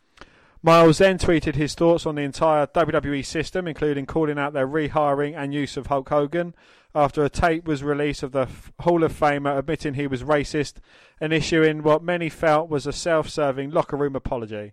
[0.64, 5.36] Myles then tweeted his thoughts on the entire WWE system, including calling out their rehiring
[5.36, 6.54] and use of Hulk Hogan
[6.94, 8.48] after a tape was released of the
[8.80, 10.74] Hall of Famer admitting he was racist
[11.20, 14.72] and issuing what many felt was a self serving locker room apology.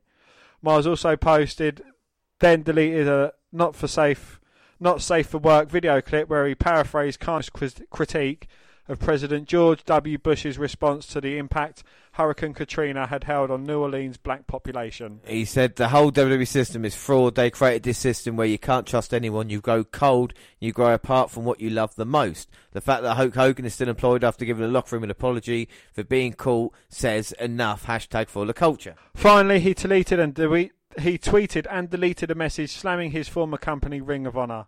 [0.62, 1.82] Myles also posted,
[2.40, 4.40] then deleted a not for safe,
[4.80, 7.50] not safe for work video clip where he paraphrased Kanye's
[7.90, 8.48] critique
[8.88, 10.18] of President George W.
[10.18, 11.84] Bush's response to the impact
[12.20, 15.22] Hurricane Katrina had held on New Orleans' black population.
[15.26, 17.36] He said the whole WWE system is fraud.
[17.36, 19.50] They created this system where you can't trust anyone.
[19.50, 20.34] You go cold.
[20.60, 22.50] You grow apart from what you love the most.
[22.74, 25.70] The fact that Hulk Hogan is still employed after giving the locker room an apology
[25.94, 27.86] for being caught says enough.
[27.86, 28.96] Hashtag for the culture.
[29.16, 34.02] Finally, he deleted and de- he tweeted and deleted a message slamming his former company
[34.02, 34.66] Ring of Honor.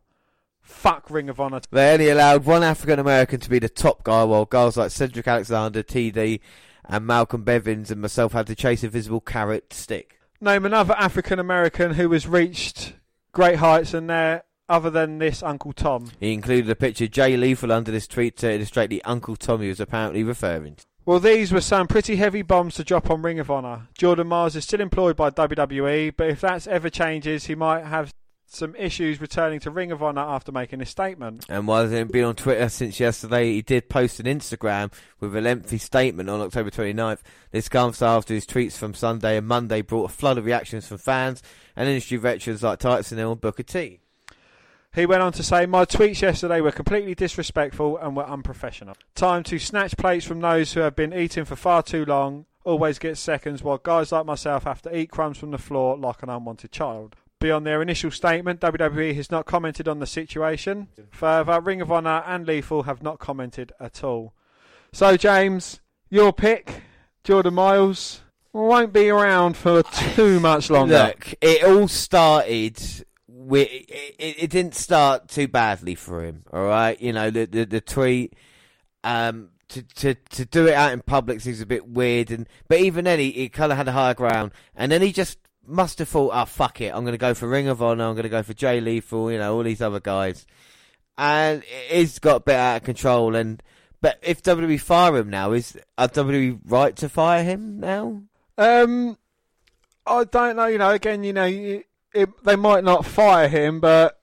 [0.61, 1.60] Fuck Ring of Honor.
[1.69, 5.28] They only allowed one African American to be the top guy, while guys like Cedric
[5.28, 6.40] Alexander, TD,
[6.86, 10.20] and Malcolm Bivens and myself had to chase a visible carrot stick.
[10.40, 12.94] Name another African American who has reached
[13.32, 16.12] great heights and there other than this Uncle Tom.
[16.20, 19.62] He included a picture of Jay Lethal under this tweet to illustrate the Uncle Tom
[19.62, 20.86] he was apparently referring to.
[21.06, 23.88] Well, these were some pretty heavy bombs to drop on Ring of Honor.
[23.98, 28.14] Jordan Myles is still employed by WWE, but if that ever changes, he might have
[28.53, 31.45] some issues returning to Ring of Honor after making a statement.
[31.49, 35.36] And while he hasn't been on Twitter since yesterday, he did post an Instagram with
[35.36, 37.19] a lengthy statement on October 29th.
[37.52, 40.98] This comes after his tweets from Sunday and Monday brought a flood of reactions from
[40.98, 41.41] fans
[41.76, 43.99] and industry veterans like Tyson Hill and Booker T.
[44.94, 48.98] He went on to say, My tweets yesterday were completely disrespectful and were unprofessional.
[49.15, 52.99] Time to snatch plates from those who have been eating for far too long always
[52.99, 56.30] get seconds, while guys like myself have to eat crumbs from the floor like an
[56.30, 57.15] unwanted child.
[57.41, 60.89] Beyond their initial statement, WWE has not commented on the situation.
[61.09, 64.35] Further, Ring of Honor and Lethal have not commented at all.
[64.93, 65.81] So, James,
[66.11, 66.84] your pick,
[67.23, 68.22] Jordan Myles,
[68.53, 71.07] won't be around for too much longer.
[71.07, 72.80] Look, it all started.
[73.27, 76.43] With, it, it, didn't start too badly for him.
[76.53, 78.35] All right, you know the the, the tweet.
[79.03, 82.80] Um, to, to to do it out in public seems a bit weird, and but
[82.80, 85.99] even then he, he kind of had a higher ground, and then he just must
[85.99, 88.23] have thought, oh, fuck it, I'm going to go for Ring of Honor, I'm going
[88.23, 90.45] to go for Jay Lethal, you know, all these other guys.
[91.17, 93.35] And it's got a bit out of control.
[93.35, 93.61] And
[94.01, 98.23] But if WWE fire him now, is are WWE right to fire him now?
[98.57, 99.17] Um,
[100.05, 103.79] I don't know, you know, again, you know, it, it, they might not fire him,
[103.79, 104.19] but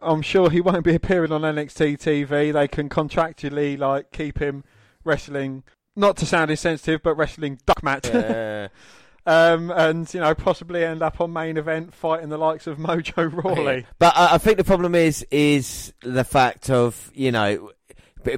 [0.00, 2.52] I'm sure he won't be appearing on NXT TV.
[2.52, 4.64] They can contractually, like, keep him
[5.04, 5.64] wrestling,
[5.96, 8.08] not to sound insensitive, but wrestling duck match.
[8.08, 8.68] Yeah.
[9.28, 13.30] Um, and you know possibly end up on main event fighting the likes of Mojo
[13.30, 13.84] Rawley.
[13.98, 17.72] But I, think the problem is is the fact of you know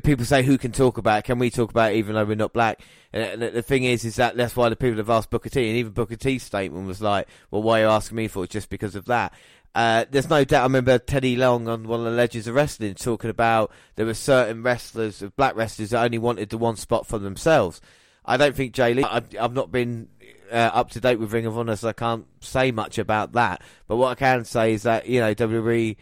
[0.02, 1.24] people say who can talk about it?
[1.26, 2.80] Can we talk about it even though we're not black?
[3.12, 5.76] And the thing is, is that that's why the people have asked Booker T, and
[5.76, 8.50] even Booker T's statement was like, "Well, why are you asking me for it?
[8.50, 9.32] Just because of that."
[9.76, 10.62] Uh, there's no doubt.
[10.62, 14.14] I remember Teddy Long on one of the Legends of Wrestling talking about there were
[14.14, 17.80] certain wrestlers, black wrestlers, that only wanted the one spot for themselves.
[18.24, 19.04] I don't think Jay Lee.
[19.04, 20.08] I've, I've not been
[20.50, 23.62] uh, up to date with Ring of Honor, so I can't say much about that.
[23.86, 25.96] But what I can say is that you know WWE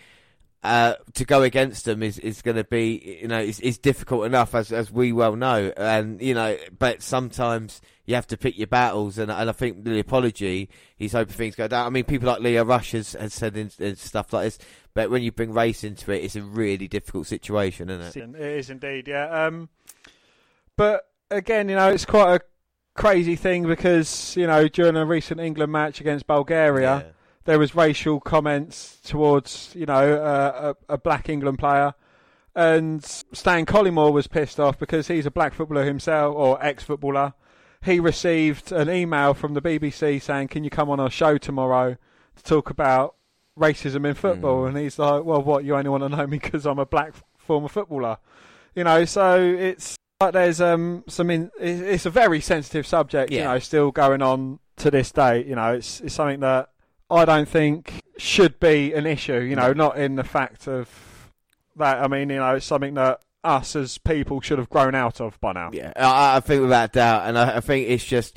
[0.63, 4.55] uh, to go against them is, is going to be you know is difficult enough
[4.55, 8.67] as as we well know, and you know, but sometimes you have to pick your
[8.67, 11.87] battles, and, and I think the apology, he's hoping things go down.
[11.87, 14.59] I mean, people like Lio Rush has, has said in, in stuff like this,
[14.95, 18.41] but when you bring race into it, it's a really difficult situation, isn't it?
[18.41, 19.29] It is indeed, yeah.
[19.45, 19.69] Um,
[20.77, 22.41] but again, you know, it's quite a
[22.99, 27.13] crazy thing because you know during a recent England match against Bulgaria, yeah.
[27.45, 31.95] there was racial comments towards you know uh, a, a, black England player,
[32.55, 37.35] and Stan Collymore was pissed off because he's a black footballer himself or ex-footballer.
[37.85, 41.97] He received an email from the BBC saying, "Can you come on our show tomorrow
[42.35, 43.15] to talk about
[43.57, 44.69] racism in football?" Mm.
[44.69, 45.65] And he's like, "Well, what?
[45.65, 48.19] You only want to know me because I'm a black former footballer."
[48.75, 53.39] You know, so it's but there's um some in, it's a very sensitive subject, yeah.
[53.39, 55.45] you know, still going on to this day.
[55.45, 56.71] You know, it's it's something that
[57.11, 59.41] I don't think should be an issue.
[59.41, 61.31] You know, not in the fact of
[61.77, 62.03] that.
[62.03, 65.41] I mean, you know, it's something that us as people should have grown out of
[65.41, 65.71] by now.
[65.73, 68.37] Yeah, I, I think without doubt, and I, I, think it's just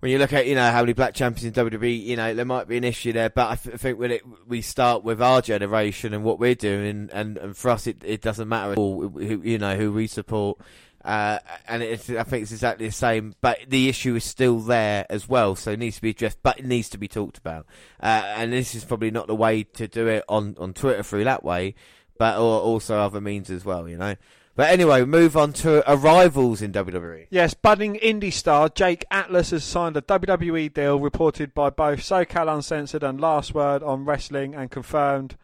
[0.00, 2.44] when you look at you know how many black champions in WWE, you know there
[2.44, 5.22] might be an issue there, but I, th- I think when it we start with
[5.22, 8.78] our generation and what we're doing, and, and for us it, it doesn't matter at
[8.78, 10.58] all, who, you know who we support
[11.04, 11.38] Uh,
[11.68, 15.54] and I think it's exactly the same, but the issue is still there as well,
[15.54, 17.66] so it needs to be addressed, but it needs to be talked about.
[18.02, 21.24] Uh, and this is probably not the way to do it on, on Twitter through
[21.24, 21.74] that way,
[22.18, 24.16] but or also other means as well, you know.
[24.58, 27.28] But anyway, move on to arrivals in WWE.
[27.30, 32.52] Yes, budding indie star Jake Atlas has signed a WWE deal reported by both SoCal
[32.52, 35.36] Uncensored and Last Word on Wrestling and confirmed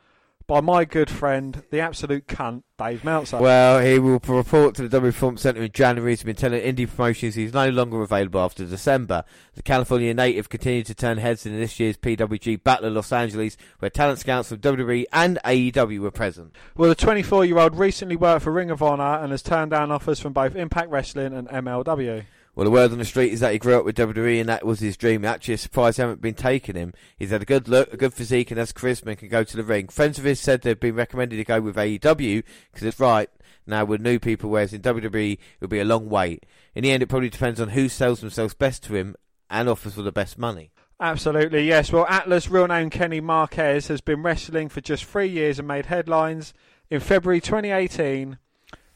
[0.47, 3.39] by my good friend, the absolute cunt, Dave Meltzer.
[3.39, 6.13] Well, he will report to the W Performance Centre in January.
[6.13, 9.25] He's been telling indie promotions he's no longer available after December.
[9.55, 13.57] The California native continued to turn heads in this year's PWG Battle of Los Angeles,
[13.79, 16.55] where talent scouts from WWE and AEW were present.
[16.77, 19.91] Well, the 24 year old recently worked for Ring of Honor and has turned down
[19.91, 22.25] offers from both Impact Wrestling and MLW.
[22.55, 24.65] Well, the word on the street is that he grew up with WWE and that
[24.65, 25.25] was his dream.
[25.25, 26.95] Actually, a surprise haven't been taking him.
[27.17, 29.57] He's had a good look, a good physique, and has charisma and can go to
[29.57, 29.89] the ring.
[29.89, 33.29] Friends of his said they've been recommended to go with AEW because it's right
[33.67, 36.47] now with new people, whereas in WWE it'll be a long wait.
[36.77, 39.17] In the end, it probably depends on who sells themselves best to him
[39.51, 40.71] and offers for the best money.
[41.01, 41.91] Absolutely, yes.
[41.91, 45.87] Well, Atlas, real name Kenny Marquez, has been wrestling for just three years and made
[45.87, 46.55] headlines
[46.89, 48.39] in February 2018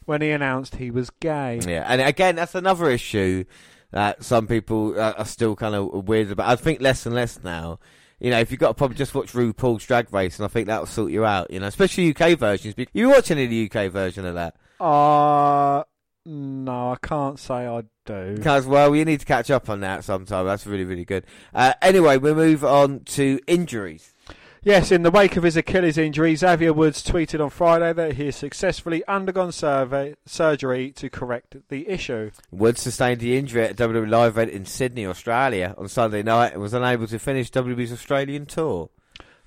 [0.09, 1.59] when he announced he was gay.
[1.65, 3.45] Yeah, and again, that's another issue
[3.91, 6.49] that some people uh, are still kind of weird about.
[6.49, 7.79] I think less and less now.
[8.19, 10.65] You know, if you've got a problem, just watch RuPaul's Drag Race, and I think
[10.65, 11.51] that'll sort you out.
[11.51, 12.73] You know, especially UK versions.
[12.91, 14.55] You watch any of the UK version of that?
[14.83, 15.83] Uh,
[16.25, 18.35] no, I can't say I do.
[18.35, 20.47] Because well, you need to catch up on that sometime.
[20.47, 21.23] That's really, really good.
[21.53, 24.15] Uh, anyway, we move on to injuries.
[24.61, 28.25] Yes, in the wake of his Achilles injury, Xavier Woods tweeted on Friday that he
[28.25, 32.31] has successfully undergone survey, surgery to correct the issue.
[32.51, 36.51] Woods sustained the injury at a WWE live event in Sydney, Australia on Sunday night
[36.51, 38.89] and was unable to finish WWE's Australian tour.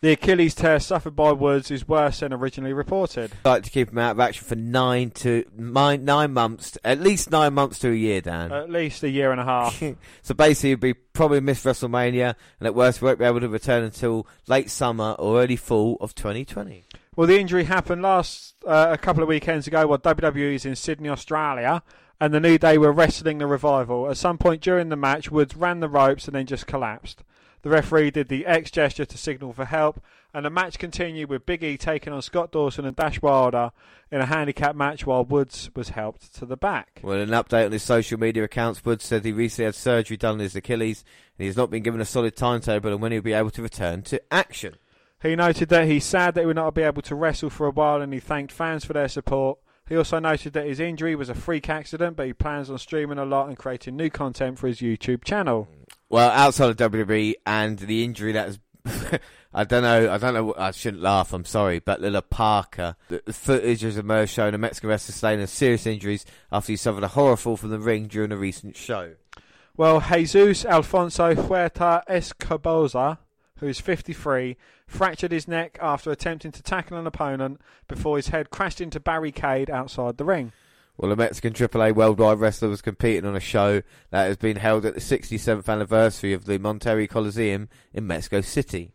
[0.03, 3.31] The Achilles tear suffered by Woods is worse than originally reported.
[3.45, 6.99] I'd like to keep him out of action for nine to nine, nine months, at
[6.99, 8.51] least nine months to a year, Dan.
[8.51, 9.81] At least a year and a half.
[10.23, 13.85] so basically, he'd be probably miss WrestleMania, and at worst, won't be able to return
[13.85, 16.83] until late summer or early fall of 2020.
[17.15, 20.75] Well, the injury happened last uh, a couple of weekends ago while WWE is in
[20.75, 21.81] Sydney, Australia,
[22.21, 24.11] and the New Day were wrestling the revival.
[24.11, 27.23] At some point during the match, Woods ran the ropes and then just collapsed.
[27.63, 30.03] The referee did the X gesture to signal for help,
[30.35, 33.71] and the match continued with Big E taking on Scott Dawson and Dash Wilder
[34.11, 37.01] in a handicap match while Woods was helped to the back.
[37.05, 40.17] Well, in an update on his social media accounts, Woods said he recently had surgery
[40.17, 41.05] done on his Achilles,
[41.39, 43.63] and he has not been given a solid timetable on when he'll be able to
[43.63, 44.75] return to action.
[45.23, 47.71] He noted that he's sad that he would not be able to wrestle for a
[47.71, 49.61] while, and he thanked fans for their support.
[49.89, 53.19] He also noted that his injury was a freak accident, but he plans on streaming
[53.19, 55.69] a lot and creating new content for his YouTube channel.
[56.13, 58.59] Well, outside of WWE and the injury that's,
[59.55, 63.23] I don't know, I don't know, I shouldn't laugh, I'm sorry, but La Parka, the,
[63.25, 67.09] the footage has emerged showing a Mexican wrestler sustaining serious injuries after he suffered a
[67.09, 69.15] horror fall from the ring during a recent show.
[69.75, 73.19] Well, Jesus Alfonso Huerta Escoboza,
[73.61, 77.59] who is 53, fractured his neck after attempting to tackle an opponent
[77.89, 80.53] before his head crashed into barricade outside the ring.
[80.97, 84.85] Well, a Mexican AAA worldwide wrestler was competing on a show that has been held
[84.85, 88.93] at the 67th anniversary of the Monterrey Coliseum in Mexico City.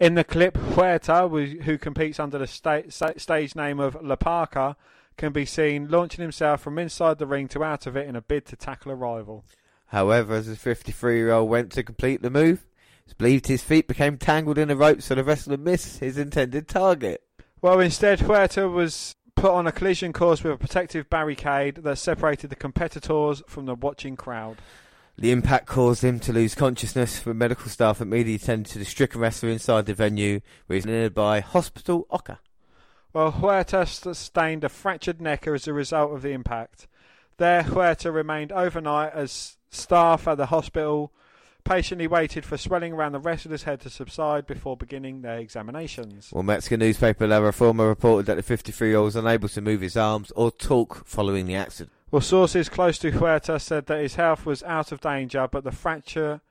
[0.00, 1.28] In the clip, Huerta,
[1.62, 4.76] who competes under the sta- stage name of La Parka,
[5.16, 8.22] can be seen launching himself from inside the ring to out of it in a
[8.22, 9.44] bid to tackle a rival.
[9.86, 12.66] However, as the 53 year old went to complete the move,
[13.04, 16.66] it's believed his feet became tangled in the rope so the wrestler missed his intended
[16.66, 17.22] target.
[17.60, 22.48] Well, instead, Huerta was put on a collision course with a protective barricade that separated
[22.48, 24.58] the competitors from the watching crowd.
[25.18, 29.20] The impact caused him to lose consciousness for medical staff immediately attended to the stricken
[29.20, 32.38] wrestler inside the venue, where he's nearby Hospital Oka.
[33.12, 36.86] Well, Huerta sustained a fractured neck as a result of the impact.
[37.36, 41.12] There, Huerta remained overnight as staff at the hospital
[41.64, 45.38] patiently waited for swelling around the rest of his head to subside before beginning their
[45.38, 46.30] examinations.
[46.32, 49.80] Well, Mexican newspaper La Reforma reported that the 53 year old was unable to move
[49.80, 51.92] his arms or talk following the accident.
[52.10, 55.72] Well, sources close to Huerta said that his health was out of danger, but the
[55.72, 56.42] fracture.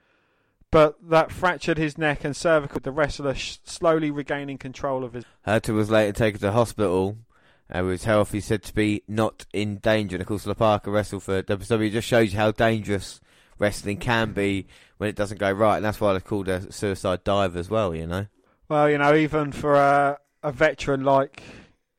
[0.72, 5.26] But that fractured his neck and cervical, the wrestler sh- slowly regaining control of his.
[5.46, 7.18] Huerta was later taken to hospital,
[7.70, 10.16] uh, and with his health he said to be not in danger.
[10.16, 11.88] And of course, La Parka wrestled for WWE.
[11.88, 13.20] It just shows you how dangerous
[13.62, 14.68] wrestling can be
[14.98, 17.96] when it doesn't go right, and that's why they're called a suicide dive as well.
[17.96, 18.26] You know.
[18.68, 21.44] Well, you know, even for a, a veteran like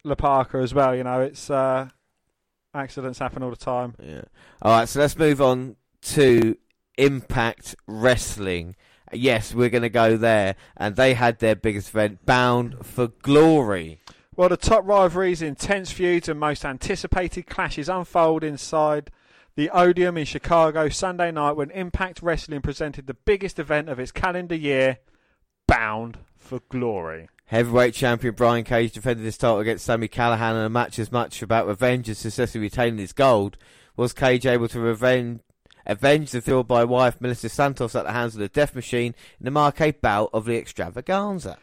[0.05, 1.89] La Parka as well, you know, it's uh,
[2.74, 3.94] accidents happen all the time.
[4.02, 4.22] Yeah.
[4.60, 6.56] All right, so let's move on to
[6.98, 8.74] Impact Wrestling.
[9.12, 14.01] Yes, we're going to go there, and they had their biggest event, Bound for Glory.
[14.34, 19.10] Well, the top rivalries, intense feuds, and most anticipated clashes unfold inside
[19.54, 24.12] the Odeum in Chicago Sunday night when Impact Wrestling presented the biggest event of its
[24.12, 24.98] calendar year,
[25.66, 27.28] Bound for Glory.
[27.46, 31.42] Heavyweight champion Brian Cage defended his title against Sami Callihan in a match as much
[31.42, 33.58] about revenge as successfully retaining his gold.
[33.94, 35.40] Was Cage able to revenge,
[35.84, 39.44] avenge the field by wife Melissa Santos at the hands of the Death Machine in
[39.44, 41.58] the Marquee bout of the Extravaganza?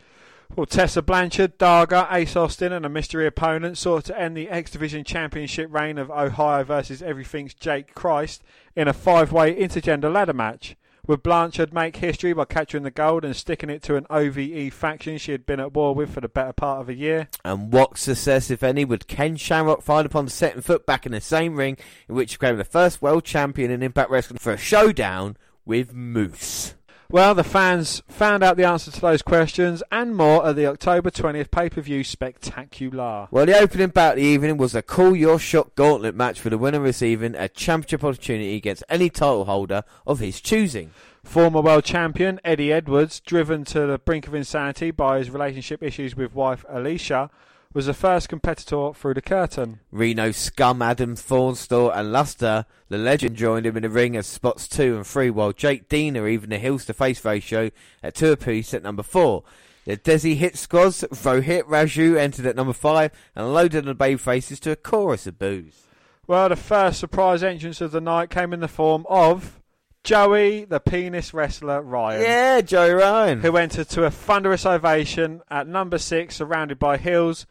[0.55, 4.71] Well, Tessa Blanchard, Daga, Ace Austin, and a mystery opponent sought to end the X
[4.71, 8.43] Division Championship reign of Ohio versus Everything's Jake Crist
[8.75, 10.75] in a five way intergender ladder match.
[11.07, 15.17] Would Blanchard make history by capturing the gold and sticking it to an OVE faction
[15.17, 17.29] she had been at war with for the better part of a year?
[17.45, 21.21] And what success, if any, would Ken Shamrock find upon setting foot back in the
[21.21, 21.77] same ring
[22.07, 25.93] in which he became the first world champion in Impact Wrestling for a showdown with
[25.93, 26.75] Moose?
[27.11, 31.09] Well, the fans found out the answer to those questions and more at the October
[31.09, 33.27] 20th pay per view spectacular.
[33.31, 36.51] Well, the opening bout of the evening was a Call Your Shot gauntlet match for
[36.51, 40.91] the winner receiving a championship opportunity against any title holder of his choosing.
[41.23, 46.15] Former world champion Eddie Edwards, driven to the brink of insanity by his relationship issues
[46.15, 47.31] with wife Alicia,
[47.71, 49.79] was the first competitor through the curtain.
[49.91, 54.67] Reno Scum, Adam Thornstowe, and Luster, the legend, joined him in the ring as spots
[54.67, 57.69] two and three, while Jake Deaner even the heels to face ratio
[58.01, 59.43] at two apiece at number four.
[59.85, 64.59] The Desi Hit Squads, Rohit Raju entered at number five and loaded the baby faces
[64.61, 65.83] to a chorus of boos.
[66.25, 69.59] Well, the first surprise entrance of the night came in the form of
[70.03, 72.21] Joey, the penis wrestler Ryan.
[72.21, 73.41] Yeah, Joey Ryan.
[73.41, 77.45] Who entered to a thunderous ovation at number six, surrounded by heels.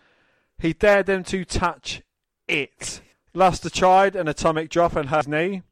[0.59, 2.03] He dared them to touch
[2.49, 3.01] it.
[3.35, 5.63] Luster tried an atomic drop and hurt his knee.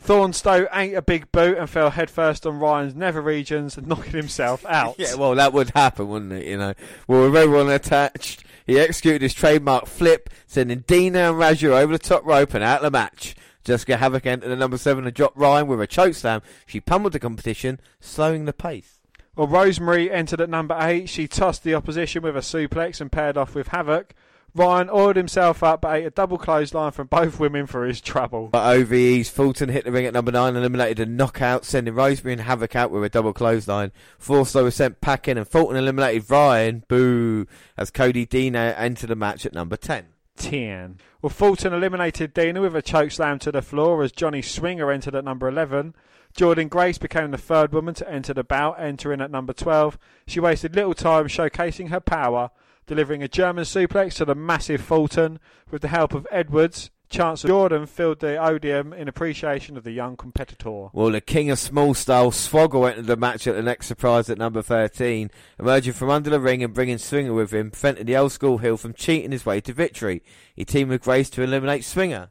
[0.00, 4.96] Thornstowe ate a big boot and fell headfirst on Ryan's nether regions, knocking himself out.
[4.98, 6.46] Yeah, well, that would happen, wouldn't it?
[6.46, 6.74] You know,
[7.06, 11.98] well, with everyone attached, he executed his trademark flip, sending Deaner and Raju over the
[11.98, 13.36] top rope and out of the match.
[13.64, 16.42] Jessicka Havok entered the number seven and dropped Ryan with a choke slam.
[16.66, 18.98] She pummeled the competition, slowing the pace.
[19.34, 21.08] Well, Rosemary entered at number eight.
[21.08, 24.10] She tossed the opposition with a suplex and paired off with Havok.
[24.54, 28.48] Ryan oiled himself up but ate a double clothesline from both women for his trouble.
[28.48, 32.42] But OVE's Fulton hit the ring at number nine, eliminated a knockout, sending Rosemary and
[32.42, 33.92] Havok out with a double clothesline.
[34.18, 36.84] Forster was sent packing, and Fulton eliminated Ryan.
[36.86, 37.46] Boo!
[37.78, 40.08] As Cody Deaner entered the match at number ten.
[40.36, 40.98] 10.
[41.20, 45.14] Well, Fulton eliminated Dina with a choke slam to the floor as Johnny Swinger entered
[45.14, 45.94] at number 11.
[46.36, 49.98] Jordynne Grace became the third woman to enter the bout, entering at number 12.
[50.26, 52.50] She wasted little time showcasing her power,
[52.86, 55.38] delivering a German suplex to the massive Fulton
[55.70, 56.90] with the help of Edwards.
[57.10, 60.88] Chancellor Jordan filled the odium in appreciation of the young competitor.
[60.94, 64.38] Well, the king of small style, Swoggle entered the match at the next surprise at
[64.38, 68.32] number 13, emerging from under the ring and bringing Swinger with him, preventing the old
[68.32, 70.22] school heel from cheating his way to victory.
[70.56, 72.30] He teamed with Grace to eliminate Swinger.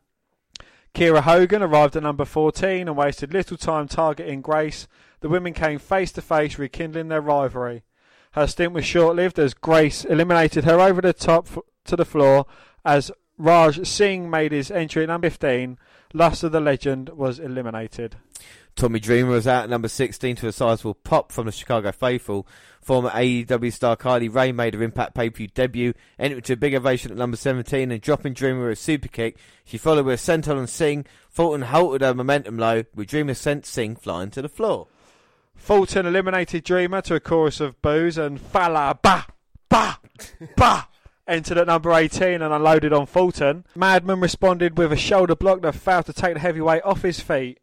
[0.93, 4.87] Kiera Hogan arrived at number 14 and wasted little time targeting Grace.
[5.21, 7.83] The women came face to face, rekindling their rivalry.
[8.33, 12.05] Her stint was short lived as Grace eliminated her over the top f- to the
[12.05, 12.45] floor
[12.83, 15.77] as Raj Singh made his entry at number 15.
[16.13, 18.17] Luster the Legend was eliminated.
[18.75, 22.47] Tommy Dreamer was out at number 16 to a sizable pop from the Chicago Faithful.
[22.81, 27.11] Former AEW star Kylie Rae made her Impact pay-per-view debut, entering to a big ovation
[27.11, 29.37] at number 17 and dropping Dreamer with a super kick.
[29.65, 31.05] She followed with a senton and Singh.
[31.29, 34.87] Fulton halted her momentum low, with Dreamer sent Singh flying to the floor.
[35.55, 39.27] Fulton eliminated Dreamer to a chorus of boos and Fala Ba
[39.69, 39.99] Ba
[40.57, 40.87] Ba
[41.27, 43.65] entered at number 18 and unloaded on Fulton.
[43.75, 47.59] Madman responded with a shoulder block that failed to take the heavyweight off his feet.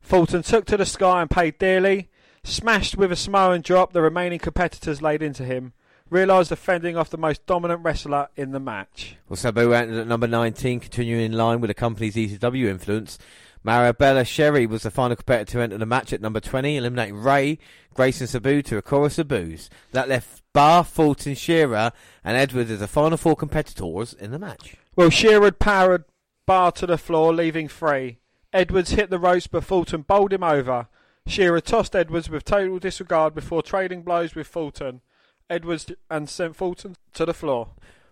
[0.00, 2.08] Fulton took to the sky and paid dearly.
[2.44, 5.72] Smashed with a Samoan drop, the remaining competitors laid into him.
[6.08, 9.16] Realised defending off the most dominant wrestler in the match.
[9.28, 13.18] Well, Sabu entered at number 19, continuing in line with the company's ECW influence.
[13.64, 17.58] Mahabali Shera was the final competitor to enter the match at number 20, eliminating Ray,
[17.92, 19.68] Grace and Sabu to a chorus of boos.
[19.92, 21.92] That left Bar, Fulton, Shera
[22.24, 24.76] and Edwards as the final four competitors in the match.
[24.96, 26.04] Well, Shera had powered
[26.46, 28.18] Bar to the floor, leaving free.
[28.52, 30.88] Edwards hit the ropes, but Fulton bowled him over.
[31.26, 35.02] Shera tossed Edwards with total disregard before trading blows with Fulton.
[35.50, 37.70] Edwards and sent Fulton to the floor.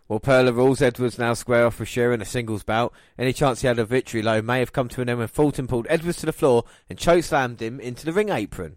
[0.08, 2.92] Well, Perla rules Edwards now square off with Shera in a singles bout.
[3.18, 5.66] Any chance he had of victory, though, may have come to an end when Fulton
[5.66, 8.76] pulled Edwards to the floor and choke slammed him into the ring apron.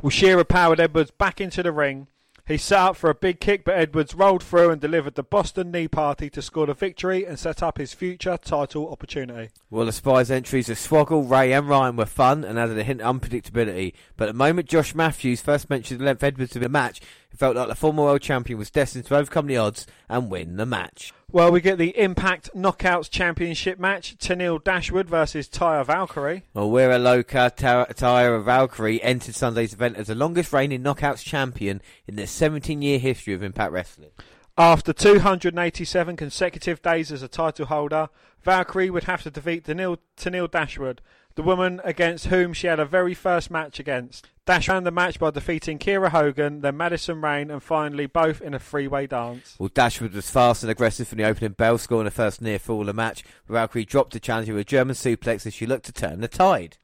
[0.00, 2.06] Well, Shera powered Edwards back into the ring.
[2.46, 5.70] He set up for a big kick, but Edwards rolled through and delivered the Boston
[5.70, 9.48] knee party to score the victory and set up his future title opportunity.
[9.70, 13.00] Well, the Spies' entries of Swoggle, Ray, and Ryan were fun and added a hint
[13.00, 13.94] of unpredictability.
[14.18, 17.00] But the moment Josh Matthews first mentioned the length Edwards of the match,
[17.34, 20.56] It felt like the former world champion was destined to overcome the odds and win
[20.56, 21.12] the match.
[21.32, 26.44] Well, we get the Impact Knockouts Championship match: Tennille Dashwood versus Taya Valkyrie.
[26.54, 32.14] Well, Wera Loca Taya Valkyrie entered Sunday's event as the longest reigning Knockouts champion in
[32.14, 34.10] the 17 year history of Impact Wrestling.
[34.56, 38.10] After 287 consecutive days as a title holder,
[38.44, 41.00] Valkyrie would have to defeat Tennille, Tennille Dashwood,
[41.34, 44.28] the woman against whom she had her very first match against.
[44.46, 48.54] Dash won the match by defeating Kiera Hogan, then Madison Rayne, and finally both in
[48.54, 49.56] a three-way dance.
[49.58, 52.82] Well, Dashwood was fast and aggressive from the opening bell, scoring the first near fall
[52.82, 53.24] of the match.
[53.48, 56.76] Valkyrie dropped the challenger with a German suplex as she looked to turn the tide.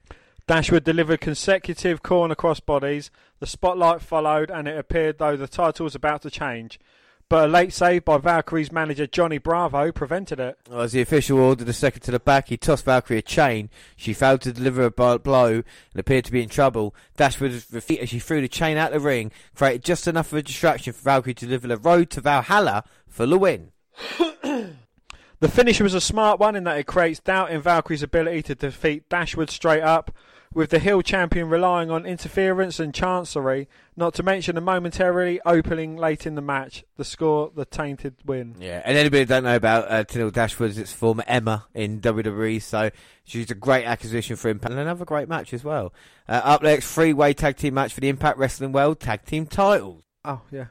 [0.47, 3.11] Dashwood delivered consecutive corner cross bodies.
[3.39, 6.81] The spotlight followed, and it appeared though the title was about to change
[7.31, 10.59] but a late save by Valkyrie's manager Johnny Bravo prevented it.
[10.71, 13.71] As the official ordered a second to the back, he tossed Valkyrie a chain.
[13.97, 16.93] She failed to deliver a blow and appeared to be in trouble.
[17.17, 20.39] Dashwood feet as she threw the chain out of the ring, created just enough of
[20.39, 23.71] a distraction for Valkyrie to deliver the road to Valhalla for the win.
[24.19, 28.57] the finish was a smart one in that it creates doubt in Valkyrie's ability to
[28.57, 30.11] defeat Dashwood straight up
[30.53, 35.97] with the Hill champion relying on interference and chancery, not to mention a momentarily opening
[35.97, 36.85] late in the match.
[36.97, 38.57] The score, the tainted win.
[38.59, 42.61] Yeah, and anybody that don't know about uh, Tennille Dashwood, it's former Emma in WWE,
[42.61, 42.91] so
[43.23, 45.93] she's a great acquisition for Impact and another great match as well.
[46.29, 50.03] Uh, up next, three-way tag team match for the Impact Wrestling World Tag Team titles.
[50.25, 50.67] Oh, yeah.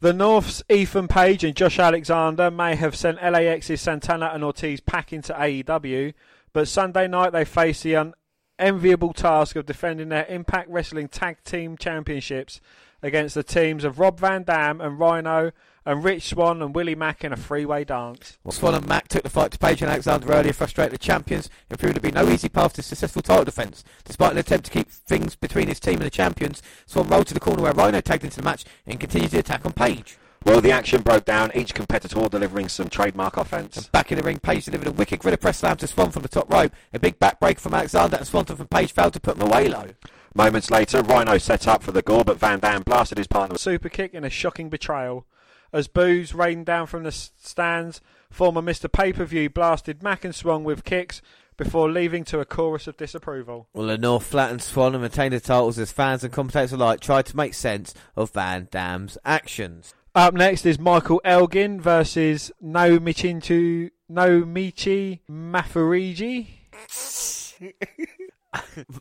[0.00, 5.22] The North's Ethan Page and Josh Alexander may have sent LAX's Santana and Ortiz packing
[5.22, 6.12] to AEW,
[6.52, 8.14] but Sunday night they face the un-
[8.58, 12.60] enviable task of defending their Impact Wrestling Tag Team Championships
[13.02, 15.52] against the teams of Rob Van Dam and Rhino
[15.84, 18.38] and Rich Swann and Willie Mack in a three-way dance.
[18.42, 21.50] Well, Swann and Mack took the fight to Page and Alexander earlier, frustrated the champions.
[21.68, 23.84] It proved to be no easy path to successful title defence.
[24.04, 27.34] Despite an attempt to keep things between his team and the champions, Swann rolled to
[27.34, 30.16] the corner where Rhino tagged into the match and continued the attack on Page.
[30.44, 33.78] Well, the action broke down, each competitor delivering some trademark offence.
[33.78, 36.22] And back in the ring, Page delivered a wicked Gorilla Press slam to Swann from
[36.22, 36.72] the top rope.
[36.92, 39.86] A big backbreak from Alexander and Swanton from Page failed to put him away low.
[40.34, 43.54] Moments later, Rhino set up for the gore, but Van Dam blasted his partner.
[43.54, 45.26] With a super kick in a shocking betrayal.
[45.72, 48.00] As boos rained down from the stands,
[48.30, 48.90] former Mr.
[48.90, 51.22] Pay-Per-View blasted Mack and Swann with kicks
[51.56, 53.68] before leaving to a chorus of disapproval.
[53.72, 57.26] Well, the North flattened Swann and maintained the titles as fans and commentators alike tried
[57.26, 59.94] to make sense of Van Dam's actions.
[60.16, 66.46] Up next is Michael Elgin versus Naomichi Naomichi Mafuruji.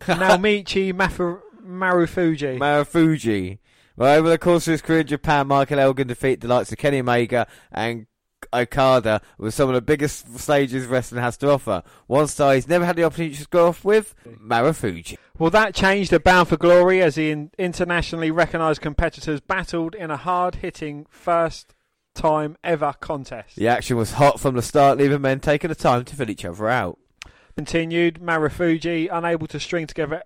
[0.07, 2.57] Naomichi Mafu, Marufuji.
[2.57, 3.59] Marufuji.
[3.95, 6.79] Well, over the course of his career in Japan, Michael Elgin defeated the likes of
[6.79, 8.07] Kenny Omega and
[8.53, 11.83] Okada with some of the biggest stages wrestling has to offer.
[12.07, 15.17] One star he's never had the opportunity to go off with, Marufuji.
[15.37, 20.17] Well, that changed at Bound for Glory as the internationally recognised competitors battled in a
[20.17, 21.73] hard-hitting first
[22.13, 23.55] time ever contest.
[23.55, 26.45] The action was hot from the start, leaving men taking the time to fill each
[26.45, 26.99] other out.
[27.55, 30.23] Continued, Marufuji, unable to string together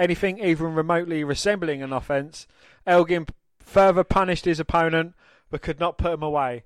[0.00, 2.46] anything even remotely resembling an offence,
[2.86, 3.26] Elgin
[3.60, 5.14] further punished his opponent
[5.50, 6.64] but could not put him away.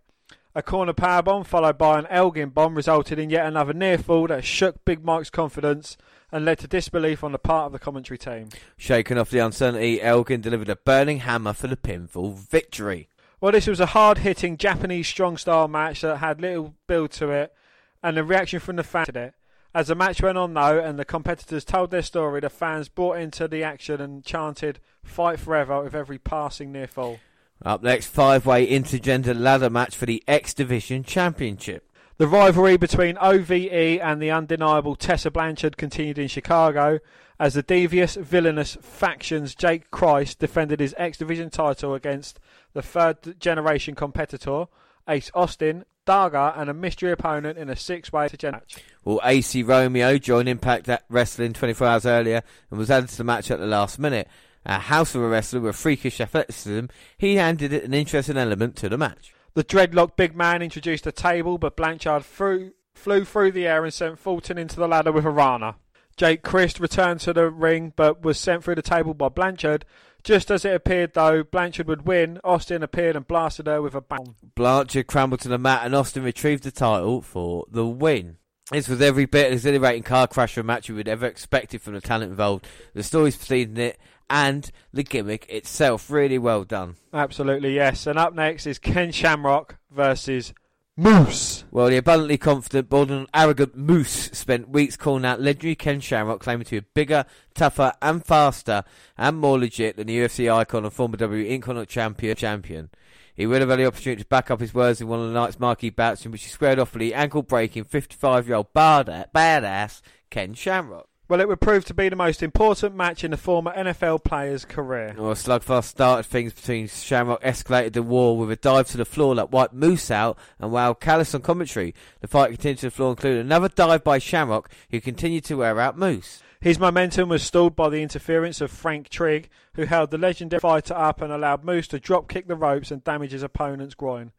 [0.56, 4.28] A corner power bomb followed by an Elgin bomb resulted in yet another near fall
[4.28, 5.96] that shook Big Mike's confidence
[6.30, 8.50] and led to disbelief on the part of the commentary team.
[8.76, 13.08] Shaken off the uncertainty, Elgin delivered a burning hammer for the pinfall victory.
[13.40, 17.30] Well, this was a hard hitting Japanese strong style match that had little build to
[17.30, 17.52] it,
[18.00, 19.34] and the reaction from the fans it.
[19.74, 23.18] As the match went on, though, and the competitors told their story, the fans bought
[23.18, 27.18] into the action and chanted "Fight forever" with every passing near fall.
[27.62, 31.90] Up next, five-way intergender ladder match for the X Division Championship.
[32.16, 37.00] The rivalry between OVE and the undeniable Tessa Blanchard continued in Chicago
[37.40, 42.38] as the devious, villainous factions Jake Crist defended his X Division title against
[42.72, 44.66] the third generation competitor,
[45.08, 48.76] Ace Austin, Daga, and a mystery opponent in a six way match.
[49.04, 53.50] Well, Acey Romero joined Impact Wrestling 24 hours earlier and was added to the match
[53.50, 54.28] at the last minute.
[54.66, 56.86] A house of a wrestler with freakish athleticism,
[57.18, 59.34] he handed it an interesting element to the match.
[59.54, 63.92] The dreadlock big man introduced a table, but Blanchard flew, flew through the air and
[63.92, 65.76] sent Fulton into the ladder with a rana.
[66.16, 69.84] Jake Crist returned to the ring, but was sent through the table by Blanchard.
[70.22, 74.00] Just as it appeared, though, Blanchard would win, Austin appeared and blasted her with a
[74.00, 74.34] bang.
[74.54, 78.38] Blanchard crumbled to the mat, and Austin retrieved the title for the win.
[78.70, 82.00] This was every bit as exhilarating car crasher match you would ever expected from the
[82.00, 82.66] talent involved.
[82.94, 83.98] The stories preceding it
[84.28, 86.10] and the gimmick itself.
[86.10, 86.96] Really well done.
[87.12, 88.06] Absolutely, yes.
[88.06, 90.52] And up next is Ken Shamrock versus
[90.96, 91.64] Moose.
[91.72, 96.40] Well, the abundantly confident, bold and arrogant Moose spent weeks calling out legendary Ken Shamrock,
[96.40, 97.24] claiming to be bigger,
[97.54, 98.84] tougher, and faster,
[99.18, 102.36] and more legit than the UFC icon and former WWE Intercontinental Champion.
[102.36, 102.90] champion.
[103.34, 105.34] He would have had the opportunity to back up his words in one of the
[105.34, 111.08] night's marquee bouts in which he squared off with the ankle-breaking 55-year-old badass Ken Shamrock.
[111.26, 114.66] Well, it would prove to be the most important match in the former NFL player's
[114.66, 115.14] career.
[115.16, 118.98] Oh, well, a slugfest started things between Shamrock escalated the war with a dive to
[118.98, 121.94] the floor that wiped Moose out and while Callis on commentary.
[122.20, 125.80] The fight continued to the floor, including another dive by Shamrock, who continued to wear
[125.80, 126.42] out Moose.
[126.60, 130.94] His momentum was stalled by the interference of Frank Trigg, who held the legendary fighter
[130.94, 134.32] up and allowed Moose to drop kick the ropes and damage his opponent's groin.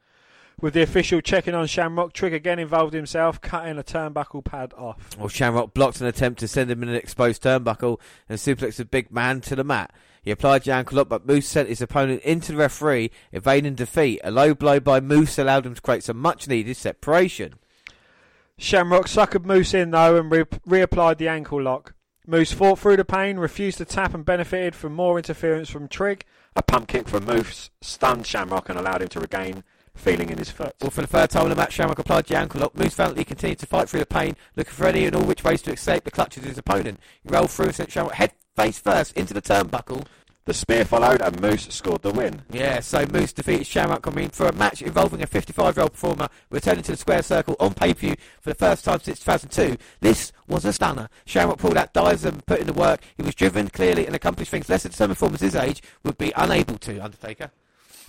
[0.61, 5.17] With the official checking on Shamrock, Trigg again involved himself, cutting a turnbuckle pad off.
[5.17, 7.99] Well, Shamrock blocked an attempt to send him in an exposed turnbuckle
[8.29, 9.91] and suplexed the big man to the mat.
[10.21, 14.21] He applied the ankle lock, but Moose sent his opponent into the referee, evading defeat.
[14.23, 17.55] A low blow by Moose allowed him to create some much needed separation.
[18.57, 21.93] Shamrock suckered Moose in though and re- reapplied the ankle lock.
[22.25, 26.25] Moose fought through the pain, refused to tap, and benefited from more interference from Trigg.
[26.55, 29.63] A pump kick from Moose stunned Shamrock and allowed him to regain
[29.95, 30.75] feeling in his foot.
[30.81, 32.77] Well, for the third time in the match, Shamrock applied the ankle lock.
[32.77, 35.61] Moose valiantly continued to fight through the pain, looking for any and all which ways
[35.63, 36.99] to escape the clutches of his opponent.
[37.23, 40.05] He rolled through and sent Shamrock head face first into the turnbuckle.
[40.45, 42.43] The spear followed and Moose scored the win.
[42.51, 46.91] Yeah, so Moose defeated Shamrock coming for a match involving a 55-year-old performer returning to
[46.91, 49.75] the square circle on pay-per-view for the first time since 2002.
[50.01, 51.09] This was a stunner.
[51.25, 53.01] Shamrock pulled out dives and put in the work.
[53.17, 56.77] He was driven clearly and accomplished things lesser determined performers his age would be unable
[56.77, 57.49] to, Undertaker.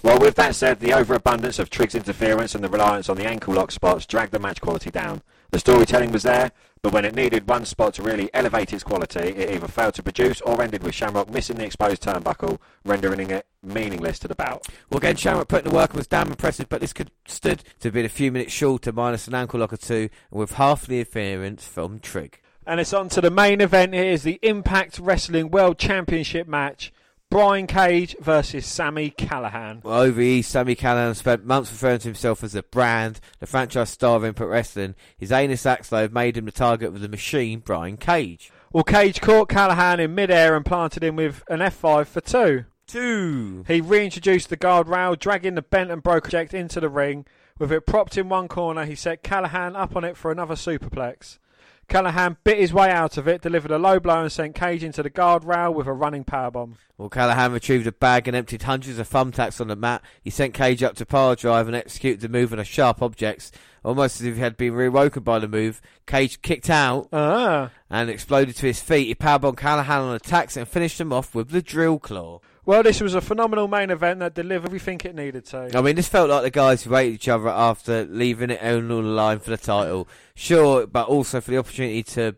[0.03, 3.55] Well, with that said, the overabundance of Trigg's interference and the reliance on the ankle
[3.55, 5.23] lock spots dragged the match quality down.
[5.51, 6.53] The storytelling was there,
[6.83, 10.03] but when it needed one spot to really elevate its quality, it either failed to
[10.03, 14.67] produce or ended with Shamrock missing the exposed turnbuckle, rendering it meaningless to the bout.
[14.91, 17.65] Well, again, Shamrock put in the work and was damn impressive, but this could stood
[17.81, 20.87] to be a few minutes shorter, minus an ankle lock or two, and with half
[20.87, 22.41] the interference from Trigg.
[22.67, 23.95] And it's on to the main event.
[23.95, 26.93] Here is the Impact Wrestling World Championship match.
[27.29, 29.83] Brian Cage versus Sami Callihan.
[29.83, 33.91] Well, over East, Sami Callihan spent months referring to himself as a brand, the franchise
[33.91, 34.95] star of Impact Wrestling.
[35.19, 38.53] His anus acts, though, made him the target of the machine, Brian Cage.
[38.73, 42.65] Well, Cage caught Callihan in midair and planted him with an F5 for two.
[42.87, 43.65] Two.
[43.67, 47.27] He reintroduced the guardrail, dragging the bent and broken object into the ring.
[47.59, 51.39] With it propped in one corner, he set Callihan up on it for another superplex.
[51.89, 55.03] Callihan bit his way out of it, delivered a low blow, and sent Cage into
[55.03, 56.75] the guardrail with a running powerbomb.
[56.99, 60.03] Well, Callihan retrieved a bag and emptied hundreds of thumbtacks on the mat.
[60.23, 63.53] He sent Cage up to power drive and executed the move on a sharp objects,
[63.85, 65.81] almost as if he had been reawoken by the move.
[66.07, 67.71] Cage kicked out Ah.
[67.89, 69.07] and exploded to his feet.
[69.07, 72.41] He powerbombed Callihan on attacks and finished him off with the drill claw.
[72.67, 75.71] Well, this was a phenomenal main event that delivered everything it needed to.
[75.73, 78.89] I mean, this felt like the guys who hated each other after leaving it on
[78.89, 80.09] the line for the title.
[80.35, 82.35] Sure, but also for the opportunity to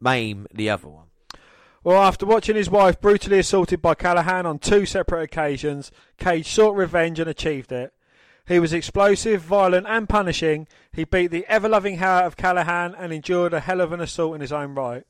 [0.00, 1.06] maim the other one.
[1.82, 6.76] Well, after watching his wife brutally assaulted by Callihan on two separate occasions, Cage sought
[6.76, 7.92] revenge and achieved it.
[8.46, 10.68] He was explosive, violent, and punishing.
[10.92, 14.00] He beat the ever loving hell out of Callihan and endured a hell of an
[14.00, 15.02] assault in his own right.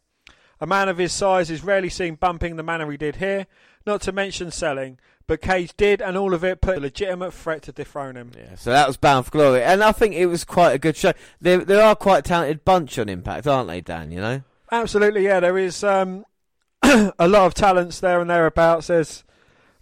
[0.62, 3.48] A man of his size is rarely seen bumping the manner he did here,
[3.86, 7.62] not to mention selling, but Cage did, and all of it put a legitimate threat
[7.62, 8.32] to dethrone him.
[8.36, 10.96] Yeah, so that was Bound for Glory, and I think it was quite a good
[10.96, 11.12] show.
[11.40, 14.10] They they are quite a talented bunch on Impact, aren't they, Dan?
[14.10, 14.42] You know.
[14.70, 15.40] Absolutely, yeah.
[15.40, 16.24] There is um,
[16.82, 18.88] a lot of talents there and thereabouts.
[18.88, 19.24] There's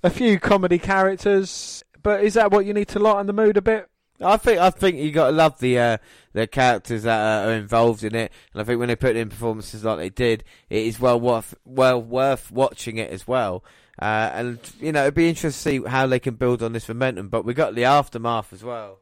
[0.03, 3.63] a few comedy characters, but is that what you need to lighten the mood a
[3.63, 3.89] bit?
[4.23, 5.99] I think I think you got to love the uh,
[6.33, 9.85] the characters that are involved in it, and I think when they put in performances
[9.85, 13.65] like they did, it is well worth well worth watching it as well.
[14.01, 16.89] Uh, and you know, it'd be interesting to see how they can build on this
[16.89, 17.29] momentum.
[17.29, 18.99] But we got the aftermath as well.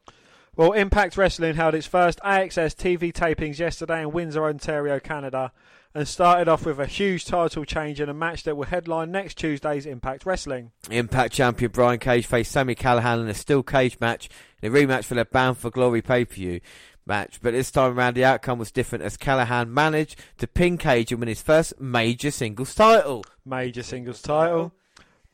[0.57, 5.53] Well, Impact Wrestling held its first AXS TV tapings yesterday in Windsor, Ontario, Canada,
[5.95, 9.39] and started off with a huge title change in a match that will headline next
[9.39, 10.73] Tuesday's Impact Wrestling.
[10.91, 14.29] Impact champion Brian Cage faced Sami Callihan in a steel cage match
[14.61, 16.61] in a rematch for their Bound for Glory pay per view
[17.07, 17.39] match.
[17.41, 21.20] But this time around, the outcome was different as Callihan managed to pin Cage and
[21.20, 23.25] win his first major singles title.
[23.45, 24.73] Major singles title.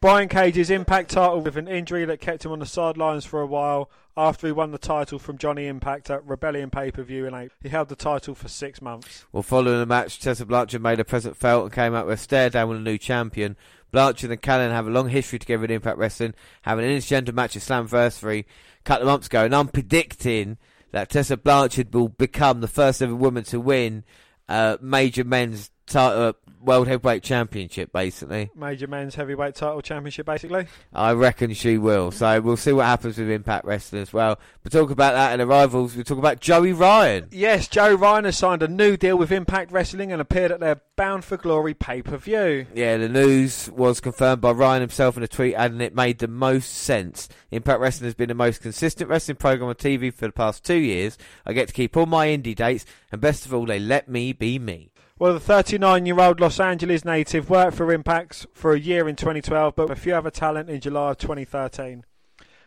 [0.04, 3.46] Brian Cage's Impact title with an injury that kept him on the sidelines for a
[3.46, 7.32] while after he won the title from Johnny Impact at Rebellion pay per view in
[7.32, 7.56] April.
[7.62, 9.24] He held the title for six months.
[9.32, 12.22] Well, following the match, Tessa Blanchard made her present felt and came out with a
[12.22, 13.56] stare down with a new champion.
[13.92, 17.56] Blanchard and Callihan have a long history together in Impact Wrestling, having an intergender match
[17.56, 20.58] at Slamversary a couple of months ago, and I'm predicting
[20.90, 24.04] that Tessa Blanchard will become the first ever woman to win
[24.50, 28.50] a major men's title, uh, World Heavyweight Championship, basically.
[28.56, 30.66] Major Men's Heavyweight Title Championship, basically.
[30.92, 32.10] I reckon she will.
[32.10, 34.38] So we'll see what happens with Impact Wrestling as well.
[34.62, 35.94] We'll talk about that in the rivals.
[35.94, 37.28] We'll talk about Joey Ryan.
[37.30, 40.80] Yes, Joey Ryan has signed a new deal with Impact Wrestling and appeared at their
[40.96, 42.66] Bound for Glory pay per view.
[42.72, 46.28] Yeah, the news was confirmed by Ryan himself in a tweet, adding it made the
[46.28, 47.28] most sense.
[47.50, 50.74] Impact Wrestling has been the most consistent wrestling program on TV for the past two
[50.74, 51.18] years.
[51.44, 54.32] I get to keep all my indie dates, and best of all, they let me
[54.32, 54.90] be me.
[55.24, 59.16] Well, the 39 year old Los Angeles native worked for Impacts for a year in
[59.16, 62.04] 2012, but with a few other talent in July of 2013.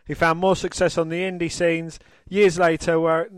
[0.08, 3.30] He found more success on the indie scenes years later, where,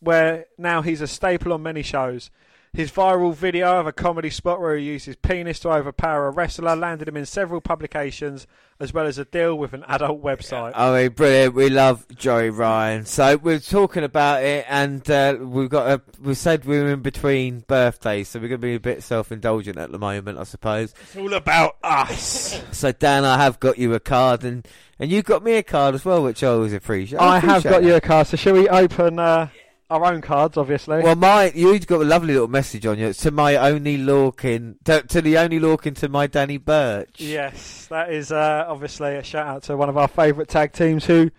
[0.00, 2.30] where now he's a staple on many shows.
[2.74, 6.30] His viral video of a comedy spot where he used his penis to overpower a
[6.32, 8.48] wrestler landed him in several publications,
[8.80, 10.72] as well as a deal with an adult website.
[10.74, 11.54] I mean, brilliant.
[11.54, 13.04] We love Joey Ryan.
[13.04, 17.00] So we're talking about it, and uh, we've got a, we said we were in
[17.00, 20.94] between birthdays, so we're going to be a bit self-indulgent at the moment, I suppose.
[21.00, 22.60] It's all about us.
[22.74, 24.66] So Dan, I have got you a card, and
[24.98, 27.20] and you got me a card as well, which I always appreciate.
[27.20, 27.86] I have appreciate got that.
[27.88, 29.48] you a card, so shall we open uh,
[29.90, 31.02] our own cards, obviously?
[31.02, 33.08] Well, my you've got a lovely little message on you.
[33.08, 37.20] It's to my only Lorcan, to, to the only Lorcan to my Danny Burch.
[37.20, 41.04] Yes, that is uh, obviously a shout out to one of our favourite tag teams
[41.04, 41.30] who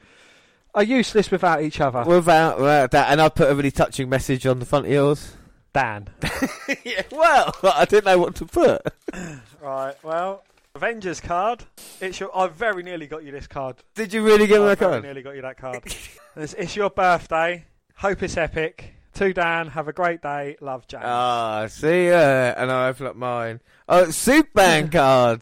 [0.73, 2.03] are useless without each other.
[2.03, 5.33] Without, without that, and I put a really touching message on the front of yours.
[5.73, 6.07] Dan.
[6.85, 8.81] yeah, well, I didn't know what to put.
[9.61, 10.43] right, well,
[10.73, 11.65] Avengers card.
[11.99, 12.35] It's your.
[12.37, 13.77] I very nearly got you this card.
[13.93, 15.03] Did you really give me I a very card?
[15.03, 15.83] nearly got you that card.
[16.35, 17.65] it's, it's your birthday.
[17.97, 18.93] Hope it's epic.
[19.15, 20.57] To Dan, have a great day.
[20.59, 21.03] Love, James.
[21.05, 23.61] Ah, see ya, and I open up mine.
[23.87, 25.41] Oh, Superman card.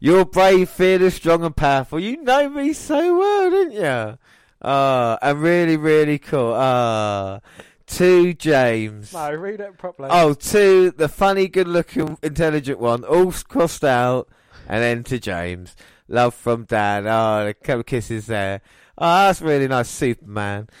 [0.00, 2.00] You're brave, fearless, strong, and powerful.
[2.00, 4.18] You know me so well, didn't you?
[4.60, 6.52] Ah, and really, really cool.
[6.56, 7.38] Ah,
[7.86, 9.12] to James.
[9.12, 10.08] no, read it properly.
[10.10, 14.28] Oh, to the funny, good-looking, intelligent one, all crossed out,
[14.68, 15.76] and then to James.
[16.08, 17.06] Love from Dan.
[17.06, 18.60] Oh, a couple of kisses there.
[18.98, 20.68] Oh, that's really nice, Superman.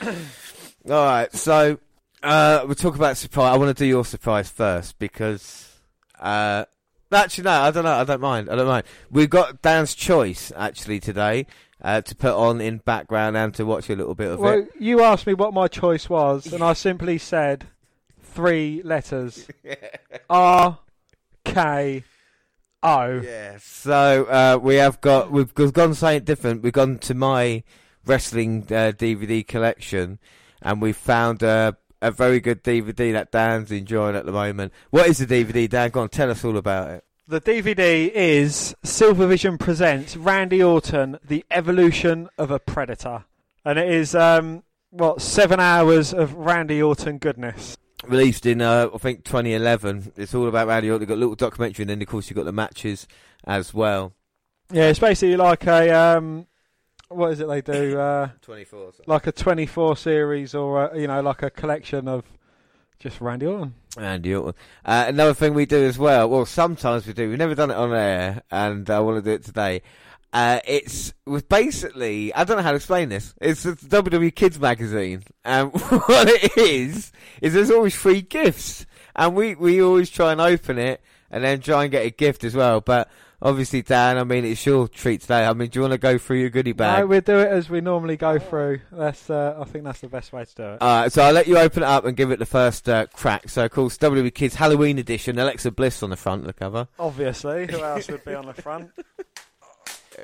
[0.88, 1.78] all right, so
[2.22, 3.54] uh, we'll talk about surprise.
[3.54, 5.72] I want to do your surprise first because,
[6.20, 6.64] uh,
[7.12, 7.92] actually, no, I don't know.
[7.92, 8.48] I don't mind.
[8.50, 8.84] I don't mind.
[9.10, 11.46] We've got Dan's choice actually today
[11.82, 14.70] uh, to put on in background and to watch a little bit of well, it.
[14.78, 17.66] you asked me what my choice was, and I simply said
[18.22, 19.48] three letters:
[20.30, 20.78] R
[21.44, 22.04] K
[22.82, 23.20] O.
[23.20, 23.58] Yeah.
[23.60, 26.62] So uh, we have got we've g- gone something different.
[26.62, 27.62] We've gone to my
[28.04, 30.18] wrestling uh, DVD collection,
[30.62, 34.72] and we found a a very good DVD that Dan's enjoying at the moment.
[34.90, 35.90] What is the DVD, Dan?
[35.90, 37.04] Go on, tell us all about it.
[37.28, 43.24] The DVD is Silvervision presents Randy Orton: The Evolution of a Predator,
[43.64, 47.76] and it is um, what seven hours of Randy Orton goodness.
[48.04, 50.12] Released in uh, I think 2011.
[50.16, 51.02] It's all about Randy Orton.
[51.02, 53.08] You've got a little documentary, and then of course you've got the matches
[53.44, 54.12] as well.
[54.70, 56.46] Yeah, it's basically like a um,
[57.08, 57.98] what is it they do?
[58.06, 58.92] Uh, 24.
[59.06, 62.24] like a 24 series or a, you know like a collection of
[62.98, 63.74] just Randy Orton.
[63.98, 64.54] Andy Orton.
[64.84, 67.28] Uh, another thing we do as well, well, sometimes we do.
[67.28, 69.82] We've never done it on air, and I want to do it today.
[70.32, 73.34] Uh, it's with basically, I don't know how to explain this.
[73.40, 79.34] It's the WWE Kids magazine, and what it is is there's always free gifts, and
[79.34, 81.00] we we always try and open it
[81.30, 82.80] and then try and get a gift as well.
[82.80, 83.08] But
[83.42, 85.44] obviously, Dan, I mean, it's your treat today.
[85.46, 87.00] I mean, do you want to go through your goodie bag?
[87.00, 88.80] No, we'll do it as we normally go through.
[88.92, 90.78] That's uh, I think that's the best way to do it.
[90.82, 93.48] Uh, so I'll let you open it up and give it the first uh, crack.
[93.48, 96.88] So, of course, WWE Kids Halloween edition, Alexa Bliss on the front of the cover.
[96.98, 98.90] Obviously, who else would be on the front?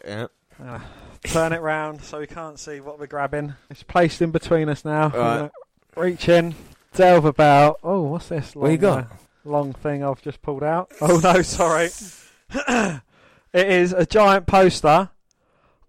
[0.06, 0.26] Yeah.
[0.62, 0.84] Ah,
[1.24, 3.54] turn it round so we can't see what we're grabbing.
[3.70, 5.08] It's placed in between us now.
[5.08, 5.50] Right.
[5.96, 6.54] Reach in,
[6.94, 7.78] delve about.
[7.82, 8.56] Oh, what's this?
[8.56, 8.98] Long, What you got?
[9.04, 9.04] uh,
[9.44, 10.90] long thing I've just pulled out.
[11.02, 11.90] Oh no, sorry.
[12.54, 13.02] It
[13.68, 15.10] is a giant poster.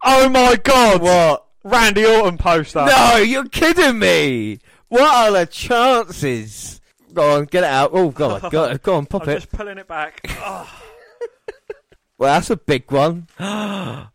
[0.03, 1.01] Oh my god!
[1.01, 1.45] What?
[1.63, 2.85] Randy Orton poster.
[2.85, 4.59] No, you're kidding me.
[4.89, 6.81] What are the chances?
[7.13, 7.91] Go on, get it out.
[7.93, 8.51] Oh, God.
[8.51, 9.35] Go, go on, pop I'm it.
[9.35, 10.19] just pulling it back.
[10.39, 10.69] Oh,
[12.17, 13.27] Well, that's a big one.
[13.39, 14.09] oh,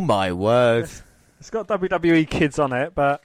[0.00, 0.88] my word.
[1.38, 3.22] it's got WWE kids on it, but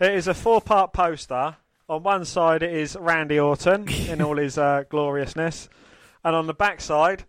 [0.00, 1.56] it is a four-part poster.
[1.88, 5.68] On one side, it is Randy Orton in all his uh, gloriousness,
[6.24, 7.24] and on the back side,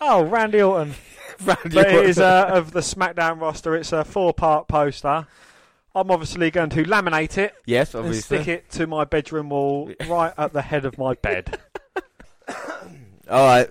[0.00, 0.94] oh, Randy Orton.
[1.44, 2.10] Randy But it Orton.
[2.10, 3.74] is uh, of the SmackDown roster.
[3.74, 5.26] It's a four-part poster.
[5.94, 8.38] I'm obviously going to laminate it yes, and obviously.
[8.38, 11.58] stick it to my bedroom wall, right at the head of my bed.
[13.28, 13.70] All right,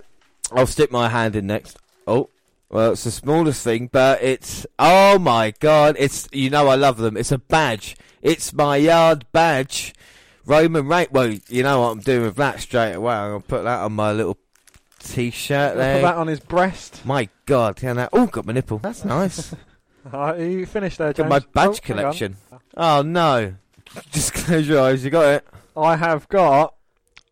[0.52, 1.78] I'll stick my hand in next.
[2.06, 2.28] Oh,
[2.68, 5.96] well, it's the smallest thing, but it's oh my god!
[5.98, 7.16] It's you know I love them.
[7.16, 7.96] It's a badge.
[8.20, 9.94] It's my yard badge
[10.44, 11.10] Roman Reigns.
[11.10, 13.14] Well, you know what I'm doing with that straight away.
[13.14, 14.36] I'm gonna put that on my little
[15.00, 16.02] t-shirt Put there.
[16.02, 17.04] that on his breast.
[17.04, 18.78] My God, yeah, that, oh, got my nipple.
[18.78, 19.54] That's nice.
[20.14, 21.28] Alright, you finished there, got James?
[21.30, 21.74] my Oh, badge on.
[21.76, 22.36] collection.
[22.76, 23.54] Oh no!
[24.12, 25.04] Just close your eyes.
[25.04, 25.46] You got it.
[25.76, 26.74] I have got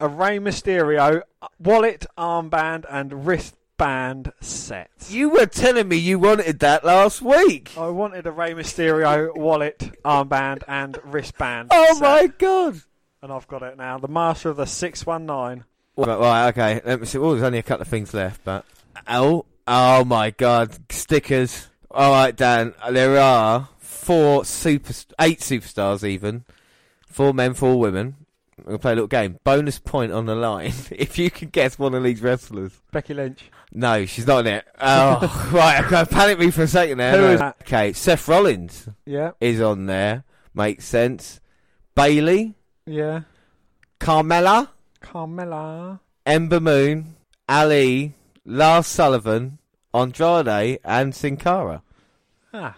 [0.00, 1.22] a Rey Mysterio
[1.58, 4.90] wallet, armband, and wristband set.
[5.08, 7.72] You were telling me you wanted that last week.
[7.76, 11.68] I wanted a Rey Mysterio wallet, armband, and wristband.
[11.70, 12.80] Oh set, my God!
[13.22, 13.98] And I've got it now.
[13.98, 15.64] The Master of the 619.
[16.06, 16.80] Right, right, okay.
[16.84, 17.18] Let me see.
[17.18, 18.64] Well, there's only a couple of things left, but
[19.08, 20.76] oh, oh my God!
[20.92, 21.68] Stickers.
[21.90, 22.74] All right, Dan.
[22.90, 26.44] There are four super, eight superstars, even
[27.08, 28.14] four men, four women.
[28.58, 29.38] We're gonna play a little game.
[29.44, 32.72] Bonus point on the line if you can guess one of these wrestlers.
[32.92, 33.50] Becky Lynch.
[33.72, 34.64] No, she's not in it.
[34.80, 35.84] Oh, right.
[35.84, 37.12] Okay, panic me for a second there.
[37.16, 37.30] Who No.
[37.32, 37.56] is that?
[37.62, 40.24] Okay, Seth Rollins Yeah, is on there.
[40.54, 41.40] Makes sense.
[41.94, 42.54] Bayley,
[42.86, 43.22] yeah.
[44.00, 44.68] Carmella,
[45.00, 46.00] Carmella.
[46.26, 47.16] Ember Moon,
[47.48, 48.14] Ali,
[48.44, 49.58] Lars Sullivan,
[49.94, 51.82] Andrade, and Sin Cara.
[52.52, 52.76] Ah,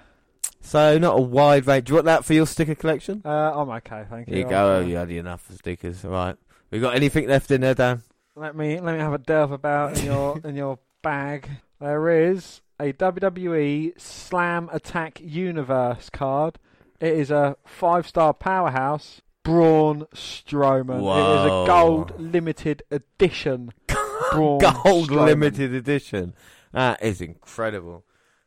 [0.61, 1.87] So not a wide range.
[1.87, 3.23] Do you want that for your sticker collection?
[3.25, 4.35] uh, I'm okay, thank you.
[4.35, 4.77] Here you I'll, go.
[4.77, 6.05] Oh, you had enough of stickers.
[6.05, 6.37] All right.
[6.71, 8.03] We got anything left in there, Dan?
[8.37, 11.49] Let me let me have a delve about in your in your bag.
[11.81, 16.59] There is a WWE Slam Attax Universe card.
[17.01, 19.21] It is a five star powerhouse.
[19.51, 21.01] Braun Strowman.
[21.01, 23.73] It is a gold limited edition.
[24.33, 25.27] Braun Gold Strowman.
[25.27, 26.35] limited edition.
[26.73, 28.05] That is incredible.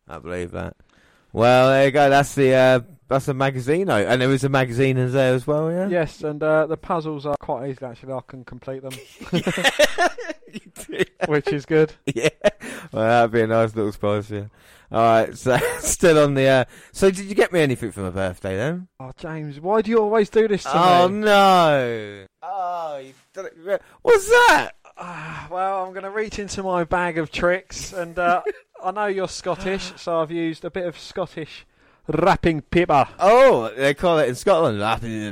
[0.08, 0.78] I believe that.
[1.34, 2.10] Well, there you go.
[2.10, 4.08] That's the uh, that's the magazine, note.
[4.08, 5.72] and there is a magazine in there as well.
[5.72, 5.88] Yeah.
[5.88, 8.14] Yes, and uh, the puzzles are quite easy actually.
[8.14, 8.94] I can complete them,
[11.28, 11.94] which is good.
[12.06, 12.30] yeah.
[12.92, 14.46] Well, that'd be a nice little surprise yeah.
[14.92, 15.38] All right.
[15.38, 16.48] So still on the.
[16.48, 18.88] Uh, so did you get me anything for my birthday then?
[19.00, 20.76] Oh, James, why do you always do this to me?
[20.76, 21.20] Oh me?
[21.20, 22.26] no!
[22.42, 23.82] Oh, you done it.
[24.02, 24.72] What's that?
[24.98, 28.44] Ah, well, I'm going to reach into my bag of tricks, and uh,
[28.84, 31.66] I know you're Scottish, so I've used a bit of Scottish
[32.08, 33.08] wrapping paper.
[33.20, 34.82] Oh, they call it in Scotland.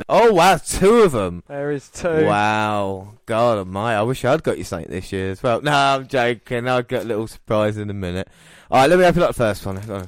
[0.10, 1.44] Oh wow, two of them.
[1.48, 2.26] There is two.
[2.26, 3.96] Wow, God Almighty!
[3.98, 5.62] I wish I'd got you something this year as well.
[5.62, 6.68] No, I'm joking.
[6.68, 8.28] I'll get a little surprise in a minute.
[8.70, 9.76] All right, let me open up the first one.
[9.78, 10.06] Hang on.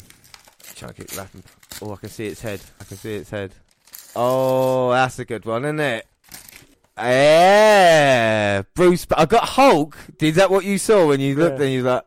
[0.76, 1.44] Keep wrapping.
[1.81, 2.60] Oh, I can see its head.
[2.80, 3.53] I can see its head.
[4.15, 6.06] Oh, that's a good one, isn't it?
[6.98, 9.07] Yeah, Bruce.
[9.15, 9.98] I got Hulk.
[10.22, 11.65] Is that what you saw when you looked Yeah.
[11.65, 12.03] and you like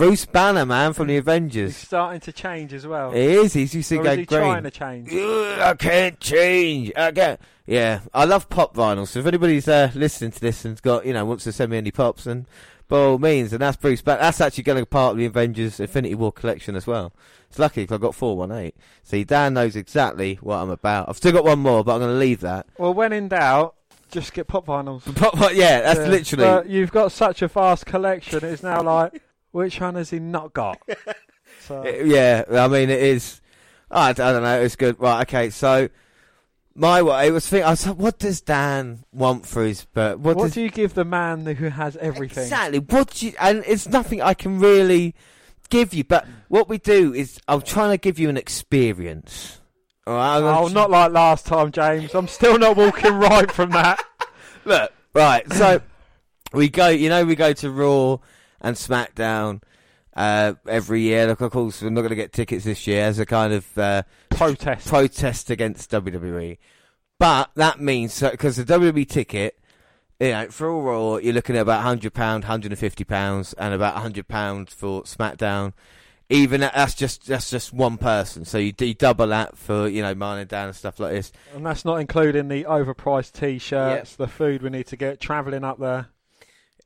[0.00, 1.76] Bruce Banner, man, from the Avengers.
[1.76, 3.10] He's starting to change as well.
[3.12, 3.52] He is.
[3.52, 4.40] He's used to or go is he green.
[4.40, 5.12] trying to change?
[5.12, 6.90] I can't change.
[6.96, 7.38] I can't.
[7.66, 9.06] Yeah, I love pop vinyl.
[9.06, 11.76] So if anybody's uh, listening to this and's got, you know, wants to send me
[11.76, 12.46] any pops, and
[12.88, 14.00] by all means, and that's Bruce.
[14.00, 17.12] But that's actually going to be part of the Avengers Infinity War collection as well.
[17.50, 18.74] It's lucky because I've got four one eight.
[19.02, 21.10] See, Dan knows exactly what I'm about.
[21.10, 22.64] I've still got one more, but I'm going to leave that.
[22.78, 23.74] Well, when in doubt,
[24.10, 25.02] just get pop vinyls.
[25.14, 26.06] Pop, pop- yeah, that's Yeah.
[26.06, 26.44] literally.
[26.44, 28.42] But you've got such a vast collection.
[28.46, 29.20] It's now like,
[29.52, 30.78] which one has he not got?
[31.66, 33.40] So, yeah, I mean it is.
[33.90, 34.60] I don't know.
[34.60, 34.98] It's good.
[34.98, 35.22] Right.
[35.22, 35.50] Okay.
[35.50, 35.88] So
[36.74, 37.46] my way it was.
[37.46, 39.84] Think, I was like, what does Dan want for his?
[39.92, 42.44] But what, what does do you give the man who has everything?
[42.44, 42.78] Exactly.
[42.78, 45.14] What do you, and it's nothing I can really
[45.68, 46.02] give you.
[46.04, 49.60] But what we do is I'm trying to give you an experience.
[50.06, 50.36] All right.
[50.38, 52.14] I'm Oh, tr- not like last time, James.
[52.14, 54.02] I'm still not walking right from that.
[54.64, 54.92] look.
[55.14, 55.52] Right.
[55.52, 55.82] So
[56.52, 56.88] we go.
[56.88, 58.18] You know, we go to Raw
[58.60, 59.62] and SmackDown.
[60.14, 63.18] Uh, every year, look, of course, we're not going to get tickets this year as
[63.18, 64.88] a kind of uh, Protest.
[64.88, 66.58] protest against WWE.
[67.18, 69.58] But that means because the WWE ticket,
[70.18, 73.52] you know, for all Raw, you're looking at about hundred pound, hundred and fifty pounds,
[73.54, 75.72] and about hundred pounds for SmackDown.
[76.28, 80.00] Even that, that's just that's just one person, so you, you double that for you
[80.00, 81.32] know mine and Dan and stuff like this.
[81.54, 85.78] And that's not including the overpriced t-shirts, the food we need to get, travelling up
[85.78, 86.08] there.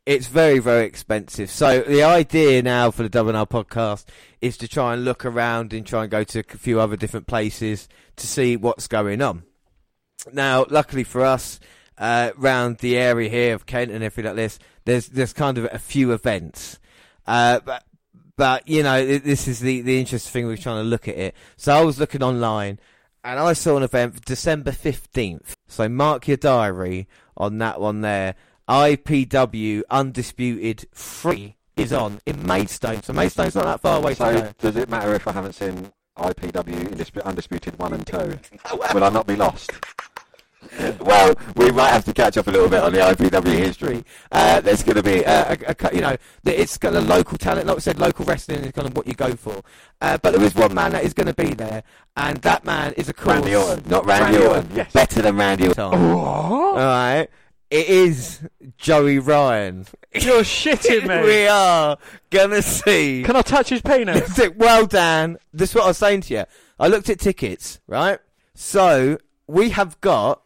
[0.06, 1.51] It's very very expensive.
[1.51, 4.05] So the idea now for the Double R podcast
[4.43, 7.26] is to try and look around and try and go to a few other different
[7.26, 9.44] places to see what's going on.
[10.31, 11.59] Now, luckily for us,
[11.97, 15.78] uh, the area here of Kent and everything like this, there's there's kind of a
[15.78, 16.78] few events.
[17.26, 17.85] Uh, but
[18.36, 20.47] but you know this is the the interesting thing.
[20.47, 21.35] We're trying to look at it.
[21.56, 22.78] So I was looking online,
[23.22, 25.56] and I saw an event December fifteenth.
[25.66, 27.09] So mark your diary
[27.39, 28.35] on that one there.
[28.69, 33.03] IPW Undisputed Free is on in Maidstone.
[33.03, 37.24] So Maidstone's not that far away So does it matter if I haven't seen IPW
[37.24, 38.39] Undisputed 1 and 2?
[38.95, 39.70] Will I not be lost?
[41.01, 44.05] well, we might have to catch up a little bit on the IPW history.
[44.32, 47.66] Uh, there's going to be, uh, a, a, you know, it's kind of local talent.
[47.66, 49.62] Like I said, local wrestling is kind of what you go for.
[50.01, 51.82] Uh, but there is one man that is going to be there,
[52.16, 53.85] and that man is, of course, Randy Orton.
[53.89, 54.62] not Randy, Randy Orton.
[54.62, 54.93] Orton, yes.
[54.93, 55.85] Better than Randy Orton.
[55.85, 57.28] All right.
[57.70, 58.41] It is
[58.77, 59.86] Joey Ryan.
[60.15, 61.23] You're shitting me.
[61.27, 61.99] we are
[62.31, 63.23] gonna see.
[63.24, 64.39] Can I touch his penis?
[64.57, 66.45] well, Dan, this is what I was saying to you.
[66.78, 68.19] I looked at tickets, right?
[68.55, 70.43] So we have got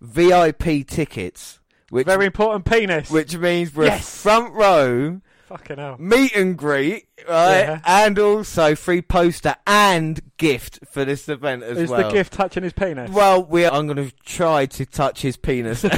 [0.00, 3.10] VIP tickets, which Very important penis.
[3.10, 4.22] which means we're Yes.
[4.22, 5.20] front row,
[5.52, 5.96] Fucking hell.
[5.98, 7.60] meet and greet, right?
[7.60, 7.80] Yeah.
[7.84, 12.00] And also free poster and gift for this event as Is well.
[12.00, 13.10] Is the gift touching his penis?
[13.10, 15.84] Well, we are, I'm going to try to touch his penis.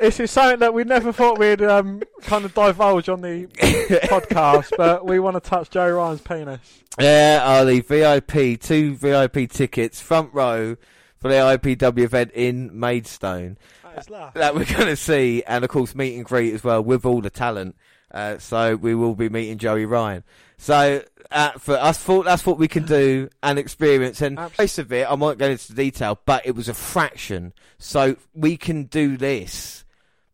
[0.00, 4.70] This is something that we never thought we'd um, kind of divulge on the podcast,
[4.76, 6.58] but we want to touch Joe Ryan's penis.
[6.98, 10.76] Yeah, Ollie, VIP, two VIP tickets, front row
[11.22, 15.70] for the IPW event in Maidstone That is that we're going to see, and of
[15.70, 17.76] course meet and greet as well with all the talent.
[18.10, 20.24] Uh, so we will be meeting Joey Ryan.
[20.58, 24.20] So uh, for us, thought that's what we can do and experience.
[24.20, 27.52] And Abs- most of it, I won't go into detail, but it was a fraction.
[27.78, 29.84] So we can do this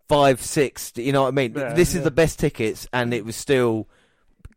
[0.08, 0.92] five, six.
[0.96, 1.52] You know what I mean?
[1.54, 2.02] Yeah, this is yeah.
[2.02, 3.88] the best tickets, and it was still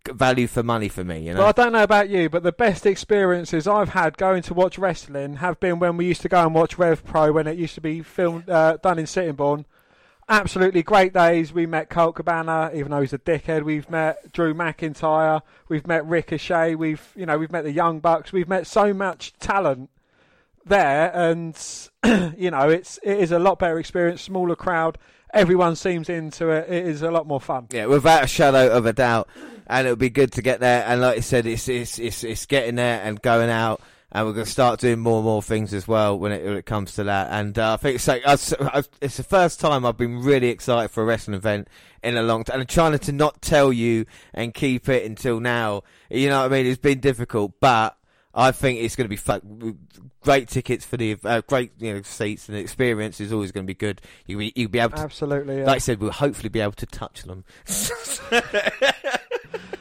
[0.09, 1.27] value for money for me.
[1.27, 1.39] You know.
[1.39, 4.77] Well, I don't know about you, but the best experiences I've had going to watch
[4.77, 7.75] wrestling have been when we used to go and watch Rev Pro when it used
[7.75, 9.65] to be filmed uh, done in Sittingbourne.
[10.29, 11.51] Absolutely great days.
[11.51, 13.63] We met Colt Cabana, even though he's a dickhead.
[13.63, 15.41] We've met Drew McIntyre.
[15.67, 16.75] We've met Ricochet.
[16.75, 18.31] We've you know we've met the Young Bucks.
[18.31, 19.89] We've met so much talent
[20.65, 21.55] there, and
[22.37, 24.21] you know it's it is a lot better experience.
[24.21, 24.97] Smaller crowd.
[25.33, 26.69] Everyone seems into it.
[26.69, 27.67] It is a lot more fun.
[27.71, 29.29] Yeah, without a shadow of a doubt,
[29.67, 30.83] and it'll be good to get there.
[30.85, 33.81] And like I said, it's it's it's, it's getting there and going out,
[34.11, 36.57] and we're going to start doing more and more things as well when it when
[36.57, 37.29] it comes to that.
[37.31, 40.89] And uh, I think it's like I've- it's the first time I've been really excited
[40.91, 41.69] for a wrestling event
[42.03, 45.39] in a long time, and I'm trying to not tell you and keep it until
[45.39, 45.83] now.
[46.09, 46.65] You know what I mean?
[46.65, 47.95] It's been difficult, but.
[48.33, 49.75] I think it's going to be fu-
[50.21, 53.65] great tickets for the uh, great you know seats and the experience is always going
[53.65, 54.01] to be good.
[54.25, 55.57] You you'll be able to Absolutely.
[55.59, 55.65] yeah.
[55.65, 57.43] like I said, we'll hopefully be able to touch them.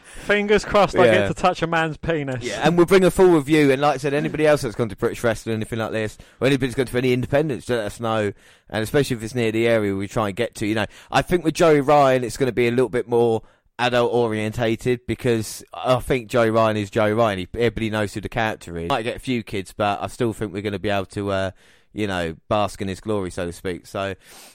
[0.02, 1.12] Fingers crossed I Yeah.
[1.12, 2.44] get to touch a man's penis.
[2.44, 3.72] yeah, and we'll bring a full review.
[3.72, 6.18] And like I said, anybody else that's gone to British wrestling, or anything like this,
[6.40, 8.32] or anybody's gone to any independents, let us know.
[8.68, 10.66] And especially if it's near the area we try and get to.
[10.66, 13.42] You know, I think with Joey Ryan, it's going to be a little bit more
[13.80, 17.40] adult orientated because I think Joe Ryan is Joe Ryan.
[17.40, 18.88] He, everybody knows who the character is.
[18.88, 21.30] Might get a few kids, but I still think we're going to be able to.
[21.30, 21.50] Uh,
[21.92, 23.84] you know, bask in his glory, so to speak.
[23.84, 24.14] So,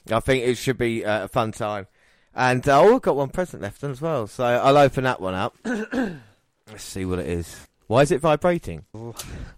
[0.10, 1.88] I think it should be uh, a fun time.
[2.34, 5.34] And uh, oh, I've got one present left as well, so I'll open that one
[5.34, 5.56] up.
[5.65, 7.68] Let's see what it is.
[7.88, 8.85] Why is it vibrating?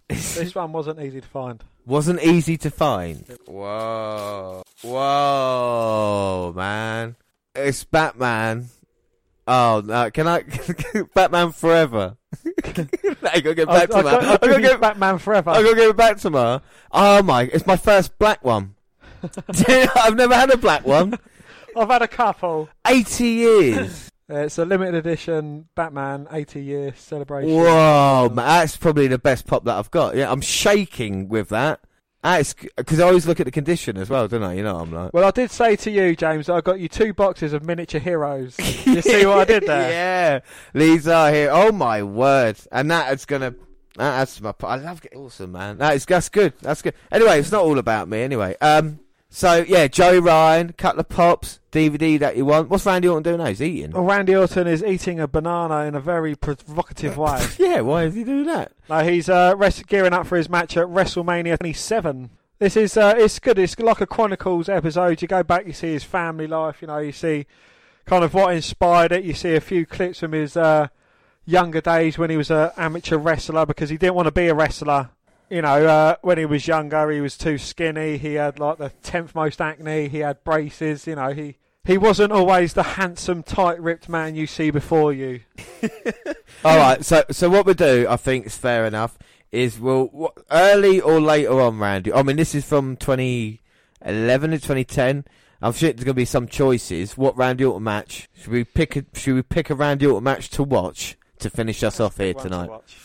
[0.10, 1.62] This one wasn't easy to find.
[1.86, 3.26] Wasn't easy to find.
[3.46, 4.64] Whoa.
[4.82, 7.16] Whoa, man.
[7.54, 8.70] It's Batman.
[9.48, 10.44] Oh, no, can I.
[11.14, 12.18] Batman Forever.
[12.46, 14.12] I gotta get I, I back to got, my.
[14.12, 15.52] I I gotta get Batman forever.
[15.52, 16.62] I gotta give it back to her.
[16.92, 17.44] Oh my!
[17.44, 18.76] It's my first black one.
[19.70, 21.18] I've never had a black one.
[21.76, 22.70] I've had a couple.
[22.88, 24.10] Eighty years.
[24.30, 27.50] Uh, it's a limited edition Batman 80 year celebration.
[27.50, 30.18] Whoa, man, that's probably the best pop that I've got.
[30.18, 31.80] Yeah, I'm shaking with that.
[32.24, 34.54] Because I always look at the condition as well, don't I?
[34.54, 35.14] You know, what I'm like.
[35.14, 38.58] Well, I did say to you, James, I got you two boxes of miniature heroes.
[38.86, 39.92] you see what I did there?
[39.92, 40.40] yeah,
[40.74, 41.50] these are here.
[41.52, 42.58] Oh my word!
[42.72, 43.56] And that is gonna.
[43.96, 44.54] That's my.
[44.64, 45.16] I love it.
[45.16, 45.78] Awesome, man.
[45.78, 46.54] That is that's good.
[46.62, 46.96] That's good.
[47.12, 48.22] Anyway, it's not all about me.
[48.22, 49.00] Anyway, um.
[49.38, 52.70] So yeah, Joey Ryan, couple of pops, DVD that you want.
[52.70, 53.46] What's Randy Orton doing now?
[53.46, 53.92] He's eating.
[53.92, 57.46] Well, Randy Orton is eating a banana in a very provocative way.
[57.60, 58.72] Yeah, why is he doing that?
[58.90, 62.32] No, he's uh, rest- gearing up for his match at WrestleMania 27.
[62.58, 63.60] This is uh, it's good.
[63.60, 65.22] It's like a Chronicles episode.
[65.22, 66.82] You go back, you see his family life.
[66.82, 67.46] You know, you see
[68.08, 69.24] kind of what inspired it.
[69.24, 70.88] You see a few clips from his uh,
[71.46, 74.56] younger days when he was an amateur wrestler because he didn't want to be a
[74.56, 75.12] wrestler.
[75.50, 78.18] You know, uh, when he was younger, he was too skinny.
[78.18, 80.10] He had like the tenth most acne.
[80.10, 81.08] He had braces.
[81.08, 85.40] You know, he he wasn't always the handsome, tight-ripped man you see before you.
[86.66, 87.04] All right.
[87.04, 89.18] So so what we do, I think, is fair enough.
[89.50, 92.12] Is we'll early or later on, Randy.
[92.12, 95.24] I mean, this is from 2011 to 2010.
[95.62, 97.18] I'm sure there's going to be some choices.
[97.18, 98.98] What Randy Orton match should we pick?
[98.98, 102.34] A, should we pick a Randy Orton match to watch to finish us off here
[102.34, 102.70] to tonight?
[102.70, 102.98] watch.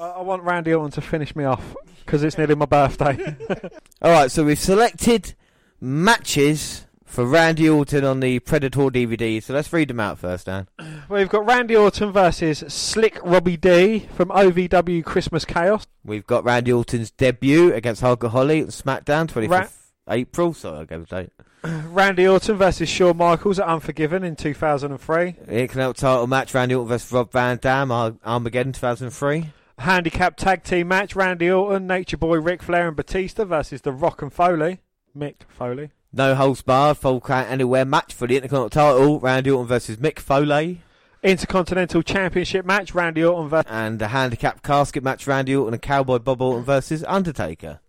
[0.00, 3.36] I, I want Randy Orton to finish me off because it's nearly my birthday.
[4.02, 4.30] All right.
[4.30, 5.34] So we've selected
[5.80, 9.42] matches for Randy Orton on the Predator DVD.
[9.42, 10.68] So let's read them out first, Dan.
[11.08, 15.86] We've got Randy Orton versus Slick Robbie D from OVW Christmas Chaos.
[16.04, 19.68] We've got Randy Orton's debut against Hulk Holly on SmackDown, 25th Ra-
[20.08, 20.54] April.
[20.54, 21.30] Sorry, I gave a date.
[21.92, 25.26] Randy Orton versus Shawn Michaels at Unforgiven in 2003.
[25.48, 29.50] Intercontinental title match: Randy Orton versus Rob Van Dam, Ar- Armageddon 2003.
[29.80, 34.20] Handicap tag team match: Randy Orton, Nature Boy, Ric Flair, and Batista versus The Rock
[34.20, 34.80] and Foley.
[35.16, 35.90] Mick Foley.
[36.12, 40.18] No holds barred, full count anywhere match for the Intercontinental title: Randy Orton versus Mick
[40.18, 40.82] Foley.
[41.22, 43.70] Intercontinental Championship match: Randy Orton versus.
[43.70, 47.80] And the handicap casket match: Randy Orton and Cowboy Bob Orton versus Undertaker.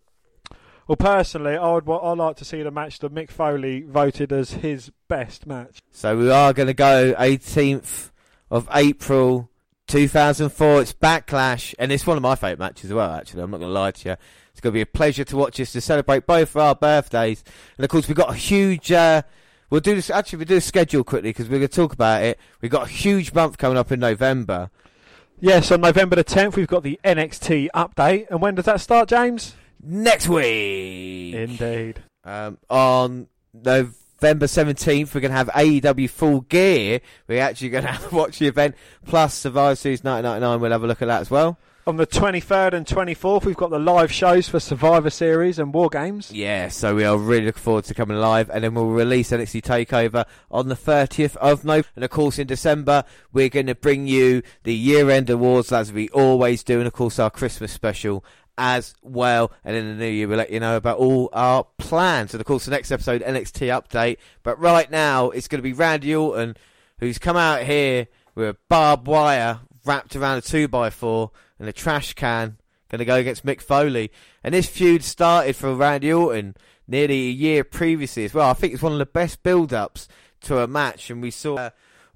[0.88, 1.90] Well, personally, I would.
[1.90, 5.82] I'd like to see the match that Mick Foley voted as his best match.
[5.92, 8.12] So we are going to go 18th
[8.50, 9.50] of April
[9.92, 10.82] 2004.
[10.82, 13.12] It's Backlash, and it's one of my favourite matches as well.
[13.12, 14.16] Actually, I'm not going to lie to you.
[14.54, 17.44] It's going to be a pleasure to watch this to celebrate both of our birthdays,
[17.78, 18.90] and of course we've got a huge.
[18.90, 19.24] Uh,
[19.70, 20.10] we'll do this.
[20.10, 22.40] Actually, we'll do a schedule quickly because we're going to talk about it.
[22.62, 24.70] We've got a huge month coming up in November.
[25.42, 28.28] Yes, on November the 10th, we've got the NXT update.
[28.30, 29.56] And when does that start, James?
[29.84, 32.02] Next week, Indeed.
[32.24, 37.02] um, on November 17th, we're going to have AEW Full Gear.
[37.28, 38.76] We're actually going to have, watch the event
[39.06, 40.62] plus Survivor Series 1999.
[40.62, 41.58] We'll have a look at that as well.
[41.88, 45.90] On the 23rd and 24th, we've got the live shows for Survivor Series and War
[45.90, 46.32] Games.
[46.32, 49.64] Yeah, so we are really looking forward to coming live, and then we'll release NXT
[49.64, 51.88] Takeover on the 30th of November.
[51.96, 53.04] And of course, in December,
[53.34, 57.18] we're going to bring you the year-end awards as we always do, and of course,
[57.18, 58.24] our Christmas special
[58.58, 59.52] as well.
[59.64, 62.34] And in the new year, we'll let you know about all our plans.
[62.34, 64.18] And of course, the next episode, NXT update.
[64.44, 66.56] But right now, it's going to be Randy Orton,
[67.00, 71.30] who's come out here with a barbed wire wrapped around a 2x4
[71.60, 72.58] and a trash can.
[72.90, 74.12] Going to go against Mick Foley.
[74.44, 76.56] And this feud started for Randy Orton
[76.88, 78.50] nearly a year previously as well.
[78.50, 80.10] I think it's one of the best build-ups
[80.42, 81.70] to a match, and we saw uh,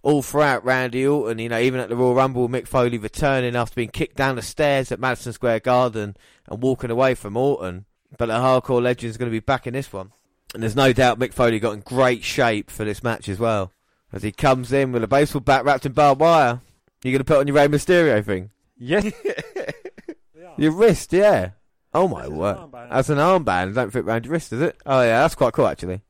[0.05, 1.39] all throughout Randy Orton.
[1.39, 4.41] You know, even at the Royal Rumble, Mick Foley returning after being kicked down the
[4.41, 6.15] stairs at Madison Square Garden
[6.47, 7.85] and walking away from Orton.
[8.17, 10.11] But the Hardcore Legend's going to be back in this one,
[10.53, 13.73] and there's no doubt Mick Foley got in great shape for this match as well.
[14.13, 16.61] As he comes in with a baseball bat wrapped in barbed wire,
[17.03, 18.51] you're going to put on your Rey Mysterio thing.
[18.77, 19.11] Yes.
[20.57, 21.49] Your wrist, yeah.
[21.93, 22.57] Oh my As an word.
[22.57, 22.87] armband.
[22.91, 24.77] As an armband, don't fit around your wrist, does it?
[24.85, 26.01] Oh yeah, that's quite cool actually.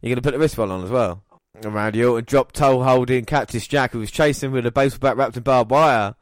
[0.00, 1.22] You're gonna put the wristband on as well.
[1.62, 5.16] And Randy Orton dropped toe holding Cactus Jack, who was chasing with a baseball bat
[5.16, 6.14] wrapped in barbed wire.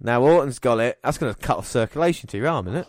[0.00, 0.98] Now Orton's got it.
[1.02, 2.88] That's gonna cut off circulation to your arm, isn't it?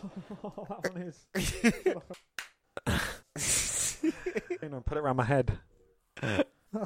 [4.60, 5.58] Hang on, put it around my head.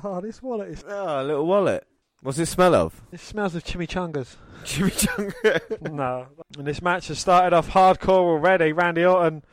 [0.04, 0.84] oh, this wallet is.
[0.86, 1.86] Oh, a little wallet.
[2.22, 3.02] What's it smell of?
[3.12, 4.36] It smells of chimichangas.
[4.64, 5.92] Chimichanga.
[5.92, 6.26] no.
[6.56, 8.72] And this match has started off hardcore already.
[8.72, 9.44] Randy Orton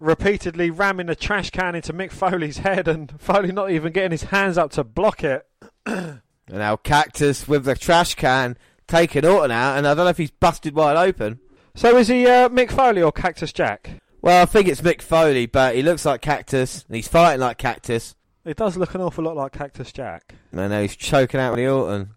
[0.00, 4.24] repeatedly ramming a trash can into Mick Foley's head, and Foley not even getting his
[4.24, 5.46] hands up to block it.
[5.86, 8.56] and now Cactus with the trash can
[8.86, 11.40] taking Orton out, and I don't know if he's busted wide open.
[11.74, 13.90] So is he uh, Mick Foley or Cactus Jack?
[14.20, 17.58] Well, I think it's Mick Foley, but he looks like Cactus, and he's fighting like
[17.58, 18.16] Cactus.
[18.44, 20.34] It does look an awful lot like Cactus Jack.
[20.52, 22.14] And now he's choking out the Orton.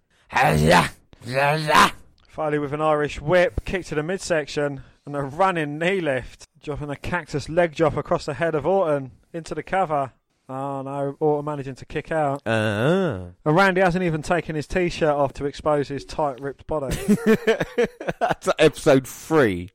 [2.29, 4.81] Foley with an Irish whip, kick to the midsection,
[5.15, 9.11] and a running knee lift, dropping a cactus leg drop across the head of Orton
[9.33, 10.13] into the cover.
[10.47, 12.41] Oh no, Orton managing to kick out.
[12.45, 13.25] Uh-huh.
[13.45, 16.95] And Randy hasn't even taken his t-shirt off to expose his tight ripped body.
[18.19, 19.71] That's episode three.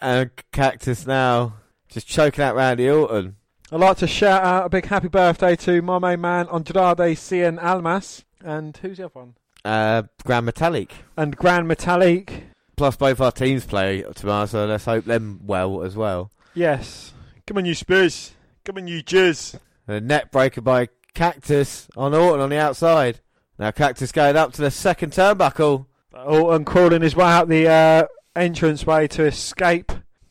[0.00, 1.56] And Cactus now
[1.88, 3.36] just choking out Randy Orton.
[3.70, 7.62] I'd like to shout out a big happy birthday to my main man Andrade Cien
[7.62, 8.24] Almas.
[8.42, 9.34] And who's the other one?
[9.64, 10.90] Uh, Gran Metalik.
[11.16, 12.44] And Gran Metalik.
[12.78, 16.30] Plus, both our teams play tomorrow, so let's hope them well as well.
[16.54, 17.12] Yes.
[17.44, 18.30] Come on, you Spurs.
[18.64, 19.58] Come on, you Jizz.
[19.88, 23.18] A neckbreaker by Cactus on Orton on the outside.
[23.58, 25.86] Now Cactus going up to the second turnbuckle.
[26.14, 28.06] Orton crawling his way out the uh,
[28.36, 29.90] entranceway to escape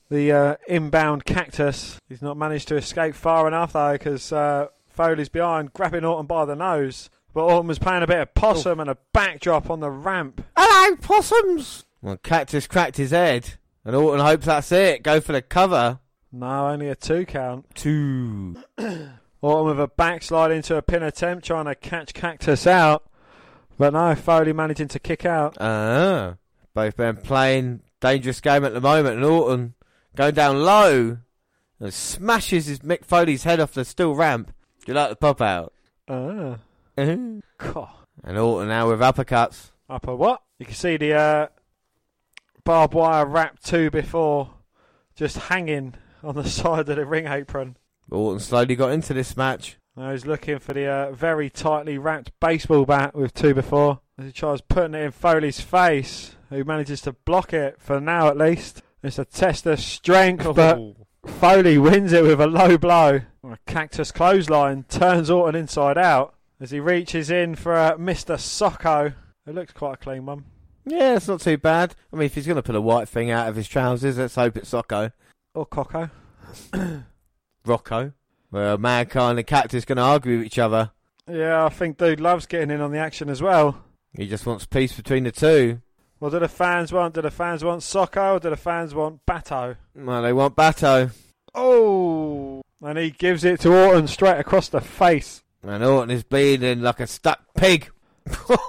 [0.09, 1.99] the uh, inbound cactus.
[2.07, 6.45] He's not managed to escape far enough though, because uh, Foley's behind, grabbing Orton by
[6.45, 7.09] the nose.
[7.33, 10.45] But Orton was playing a bit of possum and a backdrop on the ramp.
[10.55, 11.83] Hello, possums!
[12.01, 15.03] Well, Cactus cracked his head, and Orton hopes that's it.
[15.03, 15.99] Go for the cover.
[16.31, 17.65] No, only a two count.
[17.73, 18.57] Two.
[19.41, 23.03] Orton with a backslide into a pin attempt, trying to catch Cactus out.
[23.77, 25.57] But no, Foley managing to kick out.
[25.59, 26.35] Ah.
[26.73, 29.73] Both men playing dangerous game at the moment, and Orton
[30.15, 31.17] going down low
[31.79, 34.51] and smashes his Mick Foley's head off the steel ramp.
[34.85, 35.73] Do you like the pop out?
[36.07, 36.57] Ah.
[36.97, 37.89] and God.
[38.23, 39.71] Orton now with uppercuts.
[39.89, 40.41] Upper what?
[40.59, 41.47] You can see the uh,
[42.67, 44.49] barbed wire wrapped two by four
[45.15, 47.77] just hanging on the side of the ring apron.
[48.11, 49.77] Orton slowly got into this match.
[49.95, 54.01] Now he's looking for the uh, very tightly wrapped baseball bat with two by four.
[54.17, 58.27] As he tries putting it in Foley's face, who manages to block it for now
[58.27, 58.81] at least.
[59.01, 60.77] It's a test of strength, but
[61.25, 63.21] Foley wins it with a low blow.
[63.45, 68.35] A cactus clothesline turns Orton inside out as he reaches in for uh, Mr.
[68.35, 69.13] Socko.
[69.47, 70.43] It looks quite a clean one.
[70.89, 71.95] Yeah, it's not too bad.
[72.13, 74.35] I mean, if he's going to pull a white thing out of his trousers, let's
[74.35, 75.11] hope it's Socko.
[75.53, 76.09] Or Coco.
[77.65, 78.13] Rocco.
[78.51, 80.91] Well, Mankind and Cactus going to argue with each other.
[81.29, 83.83] Yeah, I think Dude Love's getting in on the action as well.
[84.13, 85.81] He just wants peace between the two.
[86.19, 87.15] What do the fans want?
[87.15, 89.75] Do the fans want Socko or do the fans want Bato?
[89.93, 91.11] Well, they want Bato.
[91.53, 92.61] Oh!
[92.81, 95.43] And he gives it to Orton straight across the face.
[95.63, 97.89] And Orton is bleeding like a stuck pig.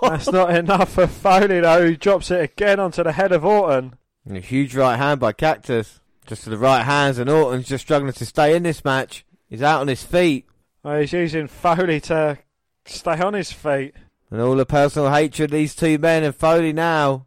[0.03, 3.95] That's not enough for Foley though, He drops it again onto the head of Orton.
[4.27, 6.01] And a huge right hand by Cactus.
[6.27, 9.25] Just to the right hands, and Orton's just struggling to stay in this match.
[9.49, 10.47] He's out on his feet.
[10.85, 12.39] Oh, he's using Foley to
[12.85, 13.95] stay on his feet.
[14.31, 17.25] And all the personal hatred these two men and Foley now.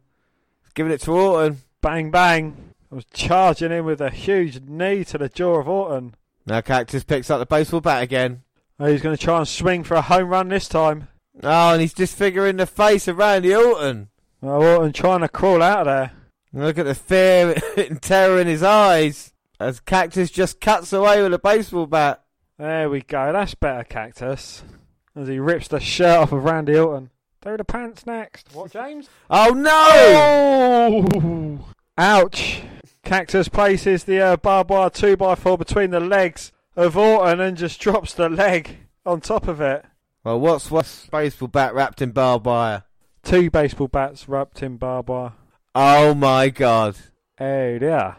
[0.62, 1.62] He's giving it to Orton.
[1.80, 2.74] Bang bang.
[2.92, 6.14] I was charging in with a huge knee to the jaw of Orton.
[6.46, 8.42] Now Cactus picks up the baseball bat again.
[8.78, 11.08] Oh, he's going to try and swing for a home run this time.
[11.42, 14.08] Oh, and he's disfiguring the face of Randy Orton.
[14.42, 16.12] Oh, Orton trying to crawl out of there.
[16.52, 21.34] Look at the fear and terror in his eyes as Cactus just cuts away with
[21.34, 22.22] a baseball bat.
[22.58, 23.32] There we go.
[23.32, 24.62] That's better, Cactus.
[25.16, 27.10] As he rips the shirt off of Randy Orton.
[27.40, 28.54] Throw the pants next.
[28.54, 29.08] What, James?
[29.30, 31.06] Oh no!
[31.18, 31.74] Oh!
[31.98, 32.62] Ouch.
[33.04, 38.14] Cactus places the uh, barbed wire 2x4 between the legs of Orton and just drops
[38.14, 39.84] the leg on top of it.
[40.24, 42.84] Well, what's what's baseball bat wrapped in barbed wire?
[43.24, 45.32] Two baseball bats wrapped in barbed wire.
[45.74, 46.96] Oh my god!
[47.40, 48.16] Oh dear.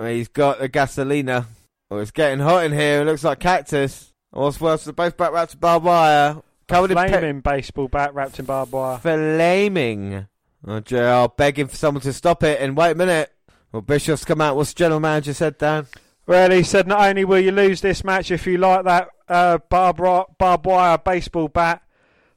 [0.00, 1.46] He's got the gasolina.
[1.90, 3.02] Oh, it's getting hot in here.
[3.02, 4.12] It looks like cactus.
[4.30, 8.14] What's worse, the baseball bat wrapped in barbed wire, covered in pe- Flaming baseball bat
[8.14, 8.98] wrapped in barbed wire.
[8.98, 10.26] flaming.
[10.66, 12.60] Oh, JR begging for someone to stop it.
[12.60, 13.30] And wait a minute.
[13.70, 14.56] Well, Bischoff's come out.
[14.56, 15.86] What's the general manager said, Dan?
[16.26, 19.58] Well, he said not only will you lose this match if you like that uh,
[19.68, 20.00] barbed,
[20.38, 21.82] barbed wire baseball bat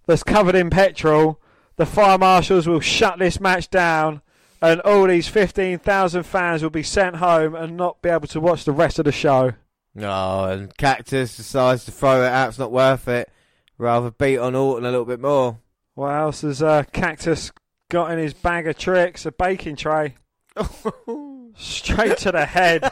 [0.05, 1.41] that's covered in petrol,
[1.77, 4.21] the fire marshals will shut this match down
[4.61, 8.63] and all these 15,000 fans will be sent home and not be able to watch
[8.63, 9.53] the rest of the show.
[9.99, 12.49] Oh, and Cactus decides to throw it out.
[12.49, 13.29] It's not worth it.
[13.77, 15.59] Rather beat on Orton a little bit more.
[15.95, 17.51] What else has uh, Cactus
[17.89, 19.25] got in his bag of tricks?
[19.25, 20.15] A baking tray.
[21.55, 22.91] Straight to the head.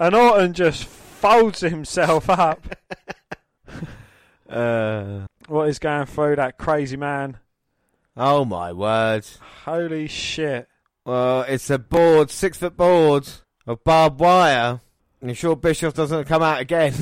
[0.00, 2.66] And Orton just folds himself up.
[4.48, 7.38] Uh, What is going through that crazy man?
[8.18, 9.24] oh my word.
[9.64, 10.68] Holy shit.
[11.06, 13.26] Well, it's a board, six foot board
[13.66, 14.80] of barbed wire.
[15.22, 16.92] You sure Bischoff doesn't come out again?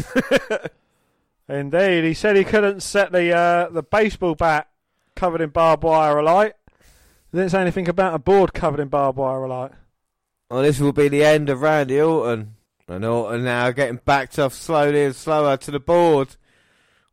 [1.49, 4.69] Indeed, he said he couldn't set the uh, the baseball bat
[5.17, 6.53] covered in barbed wire alight.
[7.33, 9.73] He didn't say anything about a board covered in barbed wire alight.
[10.49, 12.55] well, this will be the end of Randy Orton.
[12.91, 16.35] And Orton now getting backed off slowly and slower to the board.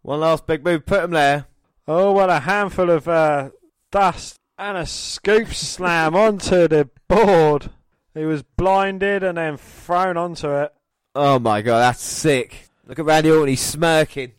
[0.02, 1.46] One last big move, put him there.
[1.88, 3.52] Oh, what a handful of uh,
[3.92, 7.70] dust and a scoop slam onto the board.
[8.16, 10.74] He was blinded and then thrown onto it.
[11.14, 12.70] Oh my god, that's sick.
[12.88, 14.32] Look at Randy Orton, he's smirking.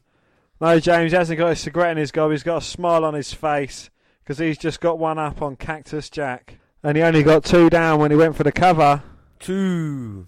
[0.61, 2.33] No, James hasn't got a cigarette in his gob.
[2.33, 3.91] He's got a smile on his face
[4.25, 6.59] because he's just got one up on Cactus Jack.
[6.83, 9.05] And he only got two down when he went for the cover.
[9.39, 10.27] Two.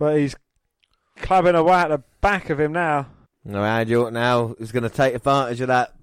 [0.00, 0.34] But he's
[1.16, 3.06] clubbing away at the back of him now.
[3.44, 5.94] Now Randy Orton now is going to take advantage of that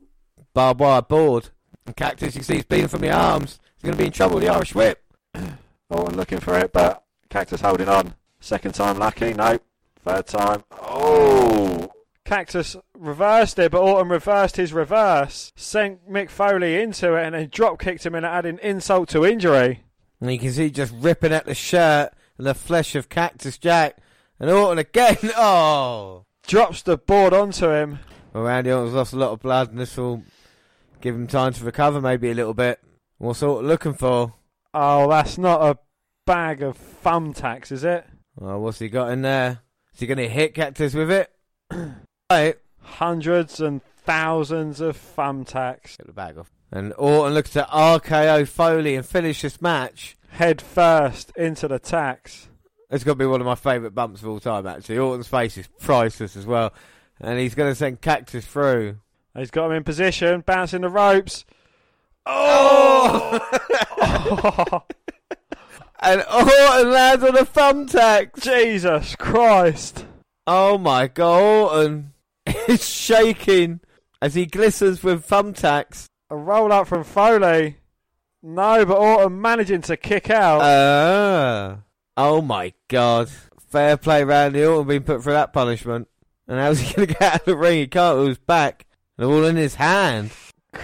[0.54, 1.50] barbed wire board.
[1.88, 3.60] And Cactus, you can see he's bleeding from the arms.
[3.76, 5.04] He's going to be in trouble with the Irish whip.
[5.90, 8.14] Orton looking for it, but Cactus holding on.
[8.40, 9.58] Second time lucky, no.
[10.06, 11.92] Third time, oh!
[12.24, 17.50] Cactus reversed it, but Orton reversed his reverse, sent Mick Foley into it, and then
[17.52, 19.86] drop kicked him in, adding insult to injury.
[20.22, 23.98] And you can see just ripping at the shirt and the flesh of Cactus Jack.
[24.40, 25.18] And Orton again.
[25.36, 26.26] Oh.
[26.46, 28.00] Drops the board onto him.
[28.34, 30.24] Well, Randy Orton's lost a lot of blood, and this will
[31.02, 32.80] give him time to recover maybe a little bit.
[33.18, 34.34] What's Orton looking for?
[34.74, 35.80] Oh, that's not a
[36.26, 38.06] bag of thumbtacks, is it?
[38.40, 39.60] Oh, what's he got in there?
[39.94, 41.32] Is he going to hit Cactus with it?
[42.32, 42.56] right.
[42.80, 45.98] Hundreds and thousands of thumbtacks.
[45.98, 46.52] Get the bag off.
[46.72, 50.16] And Orton looks to RKO Foley and finish this match.
[50.38, 52.48] Head first into the tax.
[52.92, 55.00] It's going to be one of my favourite bumps of all time, actually.
[55.00, 56.74] Orton's face is priceless as well.
[57.20, 59.00] And he's going to send Cactus through.
[59.36, 61.44] He's got him in position, bouncing the ropes.
[62.28, 63.40] Oh!
[66.02, 68.40] and Orton lands on a thumbtack.
[68.40, 70.06] Jesus Christ.
[70.46, 72.14] Oh my god, Orton.
[72.68, 73.80] is shaking
[74.22, 76.06] as he glistens with thumbtacks.
[76.30, 77.78] A roll up from Foley.
[78.50, 80.62] No, but Orton managing to kick out.
[80.64, 81.80] Ah.
[82.16, 83.30] oh my god.
[83.68, 86.08] Fair play, Randy Orton being put through that punishment.
[86.48, 87.80] And how's he going to get out of the ring?
[87.80, 88.86] He can't with his back.
[89.18, 90.32] And all in his hand.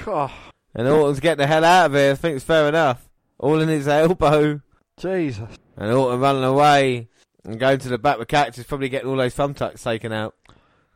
[0.03, 0.31] God,
[0.75, 2.11] And Orton's getting the hell out of here.
[2.11, 3.09] I think it's fair enough.
[3.39, 4.59] All in his elbow.
[4.97, 5.57] Jesus.
[5.77, 7.07] And Orton running away.
[7.45, 10.35] And going to the back with Cactus, probably getting all those thumbtacks taken out.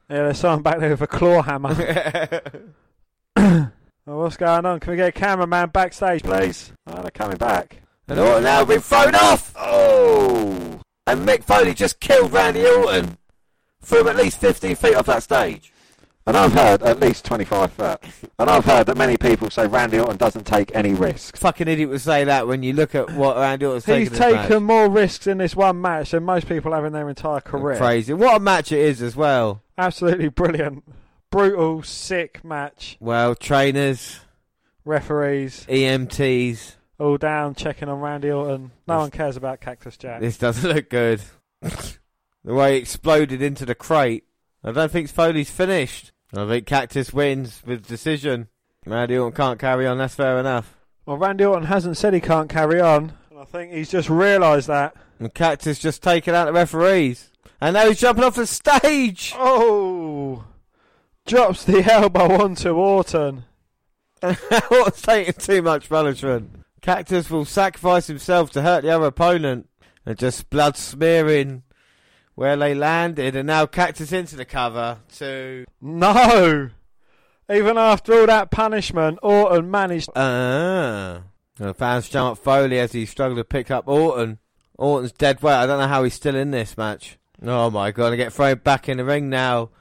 [0.09, 2.41] Yeah, there's someone back there with a claw hammer.
[4.09, 4.79] Oh, what's going on?
[4.79, 6.71] Can we get a cameraman backstage, please?
[6.87, 7.81] Oh, they're coming back.
[8.07, 9.53] and Orton now been thrown off.
[9.57, 10.79] Oh!
[11.05, 13.17] And Mick Foley just killed Randy Orton.
[13.81, 15.73] Threw him at least 15 feet off that stage.
[16.25, 18.03] And I've heard at least 25 foot.
[18.39, 21.39] And I've heard that many people say Randy Orton doesn't take any risks.
[21.39, 24.09] Fucking idiot would say that when you look at what Randy Orton's taken.
[24.09, 24.61] He's taken match.
[24.61, 27.77] more risks in this one match than most people have in their entire career.
[27.77, 28.13] Crazy.
[28.13, 29.63] What a match it is as well.
[29.77, 30.83] Absolutely brilliant.
[31.29, 32.97] Brutal, sick match.
[32.99, 34.21] Well, trainers,
[34.85, 36.75] Referees EMTs.
[36.99, 38.71] all down checking on Randy Orton.
[38.87, 40.21] No one cares about Cactus Jack.
[40.21, 41.21] This doesn't look good.
[41.61, 44.23] the way he exploded into the crate.
[44.63, 46.11] I don't think Foley's finished.
[46.33, 48.47] I think Cactus wins with decision.
[48.85, 50.77] Randy Orton can't carry on, that's fair enough.
[51.05, 53.13] Well, Randy Orton hasn't said he can't carry on.
[53.29, 54.95] And I think he's just realised that.
[55.19, 57.31] And Cactus just taking out the referees.
[57.59, 59.33] And now he's jumping off the stage!
[59.35, 60.45] Oh!
[61.27, 63.43] Drops the elbow onto Orton.
[64.23, 66.61] Orton's taking too much punishment.
[66.81, 69.67] Cactus will sacrifice himself to hurt the other opponent.
[70.05, 71.63] And just blood smearing
[72.35, 73.35] where they landed.
[73.35, 76.69] And now Cactus into the cover to No!
[77.51, 80.09] Even after all that punishment, Orton managed.
[80.15, 81.23] Ah.
[81.55, 84.39] The fans jump Foley as he struggled to pick up Orton.
[84.77, 85.55] Orton's dead weight.
[85.55, 87.17] I don't know how he's still in this match.
[87.41, 89.71] Oh my god, I get thrown back in the ring now.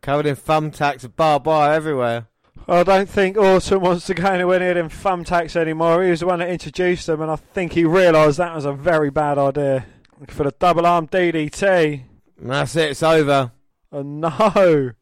[0.00, 2.26] Covered in thumbtacks and barbed wire everywhere.
[2.66, 6.02] I don't think Orton wants to go anywhere near them thumbtacks anymore.
[6.04, 8.72] He was the one that introduced them, and I think he realised that was a
[8.72, 9.86] very bad idea.
[10.28, 12.04] For the double arm DDT.
[12.38, 13.52] And that's it, it's over.
[13.90, 14.92] And no!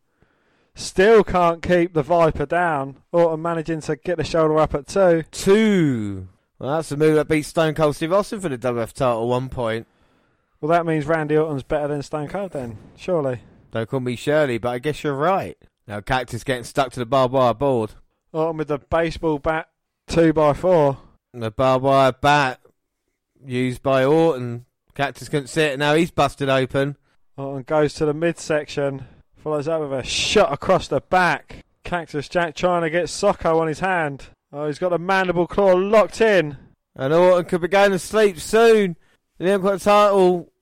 [0.75, 2.99] Still can't keep the Viper down.
[3.11, 5.25] Orton managing to get the shoulder up at two.
[5.33, 6.29] Two.
[6.59, 9.29] Well, that's the move that beat Stone Cold Steve Austin for the WF title at
[9.29, 9.87] one point.
[10.61, 13.41] Well, that means Randy Orton's better than Stone Cold then, surely.
[13.71, 15.57] Don't call me Shirley, but I guess you're right.
[15.87, 17.93] Now Cactus getting stuck to the barbed wire board.
[18.33, 19.69] Orton with the baseball bat
[20.07, 20.99] two by four.
[21.33, 22.61] And the barbed wire bat
[23.45, 24.65] used by Orton.
[24.95, 25.79] Cactus couldn't see it.
[25.79, 26.97] Now he's busted open.
[27.37, 31.65] Orton goes to the midsection, follows up with a shot across the back.
[31.85, 34.27] Cactus Jack trying to get Socko on his hand.
[34.53, 36.57] Oh, he's got the mandible claw locked in.
[36.97, 38.97] And Orton could be going to sleep soon.
[39.39, 40.53] And then got the Impact title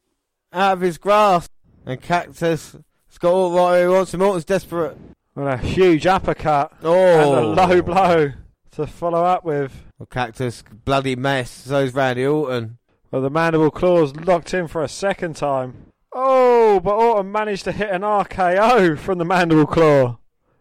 [0.52, 1.50] out of his grasp.
[1.86, 2.76] And Cactus
[3.24, 4.22] all right he wants him.
[4.22, 4.97] Orton's desperate.
[5.34, 6.94] With a huge uppercut Oh.
[7.38, 8.32] and a low blow
[8.72, 9.72] to follow up with.
[9.98, 11.51] Well, Cactus, bloody mess.
[11.51, 12.78] So's Randy Orton.
[13.10, 15.93] Well, the mandible claw's locked in for a second time.
[16.12, 20.18] Oh, but Orton managed to hit an RKO from the mandible claw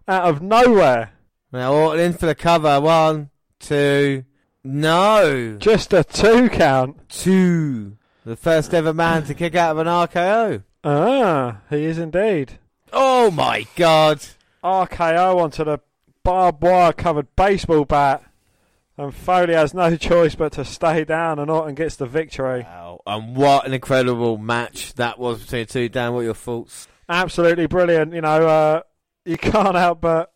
[0.08, 1.12] out of nowhere.
[1.54, 2.80] Now Orton in for the cover.
[2.82, 3.30] One,
[3.60, 4.26] two,
[4.64, 5.58] no.
[5.58, 7.08] Just a two count.
[7.10, 7.98] Two.
[8.26, 10.64] The first ever man to kick out of an RKO.
[10.88, 12.60] Ah, he is indeed.
[12.94, 14.24] Oh my god.
[14.64, 15.80] RKO onto the
[16.24, 18.24] barbed wire covered baseball bat.
[18.96, 22.62] And Foley has no choice but to stay down, and Orton gets the victory.
[22.62, 23.02] Wow.
[23.08, 25.90] And what an incredible match that was between the two.
[25.90, 26.88] Dan, what are your thoughts?
[27.10, 28.14] Absolutely brilliant.
[28.14, 28.82] You know, uh,
[29.26, 30.34] you can't help but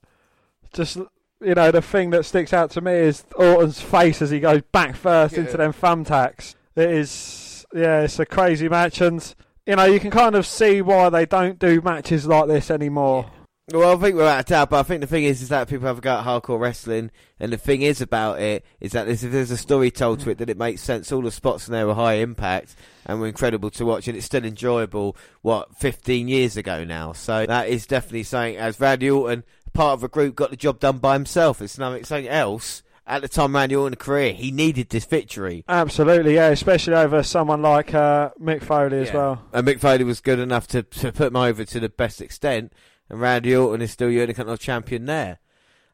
[0.74, 4.40] just, you know, the thing that sticks out to me is Orton's face as he
[4.40, 6.56] goes back first into them thumbtacks.
[6.76, 9.34] It is, yeah, it's a crazy match, and
[9.70, 13.30] you know, you can kind of see why they don't do matches like this anymore.
[13.72, 15.70] Well, I think we're out of town, but I think the thing is, is that
[15.70, 19.08] people have a go at hardcore wrestling, and the thing is about it is that
[19.08, 21.12] if there's a story told to it, that it makes sense.
[21.12, 22.76] All the spots in there were high impact
[23.06, 25.16] and were incredible to watch, and it's still enjoyable.
[25.44, 28.58] What 15 years ago now, so that is definitely something.
[28.58, 29.44] As Randy Orton,
[29.74, 31.62] part of a group, got the job done by himself.
[31.62, 32.82] It's nothing something else.
[33.10, 35.66] At the time, Randy Orton's career, he needed this victory.
[35.68, 39.42] Absolutely, yeah, especially over someone like uh, Mick Foley as well.
[39.52, 42.72] And Mick Foley was good enough to, to put him over to the best extent,
[43.10, 45.40] and Randy Orton is still your Unicorn champion there.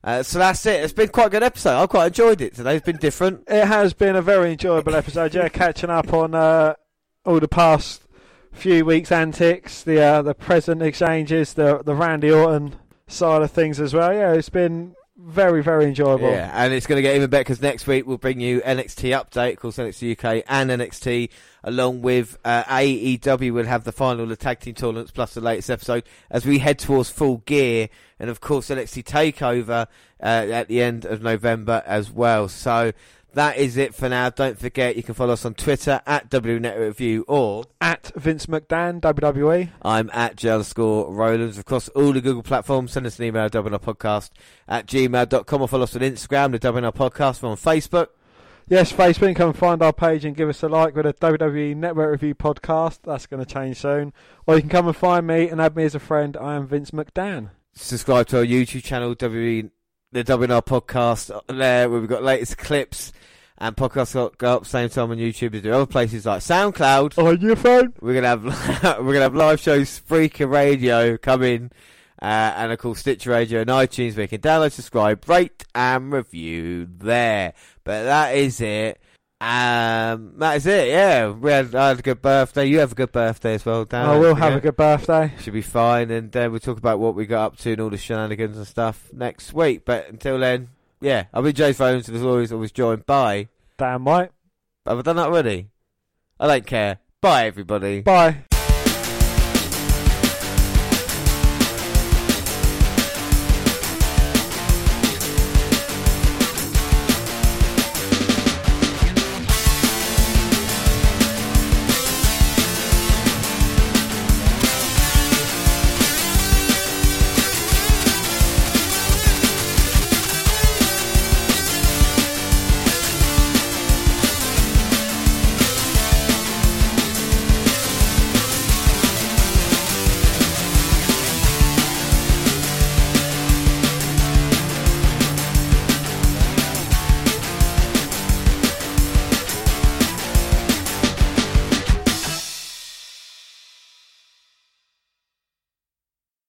[0.03, 0.83] Uh, so that's it.
[0.83, 1.81] It's been quite a good episode.
[1.81, 2.75] I quite enjoyed it today.
[2.75, 3.45] It's been different.
[3.47, 5.33] It has been a very enjoyable episode.
[5.33, 6.75] Yeah, catching up on uh,
[7.25, 8.03] all the past
[8.51, 12.75] few weeks' antics, the uh, the present exchanges, the the Randy Orton
[13.07, 14.13] side of things as well.
[14.13, 16.29] Yeah, it's been very, very enjoyable.
[16.29, 19.11] Yeah, and it's going to get even better because next week we'll bring you NXT
[19.17, 21.29] update, of course NXT UK and NXT,
[21.63, 23.53] along with uh, AEW.
[23.53, 26.59] We'll have the final of the tag team tournaments plus the latest episode as we
[26.59, 27.89] head towards full gear,
[28.19, 29.87] and of course NXT Takeover
[30.21, 32.49] uh, at the end of November as well.
[32.49, 32.91] So
[33.35, 34.29] that is it for now.
[34.29, 38.45] Don't forget you can follow us on Twitter at W Network Review or At Vince
[38.45, 39.01] McDan.
[39.01, 39.69] WWE.
[39.81, 41.61] I'm at J underscore Rollins.
[41.63, 42.93] Course, all the Google platforms.
[42.93, 44.31] Send us an email, WNR podcast
[44.67, 47.41] at gmail.com or follow us on Instagram, the WNR podcast.
[47.41, 48.07] We're on Facebook.
[48.67, 51.75] Yes, Facebook, come and find our page and give us a like with a WWE
[51.75, 52.99] Network Review podcast.
[53.03, 54.13] That's going to change soon.
[54.47, 56.37] Or you can come and find me and add me as a friend.
[56.37, 57.49] I am Vince McDan.
[57.73, 59.69] Subscribe to our YouTube channel, WWE,
[60.13, 63.11] the WNR podcast uh, there, where we've got latest clips
[63.57, 67.17] and podcasts got go up same time on YouTube as do other places like SoundCloud.
[67.17, 67.93] On your phone.
[68.01, 68.43] We're gonna have
[68.99, 71.71] we're gonna have live shows, Spreaker Radio coming,
[72.21, 74.15] uh, and of course Stitcher Radio and iTunes.
[74.15, 77.53] Where you can download, subscribe, rate, and review there.
[77.83, 78.99] But that is it.
[79.41, 80.87] Um, that is it.
[80.87, 82.65] Yeah, we had, I had a good birthday.
[82.65, 84.05] You have a good birthday as well, Dan.
[84.05, 85.33] I will Don't have a good birthday.
[85.39, 87.89] Should be fine, and uh, we'll talk about what we got up to and all
[87.89, 89.83] the shenanigans and stuff next week.
[89.85, 90.69] But until then,
[91.01, 93.47] yeah, I've been Jay Phones, and as always, always joined by.
[93.77, 94.31] Damn right.
[94.85, 95.69] Have I done that already?
[96.39, 96.99] I don't care.
[97.21, 98.01] Bye, everybody.
[98.01, 98.45] Bye.